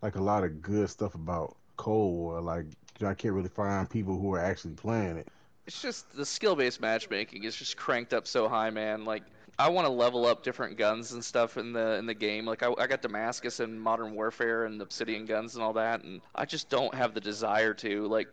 like 0.00 0.14
a 0.16 0.22
lot 0.22 0.44
of 0.44 0.62
good 0.62 0.88
stuff 0.88 1.14
about 1.14 1.56
Cold 1.76 2.14
War. 2.14 2.40
Like 2.40 2.66
I 3.04 3.14
can't 3.14 3.34
really 3.34 3.48
find 3.48 3.88
people 3.90 4.18
who 4.18 4.32
are 4.34 4.40
actually 4.40 4.74
playing 4.74 5.16
it. 5.16 5.28
It's 5.66 5.80
just 5.82 6.14
the 6.14 6.26
skill-based 6.26 6.80
matchmaking 6.80 7.44
is 7.44 7.56
just 7.56 7.76
cranked 7.76 8.12
up 8.14 8.26
so 8.28 8.48
high, 8.48 8.70
man. 8.70 9.04
Like 9.04 9.24
I 9.58 9.68
want 9.70 9.86
to 9.86 9.92
level 9.92 10.26
up 10.26 10.42
different 10.44 10.76
guns 10.76 11.12
and 11.12 11.24
stuff 11.24 11.56
in 11.56 11.72
the 11.72 11.94
in 11.94 12.06
the 12.06 12.14
game. 12.14 12.44
Like 12.44 12.62
I, 12.62 12.72
I 12.78 12.86
got 12.86 13.02
Damascus 13.02 13.60
and 13.60 13.80
Modern 13.80 14.14
Warfare 14.14 14.66
and 14.66 14.80
Obsidian 14.80 15.24
guns 15.26 15.54
and 15.54 15.64
all 15.64 15.72
that, 15.72 16.04
and 16.04 16.20
I 16.34 16.44
just 16.44 16.68
don't 16.68 16.94
have 16.94 17.14
the 17.14 17.20
desire 17.20 17.74
to. 17.74 18.06
Like 18.06 18.28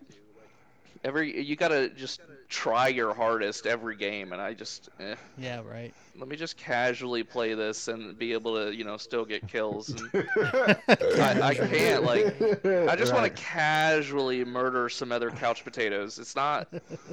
every 1.04 1.41
you 1.41 1.56
gotta 1.56 1.89
just 1.89 2.22
try 2.52 2.89
your 2.89 3.14
hardest 3.14 3.66
every 3.66 3.95
game, 3.95 4.34
and 4.34 4.41
I 4.41 4.54
just 4.54 4.89
eh. 4.99 5.16
Yeah, 5.38 5.62
right. 5.66 5.93
let 6.18 6.28
me 6.28 6.36
just 6.36 6.58
casually 6.58 7.24
play 7.24 7.54
this 7.54 7.88
and 7.88 8.18
be 8.18 8.34
able 8.34 8.56
to 8.56 8.76
you 8.76 8.84
know 8.84 8.97
still 8.97 9.26
get 9.26 9.47
kills. 9.47 9.89
And 9.89 10.28
I, 11.22 11.49
I 11.49 11.56
can't 11.56 12.04
like. 12.04 12.26
I 12.66 12.95
just 12.95 13.14
want 13.14 13.26
to 13.26 13.41
casually 13.41 14.43
murder 14.43 14.89
some 14.89 15.12
other 15.12 15.32
couch 15.32 15.64
potatoes. 15.64 16.20
It's 16.20 16.36
not 16.36 16.68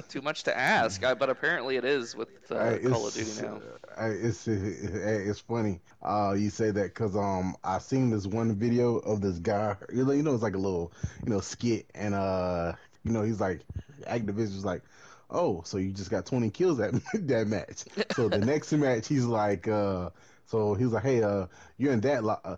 too 0.09 0.21
much 0.21 0.43
to 0.43 0.57
ask, 0.57 1.03
I, 1.03 1.13
but 1.13 1.29
apparently 1.29 1.77
it 1.77 1.85
is 1.85 2.15
with 2.15 2.29
uh, 2.51 2.71
Hey, 2.71 2.79
Call 2.79 3.07
of 3.07 3.13
Duty 3.13 3.41
now. 3.41 3.61
hey, 3.97 4.11
it's 4.11 4.47
it's 4.47 5.39
funny. 5.39 5.79
Uh, 6.03 6.33
you 6.37 6.49
say 6.49 6.71
that 6.71 6.93
because 6.93 7.15
um, 7.15 7.55
I 7.63 7.79
seen 7.79 8.09
this 8.09 8.27
one 8.27 8.55
video 8.55 8.97
of 8.97 9.21
this 9.21 9.39
guy. 9.39 9.75
You 9.93 10.05
know, 10.05 10.11
you 10.11 10.23
know, 10.23 10.33
it's 10.33 10.43
like 10.43 10.55
a 10.55 10.59
little 10.59 10.91
you 11.23 11.29
know 11.29 11.39
skit, 11.39 11.89
and 11.95 12.13
uh, 12.13 12.73
you 13.09 13.13
know, 13.17 13.23
he's 13.23 13.39
like 13.39 13.61
Activision's 14.07 14.63
like, 14.63 14.83
oh, 15.29 15.61
so 15.65 15.77
you 15.77 15.91
just 15.91 16.11
got 16.11 16.25
20 16.25 16.49
kills 16.51 16.77
that 16.77 16.93
that 17.13 17.47
match. 17.47 17.85
So 18.15 18.29
the 18.29 18.37
next 18.45 18.71
match, 18.73 19.07
he's 19.07 19.25
like, 19.25 19.67
uh, 19.67 20.11
so 20.45 20.73
he's 20.75 20.87
like, 20.87 21.03
hey, 21.03 21.23
uh, 21.23 21.47
you're 21.77 21.93
in 21.93 22.01
that 22.01 22.23
lo- 22.23 22.39
uh, 22.45 22.55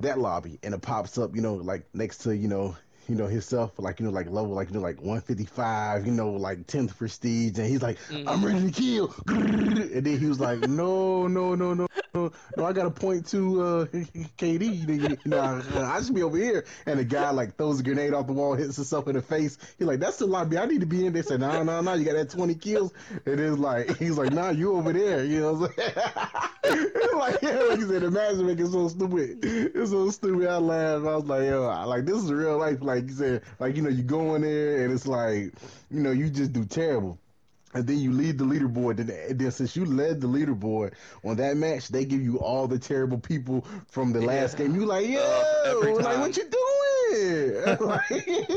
that 0.00 0.18
lobby, 0.18 0.58
and 0.62 0.74
it 0.74 0.82
pops 0.82 1.18
up, 1.18 1.34
you 1.34 1.42
know, 1.42 1.54
like 1.54 1.86
next 1.94 2.18
to 2.18 2.36
you 2.36 2.48
know. 2.48 2.76
You 3.08 3.14
know 3.14 3.28
himself, 3.28 3.78
like 3.78 4.00
you 4.00 4.06
know, 4.06 4.10
like 4.10 4.26
level, 4.28 4.50
like 4.50 4.66
you 4.66 4.74
know, 4.74 4.80
like 4.80 5.00
one 5.00 5.20
fifty 5.20 5.44
five. 5.44 6.04
You 6.04 6.10
know, 6.10 6.32
like 6.32 6.66
tenth 6.66 6.98
prestige, 6.98 7.56
and 7.56 7.68
he's 7.68 7.80
like, 7.80 7.98
"I'm 8.26 8.44
ready 8.44 8.68
to 8.68 8.72
kill." 8.72 9.14
And 9.28 10.04
then 10.04 10.18
he 10.18 10.26
was 10.26 10.40
like, 10.40 10.58
"No, 10.58 11.28
no, 11.28 11.54
no, 11.54 11.72
no, 11.72 11.86
no! 12.16 12.64
I 12.64 12.72
got 12.72 12.86
a 12.86 12.90
point 12.90 13.26
to 13.28 13.62
uh, 13.62 13.84
KD. 14.38 15.26
Know, 15.26 15.62
I, 15.84 16.02
should 16.02 16.14
be 16.14 16.22
over 16.22 16.36
here." 16.36 16.64
And 16.86 16.98
the 16.98 17.04
guy 17.04 17.30
like 17.30 17.56
throws 17.56 17.80
a 17.80 17.82
grenade 17.82 18.14
off 18.14 18.26
the 18.26 18.32
wall, 18.32 18.54
hits 18.54 18.76
himself 18.76 19.08
in 19.08 19.14
the 19.14 19.22
face. 19.22 19.58
He's 19.78 19.86
like, 19.86 20.00
"That's 20.00 20.16
the 20.18 20.26
lobby. 20.26 20.58
I 20.58 20.66
need 20.66 20.80
to 20.80 20.86
be 20.86 21.06
in." 21.06 21.12
They 21.12 21.22
said, 21.22 21.40
"No, 21.40 21.62
no, 21.62 21.80
no! 21.80 21.94
You 21.94 22.04
got 22.04 22.14
that 22.14 22.30
twenty 22.30 22.54
kills." 22.54 22.92
And 23.24 23.40
it's 23.40 23.58
like 23.58 23.96
he's 23.98 24.18
like, 24.18 24.32
"Nah, 24.32 24.50
you 24.50 24.74
over 24.76 24.92
there." 24.92 25.24
You 25.24 25.40
know, 25.40 25.52
what 25.54 25.70
I'm 25.78 25.92
saying? 25.92 26.92
Like 27.16 27.40
yeah, 27.40 27.60
like 27.60 27.78
you 27.78 27.88
said, 27.88 28.02
imagine 28.02 28.46
making 28.46 28.70
so 28.70 28.88
stupid. 28.88 29.38
It's 29.42 29.90
so 29.90 30.10
stupid. 30.10 30.48
I 30.48 30.58
laughed. 30.58 31.06
I 31.06 31.16
was 31.16 31.24
like, 31.24 31.44
"Yo, 31.44 31.64
I- 31.64 31.84
like 31.84 32.04
this 32.04 32.16
is 32.16 32.30
real 32.30 32.58
life." 32.58 32.78
Like 32.82 33.04
you 33.04 33.14
said, 33.14 33.42
like 33.58 33.74
you 33.76 33.82
know, 33.82 33.88
you 33.88 34.02
go 34.02 34.34
in 34.34 34.42
there 34.42 34.84
and 34.84 34.92
it's 34.92 35.06
like, 35.06 35.52
you 35.90 36.02
know, 36.02 36.10
you 36.10 36.28
just 36.28 36.52
do 36.52 36.64
terrible. 36.64 37.18
And 37.76 37.86
then 37.86 37.98
you 37.98 38.12
lead 38.12 38.38
the 38.38 38.44
leaderboard. 38.44 38.96
Then, 38.96 39.10
and 39.28 39.38
then 39.38 39.50
since 39.50 39.76
you 39.76 39.84
led 39.84 40.20
the 40.20 40.26
leaderboard 40.26 40.94
on 41.24 41.36
that 41.36 41.56
match, 41.56 41.88
they 41.88 42.04
give 42.04 42.22
you 42.22 42.38
all 42.38 42.66
the 42.66 42.78
terrible 42.78 43.18
people 43.18 43.64
from 43.88 44.12
the 44.12 44.20
last 44.22 44.58
Yeah. 44.58 44.66
game. 44.66 44.74
You 44.74 44.86
like, 44.86 45.06
yo, 45.08 45.20
Uh, 45.20 45.80
like 45.94 46.04
time. 46.04 46.20
what 46.20 46.36
you 46.36 46.44
doing? 46.44 46.56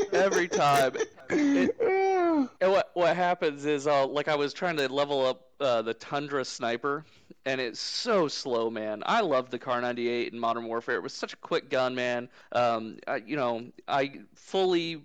Every 0.12 0.48
time. 0.48 0.92
Yeah. 1.32 2.46
And 2.60 2.72
what 2.72 2.90
what 2.94 3.14
happens 3.14 3.64
is, 3.64 3.86
uh, 3.86 4.04
like 4.04 4.26
I 4.26 4.34
was 4.34 4.52
trying 4.52 4.76
to 4.78 4.92
level 4.92 5.24
up 5.24 5.42
uh, 5.60 5.80
the 5.82 5.94
Tundra 5.94 6.44
Sniper, 6.44 7.04
and 7.44 7.60
it's 7.60 7.78
so 7.78 8.26
slow, 8.26 8.68
man. 8.68 9.04
I 9.06 9.20
love 9.20 9.48
the 9.50 9.58
Kar 9.60 9.80
98 9.80 10.32
in 10.32 10.40
Modern 10.40 10.64
Warfare. 10.66 10.96
It 10.96 11.04
was 11.04 11.14
such 11.14 11.32
a 11.32 11.36
quick 11.36 11.70
gun, 11.70 11.94
man. 11.94 12.28
Um, 12.50 12.98
I, 13.06 13.16
you 13.16 13.36
know, 13.36 13.62
I 13.86 14.22
fully 14.34 15.04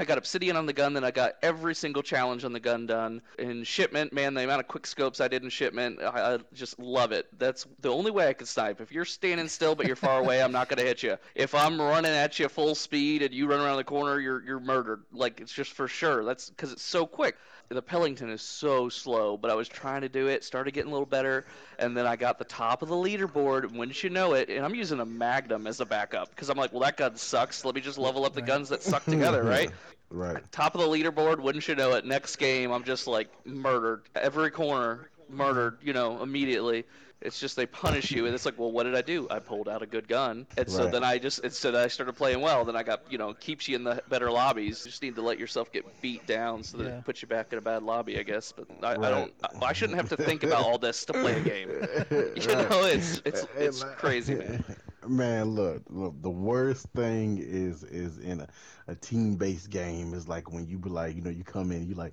I 0.00 0.04
got 0.06 0.16
Obsidian 0.16 0.56
on 0.56 0.64
the 0.64 0.72
gun, 0.72 0.94
then 0.94 1.04
I 1.04 1.10
got 1.10 1.34
every 1.42 1.74
single 1.74 2.02
challenge 2.02 2.46
on 2.46 2.54
the 2.54 2.58
gun 2.58 2.86
done. 2.86 3.20
In 3.38 3.64
shipment, 3.64 4.14
man, 4.14 4.32
the 4.32 4.42
amount 4.42 4.60
of 4.60 4.66
quick 4.66 4.86
scopes 4.86 5.20
I 5.20 5.28
did 5.28 5.44
in 5.44 5.50
shipment, 5.50 6.00
I, 6.00 6.34
I 6.34 6.38
just 6.54 6.78
love 6.78 7.12
it. 7.12 7.26
That's 7.38 7.66
the 7.80 7.90
only 7.90 8.10
way 8.10 8.26
I 8.26 8.32
can 8.32 8.46
snipe. 8.46 8.80
If 8.80 8.92
you're 8.92 9.04
standing 9.04 9.46
still 9.46 9.74
but 9.74 9.86
you're 9.86 9.96
far 9.96 10.18
away, 10.18 10.42
I'm 10.42 10.52
not 10.52 10.70
gonna 10.70 10.84
hit 10.84 11.02
you. 11.02 11.18
If 11.34 11.54
I'm 11.54 11.78
running 11.78 12.12
at 12.12 12.38
you 12.38 12.48
full 12.48 12.74
speed 12.74 13.20
and 13.20 13.34
you 13.34 13.46
run 13.46 13.60
around 13.60 13.76
the 13.76 13.84
corner, 13.84 14.18
you're 14.18 14.42
you're 14.42 14.58
murdered. 14.58 15.02
Like 15.12 15.38
it's 15.38 15.52
just 15.52 15.72
for 15.72 15.86
sure. 15.86 16.24
That's 16.24 16.48
because 16.48 16.72
it's 16.72 16.82
so 16.82 17.06
quick. 17.06 17.36
The 17.72 17.80
Pelington 17.80 18.30
is 18.30 18.42
so 18.42 18.88
slow, 18.88 19.36
but 19.36 19.48
I 19.48 19.54
was 19.54 19.68
trying 19.68 20.00
to 20.00 20.08
do 20.08 20.26
it, 20.26 20.42
started 20.42 20.74
getting 20.74 20.90
a 20.90 20.92
little 20.92 21.06
better, 21.06 21.46
and 21.78 21.96
then 21.96 22.04
I 22.04 22.16
got 22.16 22.36
the 22.36 22.44
top 22.44 22.82
of 22.82 22.88
the 22.88 22.96
leaderboard. 22.96 23.62
and 23.62 23.78
Wouldn't 23.78 24.02
you 24.02 24.10
know 24.10 24.34
it? 24.34 24.48
And 24.48 24.64
I'm 24.64 24.74
using 24.74 24.98
a 24.98 25.06
Magnum 25.06 25.68
as 25.68 25.78
a 25.78 25.86
backup 25.86 26.30
because 26.30 26.48
I'm 26.50 26.58
like, 26.58 26.72
well, 26.72 26.82
that 26.82 26.96
gun 26.96 27.14
sucks. 27.14 27.64
Let 27.64 27.76
me 27.76 27.80
just 27.80 27.96
level 27.96 28.24
up 28.24 28.34
the 28.34 28.42
guns 28.42 28.70
that 28.70 28.82
suck 28.82 29.04
together, 29.04 29.42
right? 29.44 29.70
Right. 30.12 30.42
top 30.50 30.74
of 30.74 30.80
the 30.80 30.88
leaderboard, 30.88 31.38
wouldn't 31.38 31.68
you 31.68 31.76
know 31.76 31.92
it? 31.92 32.04
Next 32.04 32.34
game, 32.34 32.72
I'm 32.72 32.82
just 32.82 33.06
like 33.06 33.28
murdered. 33.46 34.02
Every 34.16 34.50
corner, 34.50 35.08
murdered, 35.32 35.78
you 35.82 35.92
know, 35.92 36.22
immediately. 36.22 36.84
It's 37.22 37.38
just 37.38 37.54
they 37.56 37.66
punish 37.66 38.14
you, 38.14 38.24
and 38.24 38.34
it's 38.34 38.46
like, 38.46 38.58
well, 38.58 38.72
what 38.72 38.84
did 38.84 38.94
I 38.94 39.02
do? 39.02 39.28
I 39.30 39.40
pulled 39.40 39.68
out 39.68 39.82
a 39.82 39.86
good 39.86 40.08
gun, 40.08 40.46
and 40.56 40.70
so 40.70 40.86
then 40.86 41.04
I 41.04 41.18
just 41.18 41.40
and 41.40 41.46
instead 41.46 41.74
I 41.74 41.88
started 41.88 42.14
playing 42.14 42.40
well. 42.40 42.64
Then 42.64 42.76
I 42.76 42.82
got, 42.82 43.02
you 43.10 43.18
know, 43.18 43.34
keeps 43.34 43.68
you 43.68 43.76
in 43.76 43.84
the 43.84 44.02
better 44.08 44.30
lobbies. 44.30 44.86
You 44.86 44.90
just 44.90 45.02
need 45.02 45.16
to 45.16 45.22
let 45.22 45.38
yourself 45.38 45.70
get 45.70 46.00
beat 46.00 46.26
down 46.26 46.62
so 46.62 46.78
that 46.78 46.86
Yeah. 46.86 46.88
it 46.88 47.04
puts 47.04 47.20
you 47.20 47.28
back 47.28 47.52
in 47.52 47.58
a 47.58 47.62
bad 47.62 47.82
lobby, 47.82 48.18
I 48.18 48.22
guess. 48.22 48.52
But 48.52 48.68
I, 48.82 48.96
I 49.06 49.10
don't. 49.10 49.34
I, 49.44 49.66
I 49.66 49.72
shouldn't 49.74 49.96
have 49.96 50.08
to 50.08 50.16
think 50.16 50.44
about 50.44 50.62
all 50.62 50.78
this 50.78 51.04
to 51.06 51.14
play 51.14 51.36
a 51.36 51.40
game. 51.42 51.74
You 52.34 52.46
Right. 52.46 52.56
know, 52.56 52.84
it's 52.84 53.20
it's 53.24 53.44
Hey, 53.56 53.58
it's 53.58 53.82
man. 53.82 53.96
crazy, 53.96 54.34
man. 54.34 54.62
Man, 55.08 55.50
look, 55.54 55.82
look, 55.88 56.20
the 56.22 56.30
worst 56.30 56.86
thing 56.94 57.38
is 57.38 57.82
is 57.84 58.18
in 58.18 58.40
a, 58.40 58.48
a 58.86 58.94
team 58.94 59.36
based 59.36 59.70
game 59.70 60.12
is 60.12 60.28
like 60.28 60.52
when 60.52 60.66
you 60.66 60.78
be 60.78 60.90
like, 60.90 61.16
you 61.16 61.22
know, 61.22 61.30
you 61.30 61.42
come 61.42 61.72
in, 61.72 61.86
you 61.88 61.94
like, 61.94 62.12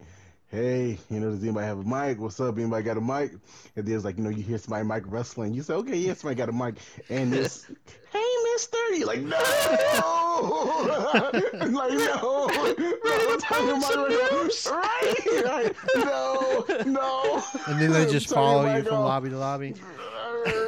hey, 0.49 0.97
you 1.09 1.19
know, 1.19 1.31
does 1.31 1.43
anybody 1.43 1.65
have 1.65 1.79
a 1.79 1.83
mic? 1.83 2.19
What's 2.19 2.39
up? 2.39 2.57
Anybody 2.57 2.83
got 2.83 2.97
a 2.97 3.01
mic? 3.01 3.31
And 3.75 3.85
there's 3.85 4.05
like, 4.05 4.17
you 4.17 4.23
know, 4.23 4.29
you 4.29 4.43
hear 4.43 4.57
somebody 4.57 4.85
mic 4.85 5.03
wrestling, 5.07 5.53
you 5.53 5.61
say, 5.63 5.73
okay, 5.73 5.97
yeah, 5.97 6.13
somebody 6.13 6.37
got 6.37 6.49
a 6.49 6.53
mic, 6.53 6.75
and 7.09 7.33
it's, 7.33 7.65
hey, 8.11 8.25
Mister, 8.53 8.77
you're 8.93 9.07
like, 9.07 9.21
no, 9.21 9.37
like 11.53 11.93
no, 11.93 12.47
no, 12.47 13.37
turn 13.39 13.67
your 13.67 13.77
mic 13.77 14.65
right, 14.71 15.15
right, 15.45 15.75
no, 15.95 16.65
no, 16.85 17.43
And 17.67 17.81
then 17.81 17.91
they 17.91 18.09
just 18.09 18.29
Turn 18.29 18.37
your 18.37 18.45
follow 18.45 18.75
you 18.75 18.83
from 18.83 18.99
lobby 19.01 19.29
to 19.29 19.37
lobby. 19.37 19.73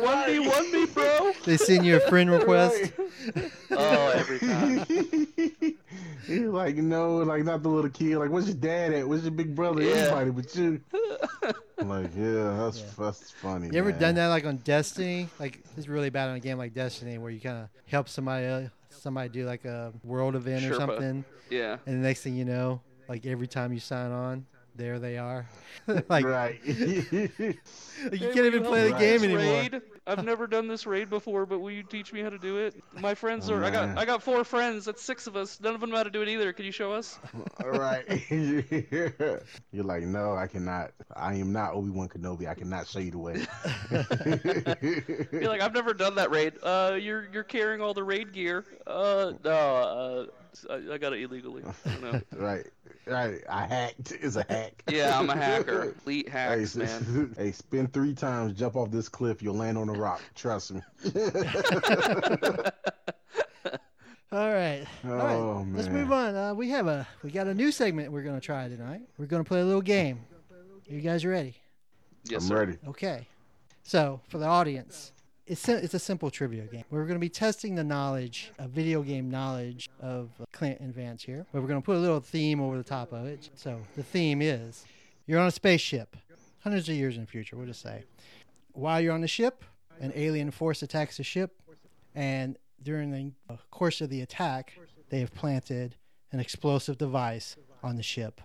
One 0.01 0.25
v 0.25 0.39
one 0.39 0.71
me, 0.71 0.85
bro. 0.87 1.31
They 1.45 1.55
send 1.55 1.85
you 1.85 1.97
a 1.97 1.99
friend 2.01 2.29
request. 2.29 2.91
Oh, 3.71 4.13
every 4.15 4.39
time. 4.39 4.85
He's 6.25 6.41
like, 6.41 6.75
no, 6.77 7.17
like 7.17 7.43
not 7.43 7.63
the 7.63 7.69
little 7.69 7.89
kid. 7.89 8.17
Like, 8.17 8.29
where's 8.29 8.47
your 8.47 8.57
dad 8.57 8.93
at? 8.93 9.07
Where's 9.07 9.23
your 9.23 9.31
big 9.31 9.55
brother? 9.55 9.81
Yeah. 9.81 9.95
Everybody 10.19 10.31
but 10.31 10.55
you. 10.55 10.81
I'm 11.79 11.89
like, 11.89 12.09
yeah, 12.15 12.55
that's 12.57 12.79
Yeah. 12.79 12.85
that's 12.97 13.31
funny. 13.31 13.69
You 13.71 13.79
ever 13.79 13.91
man. 13.91 13.99
done 13.99 14.15
that 14.15 14.27
like 14.27 14.45
on 14.45 14.57
Destiny? 14.57 15.29
Like 15.39 15.59
it's 15.77 15.87
really 15.87 16.09
bad 16.09 16.29
on 16.29 16.35
a 16.35 16.39
game 16.39 16.57
like 16.57 16.73
Destiny 16.73 17.17
where 17.17 17.31
you 17.31 17.39
kind 17.39 17.57
of 17.63 17.69
help 17.85 18.09
somebody 18.09 18.45
uh, 18.45 18.67
somebody 18.89 19.29
do 19.29 19.45
like 19.45 19.65
a 19.65 19.93
world 20.03 20.35
event 20.35 20.65
or 20.65 20.75
something, 20.75 21.23
Yeah. 21.49 21.77
and 21.85 22.03
the 22.03 22.07
next 22.07 22.21
thing 22.21 22.35
you 22.35 22.45
know, 22.45 22.81
like 23.07 23.25
every 23.25 23.47
time 23.47 23.71
you 23.73 23.79
sign 23.79 24.11
on, 24.11 24.45
there 24.79 24.97
they 24.99 25.17
are. 25.17 25.45
like 26.09 26.25
right. 26.25 26.59
you 26.65 26.75
Hey, 28.11 28.31
can't 28.31 28.45
even 28.45 28.63
play 28.63 28.83
the 28.83 28.89
help 28.89 28.99
game 28.99 29.21
me 29.21 29.27
anymore. 29.27 29.53
Raid? 29.61 29.81
I've 30.07 30.23
never 30.23 30.47
done 30.47 30.67
this 30.67 30.87
raid 30.87 31.09
before, 31.09 31.45
but 31.45 31.59
will 31.59 31.69
you 31.71 31.83
teach 31.83 32.13
me 32.13 32.21
how 32.21 32.29
to 32.29 32.37
do 32.39 32.57
it? 32.57 32.75
My 32.99 33.13
friends 33.13 33.49
Oh, 33.49 33.55
are. 33.55 33.63
I 33.63 33.69
got. 33.69 33.97
I 33.97 34.05
got 34.05 34.23
four 34.23 34.43
friends. 34.43 34.85
That's 34.85 35.01
six 35.03 35.27
of 35.27 35.35
us. 35.35 35.59
None 35.59 35.75
of 35.75 35.81
them 35.81 35.89
know 35.91 35.97
how 35.97 36.03
to 36.03 36.09
do 36.09 36.21
it 36.21 36.29
either. 36.29 36.53
Can 36.53 36.65
you 36.65 36.71
show 36.71 36.91
us? 36.93 37.19
right. 37.65 38.05
You're 38.29 39.83
like, 39.83 40.03
no, 40.03 40.33
I 40.35 40.47
cannot. 40.47 40.91
I 41.15 41.35
am 41.35 41.51
not 41.51 41.73
Obi 41.73 41.89
Wan 41.91 42.07
Kenobi. 42.09 42.47
I 42.47 42.53
cannot 42.55 42.87
show 42.87 42.99
you 42.99 43.11
the 43.11 43.17
way. 43.19 43.45
You're 45.31 45.49
like, 45.49 45.61
I've 45.61 45.73
never 45.73 45.93
done 45.93 46.15
that 46.15 46.31
raid. 46.31 46.53
Uh, 46.63 46.97
you're 46.99 47.27
you're 47.31 47.43
carrying 47.43 47.81
all 47.81 47.93
the 47.93 48.03
raid 48.03 48.33
gear. 48.33 48.65
Uh, 48.87 49.33
no. 49.43 49.51
Uh, 49.51 50.25
I, 50.69 50.93
I 50.93 50.97
got 50.97 51.13
it 51.13 51.21
illegally. 51.21 51.63
I 51.85 51.89
don't 51.89 52.01
know. 52.01 52.21
right. 52.37 52.65
Right. 53.09 53.41
I 53.49 53.65
hacked. 53.65 54.11
It's 54.21 54.35
a 54.35 54.45
hack. 54.49 54.83
Yeah, 54.91 55.17
I'm 55.19 55.29
a 55.29 55.35
hacker. 55.35 55.95
Elite 56.05 56.29
Hey, 56.29 56.37
hacks, 56.37 56.75
s- 56.77 57.01
man. 57.01 57.33
hey, 57.37 57.51
spin 57.51 57.87
three 57.87 58.13
times, 58.13 58.53
jump 58.53 58.75
off 58.75 58.91
this 58.91 59.09
cliff, 59.09 59.41
you'll 59.41 59.55
land 59.55 59.77
on 59.77 59.89
a 59.89 59.93
rock. 59.93 60.21
Trust 60.35 60.73
me. 60.73 60.81
All 64.31 64.53
right. 64.53 64.85
All 65.05 65.11
right. 65.15 65.33
Oh, 65.35 65.65
Let's 65.73 65.87
move 65.89 66.11
on. 66.11 66.35
Uh, 66.35 66.53
we 66.53 66.69
have 66.69 66.85
a 66.87 67.07
we 67.23 67.31
got 67.31 67.47
a 67.47 67.53
new 67.53 67.71
segment 67.71 68.11
we're 68.11 68.21
gonna 68.21 68.39
try 68.39 68.67
tonight. 68.67 69.01
We're 69.17 69.25
gonna 69.25 69.43
play 69.43 69.61
a 69.61 69.65
little 69.65 69.81
game. 69.81 70.19
you 70.87 71.01
guys 71.01 71.25
ready? 71.25 71.55
Yes, 72.25 72.43
I'm 72.43 72.47
sir. 72.49 72.55
ready. 72.59 72.77
Okay. 72.87 73.27
So 73.83 74.21
for 74.29 74.37
the 74.37 74.45
audience, 74.45 75.13
it's 75.49 75.61
si- 75.61 75.73
it's 75.73 75.95
a 75.95 75.99
simple 75.99 76.29
trivia 76.29 76.63
game. 76.65 76.83
We're 76.91 77.05
going 77.05 77.15
to 77.15 77.19
be 77.19 77.29
testing 77.29 77.73
the 77.75 77.83
knowledge, 77.83 78.51
a 78.59 78.67
video 78.67 79.01
game 79.01 79.29
knowledge 79.31 79.89
of 79.99 80.29
uh, 80.39 80.45
Clint 80.53 80.79
and 80.79 80.93
Vance 80.93 81.23
here. 81.23 81.45
But 81.51 81.61
we're 81.61 81.67
going 81.67 81.81
to 81.81 81.85
put 81.85 81.95
a 81.95 81.99
little 81.99 82.19
theme 82.19 82.61
over 82.61 82.77
the 82.77 82.83
top 82.83 83.11
of 83.11 83.25
it. 83.25 83.49
So 83.55 83.81
the 83.97 84.03
theme 84.03 84.41
is 84.43 84.85
you're 85.25 85.39
on 85.39 85.47
a 85.47 85.51
spaceship, 85.51 86.15
hundreds 86.59 86.87
of 86.87 86.95
years 86.95 87.15
in 87.15 87.21
the 87.21 87.27
future. 87.27 87.57
We'll 87.57 87.65
just 87.65 87.81
say, 87.81 88.03
while 88.73 89.01
you're 89.01 89.13
on 89.13 89.21
the 89.21 89.27
ship, 89.27 89.63
an 89.99 90.13
alien 90.15 90.51
force 90.51 90.83
attacks 90.83 91.17
the 91.17 91.23
ship, 91.23 91.59
and 92.13 92.55
during 92.83 93.11
the 93.11 93.31
uh, 93.51 93.57
course 93.71 94.01
of 94.01 94.09
the 94.09 94.21
attack, 94.21 94.73
they 95.09 95.19
have 95.19 95.33
planted 95.33 95.95
an 96.31 96.39
explosive 96.39 96.99
device 96.99 97.57
on 97.81 97.95
the 97.95 98.03
ship. 98.03 98.39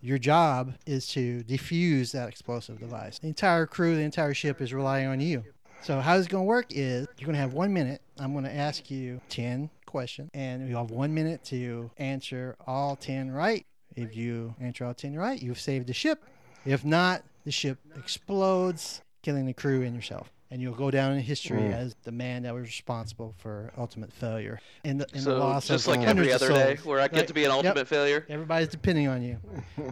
Your 0.00 0.18
job 0.18 0.74
is 0.86 1.06
to 1.08 1.42
defuse 1.44 2.12
that 2.12 2.28
explosive 2.28 2.78
device. 2.78 3.18
The 3.18 3.28
entire 3.28 3.66
crew, 3.66 3.94
the 3.94 4.02
entire 4.02 4.34
ship 4.34 4.60
is 4.60 4.72
relying 4.72 5.06
on 5.06 5.20
you. 5.20 5.44
So 5.80 6.00
how 6.00 6.16
it's 6.16 6.26
going 6.26 6.42
to 6.42 6.46
work 6.48 6.66
is 6.70 7.06
you're 7.18 7.26
going 7.26 7.34
to 7.34 7.40
have 7.40 7.52
one 7.52 7.72
minute. 7.72 8.02
I'm 8.18 8.32
going 8.32 8.44
to 8.44 8.54
ask 8.54 8.90
you 8.90 9.20
10 9.28 9.70
questions, 9.86 10.30
and 10.34 10.68
you 10.68 10.76
have 10.76 10.90
one 10.90 11.14
minute 11.14 11.44
to 11.44 11.90
answer 11.96 12.56
all 12.66 12.96
10 12.96 13.30
right. 13.30 13.64
If 13.94 14.16
you 14.16 14.54
answer 14.60 14.84
all 14.84 14.94
10 14.94 15.14
right, 15.14 15.40
you've 15.40 15.60
saved 15.60 15.86
the 15.86 15.94
ship. 15.94 16.24
If 16.64 16.84
not, 16.84 17.22
the 17.44 17.52
ship 17.52 17.78
explodes, 17.96 19.00
killing 19.22 19.46
the 19.46 19.52
crew 19.54 19.82
and 19.82 19.94
yourself. 19.94 20.30
And 20.50 20.60
you'll 20.60 20.74
go 20.74 20.90
down 20.90 21.12
in 21.12 21.20
history 21.20 21.62
Mm. 21.62 21.72
as 21.74 21.94
the 22.04 22.12
man 22.12 22.42
that 22.44 22.54
was 22.54 22.64
responsible 22.64 23.34
for 23.38 23.72
ultimate 23.76 24.12
failure 24.12 24.60
and 24.84 25.00
the, 25.00 25.06
and 25.12 25.24
the 25.24 25.34
loss 25.34 25.66
just 25.66 25.88
of 25.88 25.96
like 25.96 26.06
every 26.06 26.32
other 26.32 26.52
day, 26.52 26.76
where 26.84 27.00
I 27.00 27.08
get 27.08 27.16
Right. 27.16 27.26
to 27.28 27.34
be 27.34 27.44
an 27.44 27.50
Yep. 27.50 27.64
ultimate 27.66 27.88
failure. 27.88 28.24
Everybody's 28.28 28.68
depending 28.68 29.08
on 29.08 29.22
you. 29.22 29.38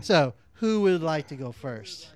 So, 0.02 0.34
who 0.54 0.82
would 0.82 1.02
like 1.02 1.26
to 1.28 1.36
go 1.36 1.50
first? 1.50 2.13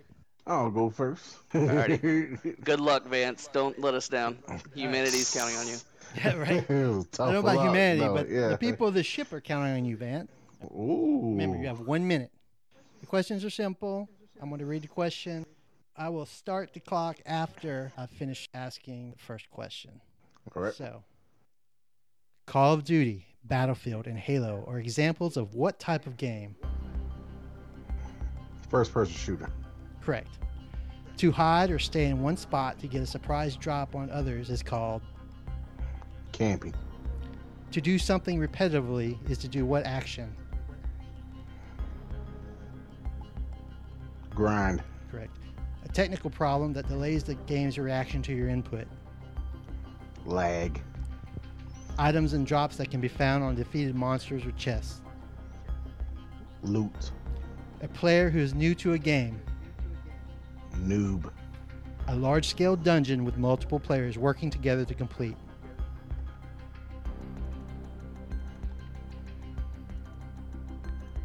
I'll 0.49 0.71
go 0.71 0.89
first. 0.89 1.37
Alrighty. 1.53 2.59
Good 2.65 2.81
luck, 2.81 3.07
Vance. 3.07 3.51
Don't 3.53 3.79
let 3.79 3.93
us 3.95 4.09
down. 4.09 4.39
Humanity's 4.75 5.31
counting 5.33 5.57
on 5.57 5.69
you. 5.69 5.77
Yeah, 6.17 6.37
right. 6.39 6.51
it 6.71 6.87
was 6.89 7.07
tough 7.09 7.29
I 7.29 7.33
don't 7.33 7.35
know 7.35 7.41
about 7.41 7.57
luck, 7.57 7.67
humanity, 7.67 8.01
though, 8.01 8.15
but 8.15 8.31
yeah. 8.31 8.49
the 8.49 8.57
people 8.57 8.89
of 8.89 8.95
the 8.95 9.03
ship 9.03 9.31
are 9.31 9.43
counting 9.43 9.75
on 9.75 9.85
you, 9.85 9.95
Van. 9.95 10.27
Ooh. 10.75 11.21
Remember, 11.23 11.59
you 11.59 11.67
have 11.67 11.81
one 11.81 12.09
minute. 12.09 12.31
The 13.01 13.07
questions 13.07 13.45
are 13.45 13.51
simple. 13.51 14.09
I'm 14.41 14.49
going 14.49 14.59
to 14.61 14.65
read 14.65 14.81
the 14.81 14.89
question. 14.89 15.45
I 15.99 16.09
will 16.09 16.25
start 16.25 16.73
the 16.73 16.81
clock 16.81 17.19
after 17.27 17.93
I 17.99 18.07
finish 18.07 18.49
asking 18.55 19.11
the 19.11 19.19
first 19.19 19.51
question. 19.51 20.01
All 20.57 20.63
right. 20.63 20.73
So, 20.73 21.05
Call 22.47 22.73
of 22.73 22.85
Duty, 22.85 23.27
Battlefield, 23.45 24.07
and 24.07 24.19
Halo 24.19 24.65
are 24.67 24.79
examples 24.79 25.37
of 25.37 25.55
what 25.55 25.79
type 25.79 26.07
of 26.07 26.17
game? 26.17 26.57
First 28.71 28.95
person 28.95 29.15
shooter. 29.15 29.51
Correct. 30.09 30.39
To 31.19 31.31
hide 31.31 31.71
or 31.71 31.79
stay 31.79 32.07
in 32.07 32.23
one 32.23 32.39
spot 32.39 32.79
to 32.79 32.87
get 32.87 33.03
a 33.03 33.07
surprise 33.07 33.57
drop 33.57 33.95
on 33.95 34.09
others 34.09 34.49
is 34.49 34.63
called. 34.63 35.03
Camping. 36.33 36.75
To 37.73 37.81
do 37.83 37.99
something 37.99 38.41
repetitively 38.41 39.19
is 39.31 39.37
to 39.37 39.49
do 39.49 39.67
what 39.67 39.85
action? 39.85 40.35
Grind. 44.31 44.83
Correct. 45.11 45.37
A 45.85 45.89
technical 45.89 46.31
problem 46.31 46.73
that 46.73 46.89
delays 46.89 47.23
the 47.23 47.35
game's 47.35 47.79
reaction 47.79 48.23
to 48.23 48.33
your 48.33 48.49
input. 48.49 48.87
Lag. 50.25 50.81
Items 51.99 52.33
and 52.33 52.47
drops 52.47 52.77
that 52.79 52.91
can 52.91 53.03
be 53.03 53.09
found 53.09 53.45
on 53.45 53.55
defeated 53.55 53.95
monsters 53.95 54.47
or 54.47 54.53
chests. 54.53 55.03
Loot. 56.63 57.11
A 57.83 57.89
player 57.89 58.31
who 58.31 58.39
is 58.39 58.55
new 58.55 58.75
to 58.77 58.95
a 58.95 58.99
game. 58.99 59.39
Noob. 60.85 61.31
A 62.09 62.17
large 62.17 62.49
scale 62.49 62.77
dungeon 62.77 63.25
with 63.25 63.37
multiple 63.37 63.79
players 63.79 64.17
working 64.17 64.51
together 64.51 64.85
to 64.85 64.95
complete. 64.95 65.37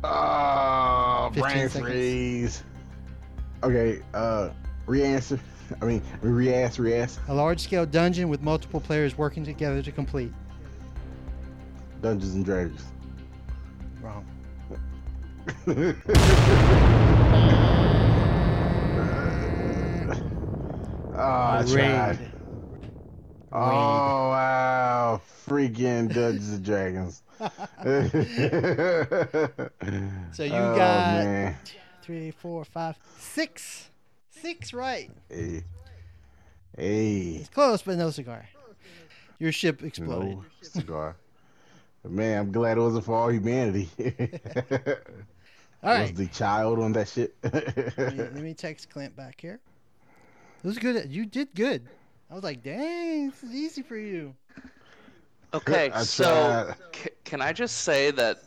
Oh, 0.04 1.32
brain 1.34 1.70
seconds. 1.70 1.91
freeze. 1.91 2.64
Okay, 3.64 4.01
uh, 4.14 4.49
re-answer. 4.86 5.39
I 5.82 5.86
mean, 5.86 6.01
re-ask, 6.22 6.80
re-ask. 6.80 7.22
A 7.30 7.34
large 7.34 7.62
scale 7.62 7.86
dungeon 7.86 8.28
with 8.28 8.41
multiple 8.41 8.82
players 8.82 9.18
working 9.18 9.45
together 9.45 9.82
to 9.82 9.91
complete. 9.91 10.34
Dungeons 12.01 12.36
and 12.36 12.43
Dragons. 12.43 12.84
Wrong. 14.01 14.26
oh, 21.24 21.61
Raid. 21.61 21.67
tried. 21.74 22.19
Oh 23.51 24.30
wow! 24.30 25.21
Freaking 25.47 26.11
Dungeons 26.13 26.49
and 26.49 26.65
Dragons. 26.65 27.21
So 30.34 30.43
you 30.43 30.53
Oh, 30.53 30.76
got 30.76 31.24
man. 31.24 31.55
three, 32.01 32.32
four, 32.32 32.65
five, 32.65 32.97
six. 33.17 33.89
Six 34.32 34.74
right. 34.74 35.11
Hey. 35.30 35.63
Hey. 36.76 37.38
It's 37.41 37.49
close, 37.49 37.82
but 37.84 37.97
no 37.97 38.09
cigar. 38.09 38.47
Your 39.39 39.51
ship 39.51 39.84
exploded. 39.84 40.38
No 40.38 40.43
cigar. 40.61 41.15
Man, 42.07 42.39
I'm 42.39 42.51
glad 42.51 42.78
it 42.78 42.82
wasn't 42.82 43.05
for 43.05 43.15
all 43.15 43.30
humanity. 43.32 43.89
All 45.84 45.99
Was 45.99 46.13
the 46.13 46.28
child 46.28 46.80
on 46.80 46.93
that 46.93 47.09
shit? 47.09 47.36
let, 47.43 47.97
me, 47.97 48.17
let 48.17 48.34
me 48.36 48.53
text 48.53 48.89
Clint 48.89 49.15
back 49.17 49.41
here. 49.41 49.59
It 50.64 50.68
was 50.68 50.78
good. 50.78 51.11
You 51.11 51.26
did 51.26 51.53
good. 51.53 51.84
I 52.32 52.36
was 52.36 52.43
like, 52.43 52.64
dang, 52.64 53.30
this 53.30 53.43
is 53.43 53.53
easy 53.53 53.82
for 53.82 53.97
you. 53.97 54.34
Okay, 55.53 55.91
so 56.01 56.74
c- 56.93 57.09
can 57.26 57.41
I 57.41 57.53
just 57.53 57.80
say 57.80 58.11
that 58.11 58.39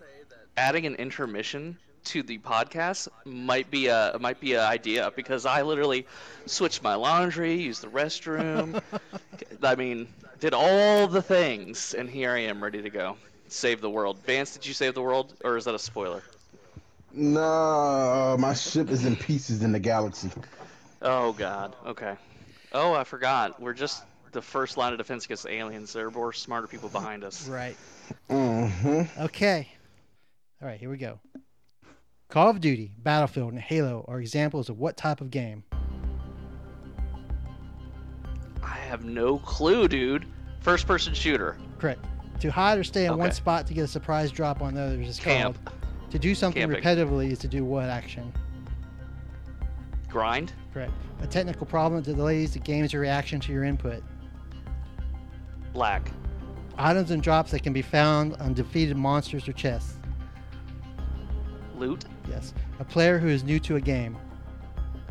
adding 0.57 0.87
an 0.87 0.97
intermission 0.97 1.77
to 2.05 2.23
the 2.23 2.39
podcast 2.39 3.09
might 3.25 3.71
be 3.71 3.89
a 3.89 4.17
might 4.21 4.41
be 4.41 4.55
an 4.55 4.61
idea 4.61 5.13
because 5.15 5.45
I 5.45 5.63
literally 5.63 6.07
switched 6.47 6.83
my 6.83 6.95
laundry, 6.95 7.55
used 7.55 7.83
the 7.83 7.89
restroom. 7.89 8.81
I 9.63 9.75
mean, 9.77 10.09
did 10.41 10.55
all 10.55 11.07
the 11.07 11.23
things, 11.23 11.95
and 11.95 12.09
here 12.09 12.33
I 12.33 12.41
am 12.41 12.63
ready 12.63 12.83
to 12.83 12.91
go. 12.91 13.17
Save 13.49 13.81
the 13.81 13.91
world. 13.91 14.19
Vance, 14.25 14.55
did 14.55 14.67
you 14.67 14.75
save 14.75 14.95
the 14.95 15.03
world, 15.03 15.35
or 15.45 15.57
is 15.57 15.67
that 15.67 15.75
a 15.75 15.79
spoiler? 15.79 16.23
no, 17.13 18.37
my 18.39 18.53
ship 18.55 18.91
is 18.91 19.05
in 19.07 19.17
pieces 19.17 19.63
in 19.63 19.73
the 19.73 19.79
galaxy. 19.79 20.31
Oh 21.03 21.33
God. 21.33 21.77
Okay. 21.87 22.15
Oh, 22.73 22.93
I 22.95 23.05
forgot. 23.05 23.61
We're 23.61 23.73
just 23.75 24.05
the 24.33 24.43
first 24.43 24.77
line 24.77 24.93
of 24.93 24.99
defense 24.99 25.25
against 25.25 25.45
the 25.45 25.53
aliens. 25.53 25.93
There 25.93 26.07
are 26.07 26.11
more 26.11 26.33
smarter 26.33 26.67
people 26.67 26.89
behind 26.89 27.25
us. 27.25 27.49
Right. 27.49 27.77
hmm 28.29 29.03
Okay. 29.19 29.69
All 30.61 30.69
right, 30.69 30.81
here 30.81 30.91
we 30.91 30.97
go. 30.97 31.19
Call 32.29 32.51
of 32.51 32.61
Duty, 32.61 32.93
Battlefield, 32.99 33.53
and 33.53 33.61
Halo 33.61 34.05
are 34.09 34.21
examples 34.21 34.69
of 34.69 34.79
what 34.79 34.97
type 34.97 35.21
of 35.21 35.31
game? 35.31 35.63
I 38.63 38.75
have 38.89 39.05
no 39.05 39.39
clue, 39.39 39.87
dude. 39.87 40.27
First 40.61 40.87
person 40.87 41.15
shooter. 41.15 41.57
Correct. 41.79 42.05
To 42.41 42.51
hide 42.51 42.79
or 42.79 42.85
stay 42.85 43.07
in 43.07 43.17
one 43.17 43.33
spot 43.33 43.67
to 43.69 43.75
get 43.75 43.83
a 43.83 43.89
surprise 43.89 44.31
drop 44.31 44.61
on 44.61 44.77
others 44.77 45.09
is 45.09 45.19
Camp. 45.21 45.57
called. 45.65 45.77
To 46.11 46.19
do 46.19 46.35
something 46.35 46.61
Camping. 46.61 46.83
repetitively 46.83 47.31
is 47.31 47.39
to 47.41 47.49
do 47.49 47.65
what 47.65 47.85
action? 47.89 48.33
Grind. 50.17 50.55
Correct. 50.73 50.95
A 51.21 51.27
technical 51.27 51.67
problem 51.67 52.03
that 52.03 52.17
delays 52.17 52.55
the 52.55 52.59
game's 52.59 52.95
reaction 52.95 53.39
to 53.39 53.53
your 53.53 53.65
input. 53.65 54.03
Black. 55.75 56.11
Items 56.79 57.11
and 57.11 57.23
drops 57.23 57.51
that 57.51 57.63
can 57.63 57.75
be 57.75 57.83
found 57.83 58.35
on 58.37 58.55
defeated 58.55 58.97
monsters 58.97 59.47
or 59.47 59.53
chests. 59.53 59.99
Loot. 61.77 62.07
Yes. 62.31 62.55
A 62.81 62.85
player 62.85 63.19
who 63.19 63.29
is 63.29 63.45
new 63.45 63.61
to 63.61 63.77
a 63.77 63.81
game. 63.81 64.17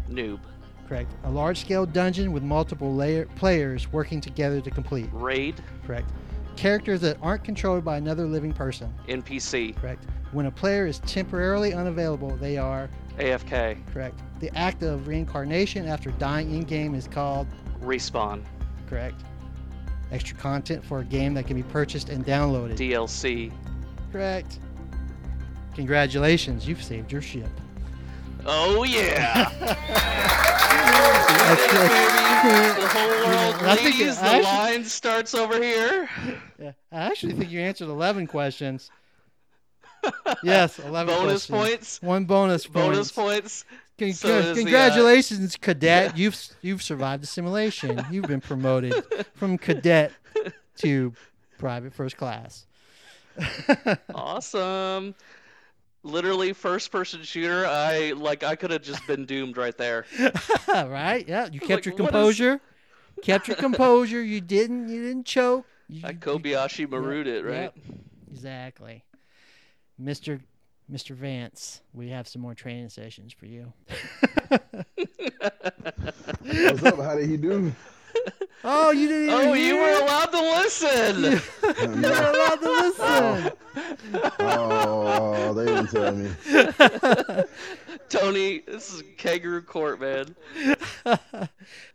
Noob. 0.09 0.39
Correct. 0.87 1.11
A 1.25 1.29
large 1.29 1.59
scale 1.59 1.85
dungeon 1.85 2.31
with 2.31 2.41
multiple 2.41 2.95
layer 2.95 3.27
players 3.35 3.93
working 3.93 4.19
together 4.19 4.59
to 4.59 4.71
complete. 4.71 5.07
Raid. 5.11 5.61
Correct. 5.85 6.09
Characters 6.55 7.01
that 7.01 7.17
aren't 7.21 7.43
controlled 7.43 7.85
by 7.85 7.97
another 7.97 8.25
living 8.25 8.53
person. 8.53 8.91
NPC. 9.07 9.75
Correct. 9.75 10.03
When 10.31 10.47
a 10.47 10.51
player 10.51 10.87
is 10.87 10.97
temporarily 11.01 11.75
unavailable, 11.75 12.35
they 12.37 12.57
are 12.57 12.89
AFK. 13.17 13.77
correct. 13.93 14.19
The 14.39 14.55
act 14.57 14.83
of 14.83 15.07
reincarnation 15.07 15.87
after 15.87 16.11
dying 16.11 16.53
in 16.53 16.63
game 16.63 16.93
is 16.95 17.07
called 17.07 17.47
Respawn. 17.81 18.43
correct. 18.87 19.21
Extra 20.11 20.37
content 20.37 20.83
for 20.83 20.99
a 20.99 21.03
game 21.03 21.33
that 21.33 21.47
can 21.47 21.55
be 21.55 21.63
purchased 21.63 22.09
and 22.09 22.25
downloaded. 22.25 22.77
DLC. 22.77 23.51
correct. 24.11 24.59
Congratulations, 25.75 26.67
you've 26.67 26.83
saved 26.83 27.11
your 27.11 27.21
ship. 27.21 27.49
Oh 28.45 28.83
yeah. 28.83 29.49
That's 31.45 31.67
good. 31.71 31.89
the 32.83 32.87
whole 32.87 33.09
world 33.09 33.55
I 33.63 33.75
think 33.75 33.97
leaves. 33.97 34.17
it- 34.17 34.21
The 34.21 34.35
should- 34.35 34.43
line 34.43 34.83
starts 34.85 35.33
over 35.33 35.61
here. 35.61 36.09
Yeah, 36.59 36.71
I 36.91 36.97
actually 37.07 37.33
think 37.33 37.49
you 37.51 37.59
answered 37.59 37.89
11 37.89 38.27
questions. 38.27 38.89
Yes, 40.43 40.79
11 40.85 41.13
Bonus 41.13 41.45
questions. 41.45 41.47
points. 41.49 42.01
One 42.01 42.25
bonus 42.25 42.65
Bonus 42.67 43.11
points. 43.11 43.65
So 43.97 43.99
con- 43.99 44.07
is 44.09 44.19
the, 44.21 44.51
uh, 44.51 44.55
congratulations, 44.55 45.55
cadet. 45.55 46.17
You've 46.17 46.37
you've 46.61 46.83
survived 46.83 47.23
the 47.23 47.27
simulation. 47.27 48.03
You've 48.11 48.27
been 48.27 48.41
promoted 48.41 48.93
from 49.35 49.57
cadet 49.57 50.11
to 50.77 51.13
private 51.57 51.93
first 51.93 52.17
class. 52.17 52.65
Awesome. 54.13 55.15
Literally 56.03 56.53
first 56.53 56.91
person 56.91 57.23
shooter. 57.23 57.65
I 57.65 58.11
like 58.11 58.43
I 58.43 58.55
could 58.55 58.71
have 58.71 58.81
just 58.83 59.05
been 59.07 59.25
doomed 59.25 59.57
right 59.57 59.75
there. 59.77 60.05
right? 60.67 61.25
Yeah, 61.27 61.47
you 61.51 61.59
kept 61.59 61.85
Like, 61.85 61.85
your 61.85 61.93
what 61.95 62.01
is- 62.01 62.11
composure. 62.11 62.61
Kept 63.21 63.47
your 63.47 63.55
composure. 63.57 64.21
You 64.21 64.41
didn't. 64.41 64.89
You 64.89 65.01
didn't 65.01 65.25
choke. 65.25 65.65
You, 65.87 66.01
I 66.03 66.13
Kobayashi 66.13 66.85
Maru'd 66.87 67.27
it, 67.27 67.45
right? 67.45 67.71
Yep, 67.73 67.75
exactly, 68.29 69.03
Mister 69.97 70.39
Mister 70.87 71.13
Vance. 71.13 71.81
We 71.93 72.09
have 72.09 72.27
some 72.27 72.41
more 72.41 72.53
training 72.53 72.89
sessions 72.89 73.33
for 73.33 73.45
you. 73.45 73.73
What's 76.41 76.83
up? 76.83 76.99
How 76.99 77.15
did 77.15 77.29
he 77.29 77.37
do? 77.37 77.73
oh, 78.63 78.91
you 78.91 79.07
didn't. 79.07 79.29
Even 79.29 79.47
Oh, 79.47 79.53
you 79.53 79.77
were 79.77 80.03
allowed 80.03 80.31
to 80.31 80.39
listen. 80.39 81.23
You 81.23 81.41
were 82.01 82.31
allowed 82.31 82.61
to 82.61 82.71
listen. 82.71 83.51
Oh, 84.39 85.53
they 85.53 85.65
didn't 85.65 85.87
tell 85.87 86.15
me. 86.15 86.29
Tony, 88.09 88.59
this 88.59 88.93
is 88.93 89.03
kangaroo 89.17 89.61
court, 89.61 89.99
man. 89.99 90.35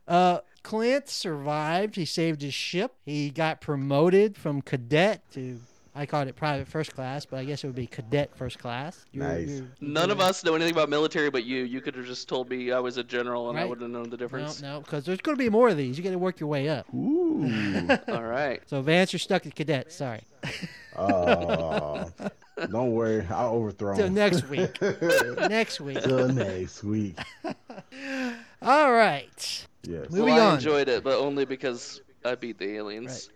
uh, 0.09 0.41
Clint 0.63 1.09
survived. 1.09 1.97
He 1.97 2.05
saved 2.05 2.43
his 2.43 2.55
ship. 2.55 2.95
He 3.05 3.31
got 3.31 3.61
promoted 3.61 4.37
from 4.37 4.61
cadet 4.63 5.23
to, 5.33 5.61
I 5.95 6.07
called 6.07 6.29
it 6.29 6.37
private 6.37 6.69
first 6.69 6.95
class, 6.95 7.27
but 7.27 7.39
I 7.41 7.45
guess 7.45 7.65
it 7.65 7.67
would 7.67 7.75
be 7.77 7.87
cadet 7.87 8.35
first 8.37 8.61
class. 8.61 9.05
Nice. 9.13 9.63
None 9.81 10.11
of 10.11 10.21
us 10.21 10.45
know 10.45 10.55
anything 10.55 10.73
about 10.73 10.89
military 10.89 11.31
but 11.31 11.45
you. 11.45 11.65
You 11.65 11.81
could 11.81 11.97
have 11.97 12.07
just 12.07 12.29
told 12.29 12.49
me 12.49 12.71
I 12.71 12.79
was 12.79 12.97
a 12.97 13.03
general 13.03 13.51
and 13.51 13.59
I 13.59 13.65
wouldn't 13.65 13.83
have 13.83 13.91
known 13.91 14.09
the 14.09 14.17
difference. 14.17 14.63
no, 14.63 14.81
because 14.81 15.05
there's 15.05 15.21
going 15.21 15.37
to 15.37 15.43
be 15.43 15.51
more 15.51 15.69
of 15.69 15.77
these. 15.77 15.99
You 15.99 16.05
got 16.05 16.11
to 16.11 16.19
work 16.19 16.39
your 16.39 16.49
way 16.49 16.69
up. 16.69 16.87
Ooh. 16.95 17.89
All 18.09 18.23
right. 18.23 18.63
So 18.67 18.81
Vance, 18.83 19.13
you're 19.13 19.19
stuck 19.21 19.47
at 19.47 19.55
cadet. 19.57 19.91
Sorry. 19.91 20.21
Oh, 20.97 22.09
don't 22.71 22.93
worry. 22.93 23.27
I'll 23.31 23.55
overthrow 23.55 23.97
Till 23.97 24.07
him. 24.07 24.15
next 24.15 24.49
week. 24.49 24.81
next 25.49 25.81
week. 25.81 26.01
Till 26.03 26.29
next 26.29 26.85
week. 26.85 27.19
All 28.63 28.93
right. 28.93 29.67
Yes. 29.83 30.11
Moving 30.11 30.35
well, 30.35 30.47
I 30.49 30.51
on. 30.51 30.55
enjoyed 30.55 30.89
it, 30.89 31.03
but 31.03 31.19
only 31.19 31.45
because 31.45 32.01
I 32.25 32.35
beat 32.35 32.59
the 32.59 32.77
aliens. 32.77 33.31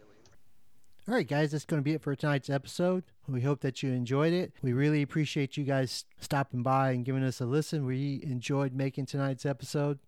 All 1.07 1.15
right, 1.15 1.29
guys, 1.29 1.53
that's 1.53 1.67
going 1.67 1.83
to 1.83 1.85
be 1.85 1.93
it 1.93 2.01
for 2.01 2.17
tonight's 2.17 2.49
episode. 2.49 3.05
We 3.29 3.43
hope 3.43 3.61
that 3.61 3.83
you 3.83 3.93
enjoyed 3.93 4.33
it. 4.33 4.55
We 4.63 4.73
really 4.73 5.03
appreciate 5.03 5.55
you 5.55 5.65
guys 5.65 6.07
stopping 6.19 6.63
by 6.63 6.93
and 6.93 7.05
giving 7.05 7.23
us 7.23 7.43
a 7.43 7.45
listen. 7.45 7.85
We 7.85 8.23
enjoyed 8.23 8.73
making 8.73 9.05
tonight's 9.05 9.45
episode 9.45 9.99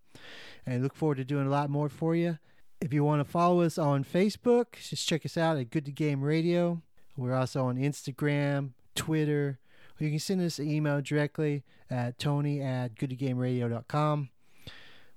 and 0.64 0.82
look 0.82 0.94
forward 0.94 1.18
to 1.18 1.24
doing 1.24 1.46
a 1.46 1.50
lot 1.50 1.68
more 1.68 1.90
for 1.90 2.16
you. 2.16 2.38
If 2.80 2.94
you 2.94 3.04
want 3.04 3.20
to 3.20 3.30
follow 3.30 3.60
us 3.60 3.76
on 3.76 4.04
Facebook, 4.04 4.72
just 4.88 5.06
check 5.06 5.26
us 5.26 5.36
out 5.36 5.58
at 5.58 5.68
Good 5.68 5.84
to 5.84 5.92
Game 5.92 6.22
Radio. 6.22 6.80
We're 7.14 7.34
also 7.34 7.66
on 7.66 7.76
Instagram, 7.76 8.70
Twitter. 8.94 9.58
You 9.98 10.08
can 10.08 10.18
send 10.18 10.40
us 10.40 10.58
an 10.58 10.70
email 10.70 11.02
directly 11.02 11.64
at 11.90 12.18
tony 12.18 12.62
at 12.62 12.94
goodtogameradio.com. 12.94 14.30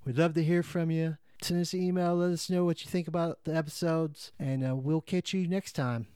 We'd 0.03 0.17
love 0.17 0.33
to 0.33 0.43
hear 0.43 0.61
from 0.61 0.91
you. 0.91 1.15
Send 1.41 1.61
us 1.61 1.73
an 1.73 1.81
email. 1.81 2.15
Let 2.15 2.31
us 2.31 2.49
know 2.49 2.65
what 2.65 2.83
you 2.83 2.91
think 2.91 3.07
about 3.07 3.43
the 3.45 3.55
episodes, 3.55 4.31
and 4.39 4.65
uh, 4.67 4.75
we'll 4.75 5.01
catch 5.01 5.33
you 5.33 5.47
next 5.47 5.73
time. 5.73 6.07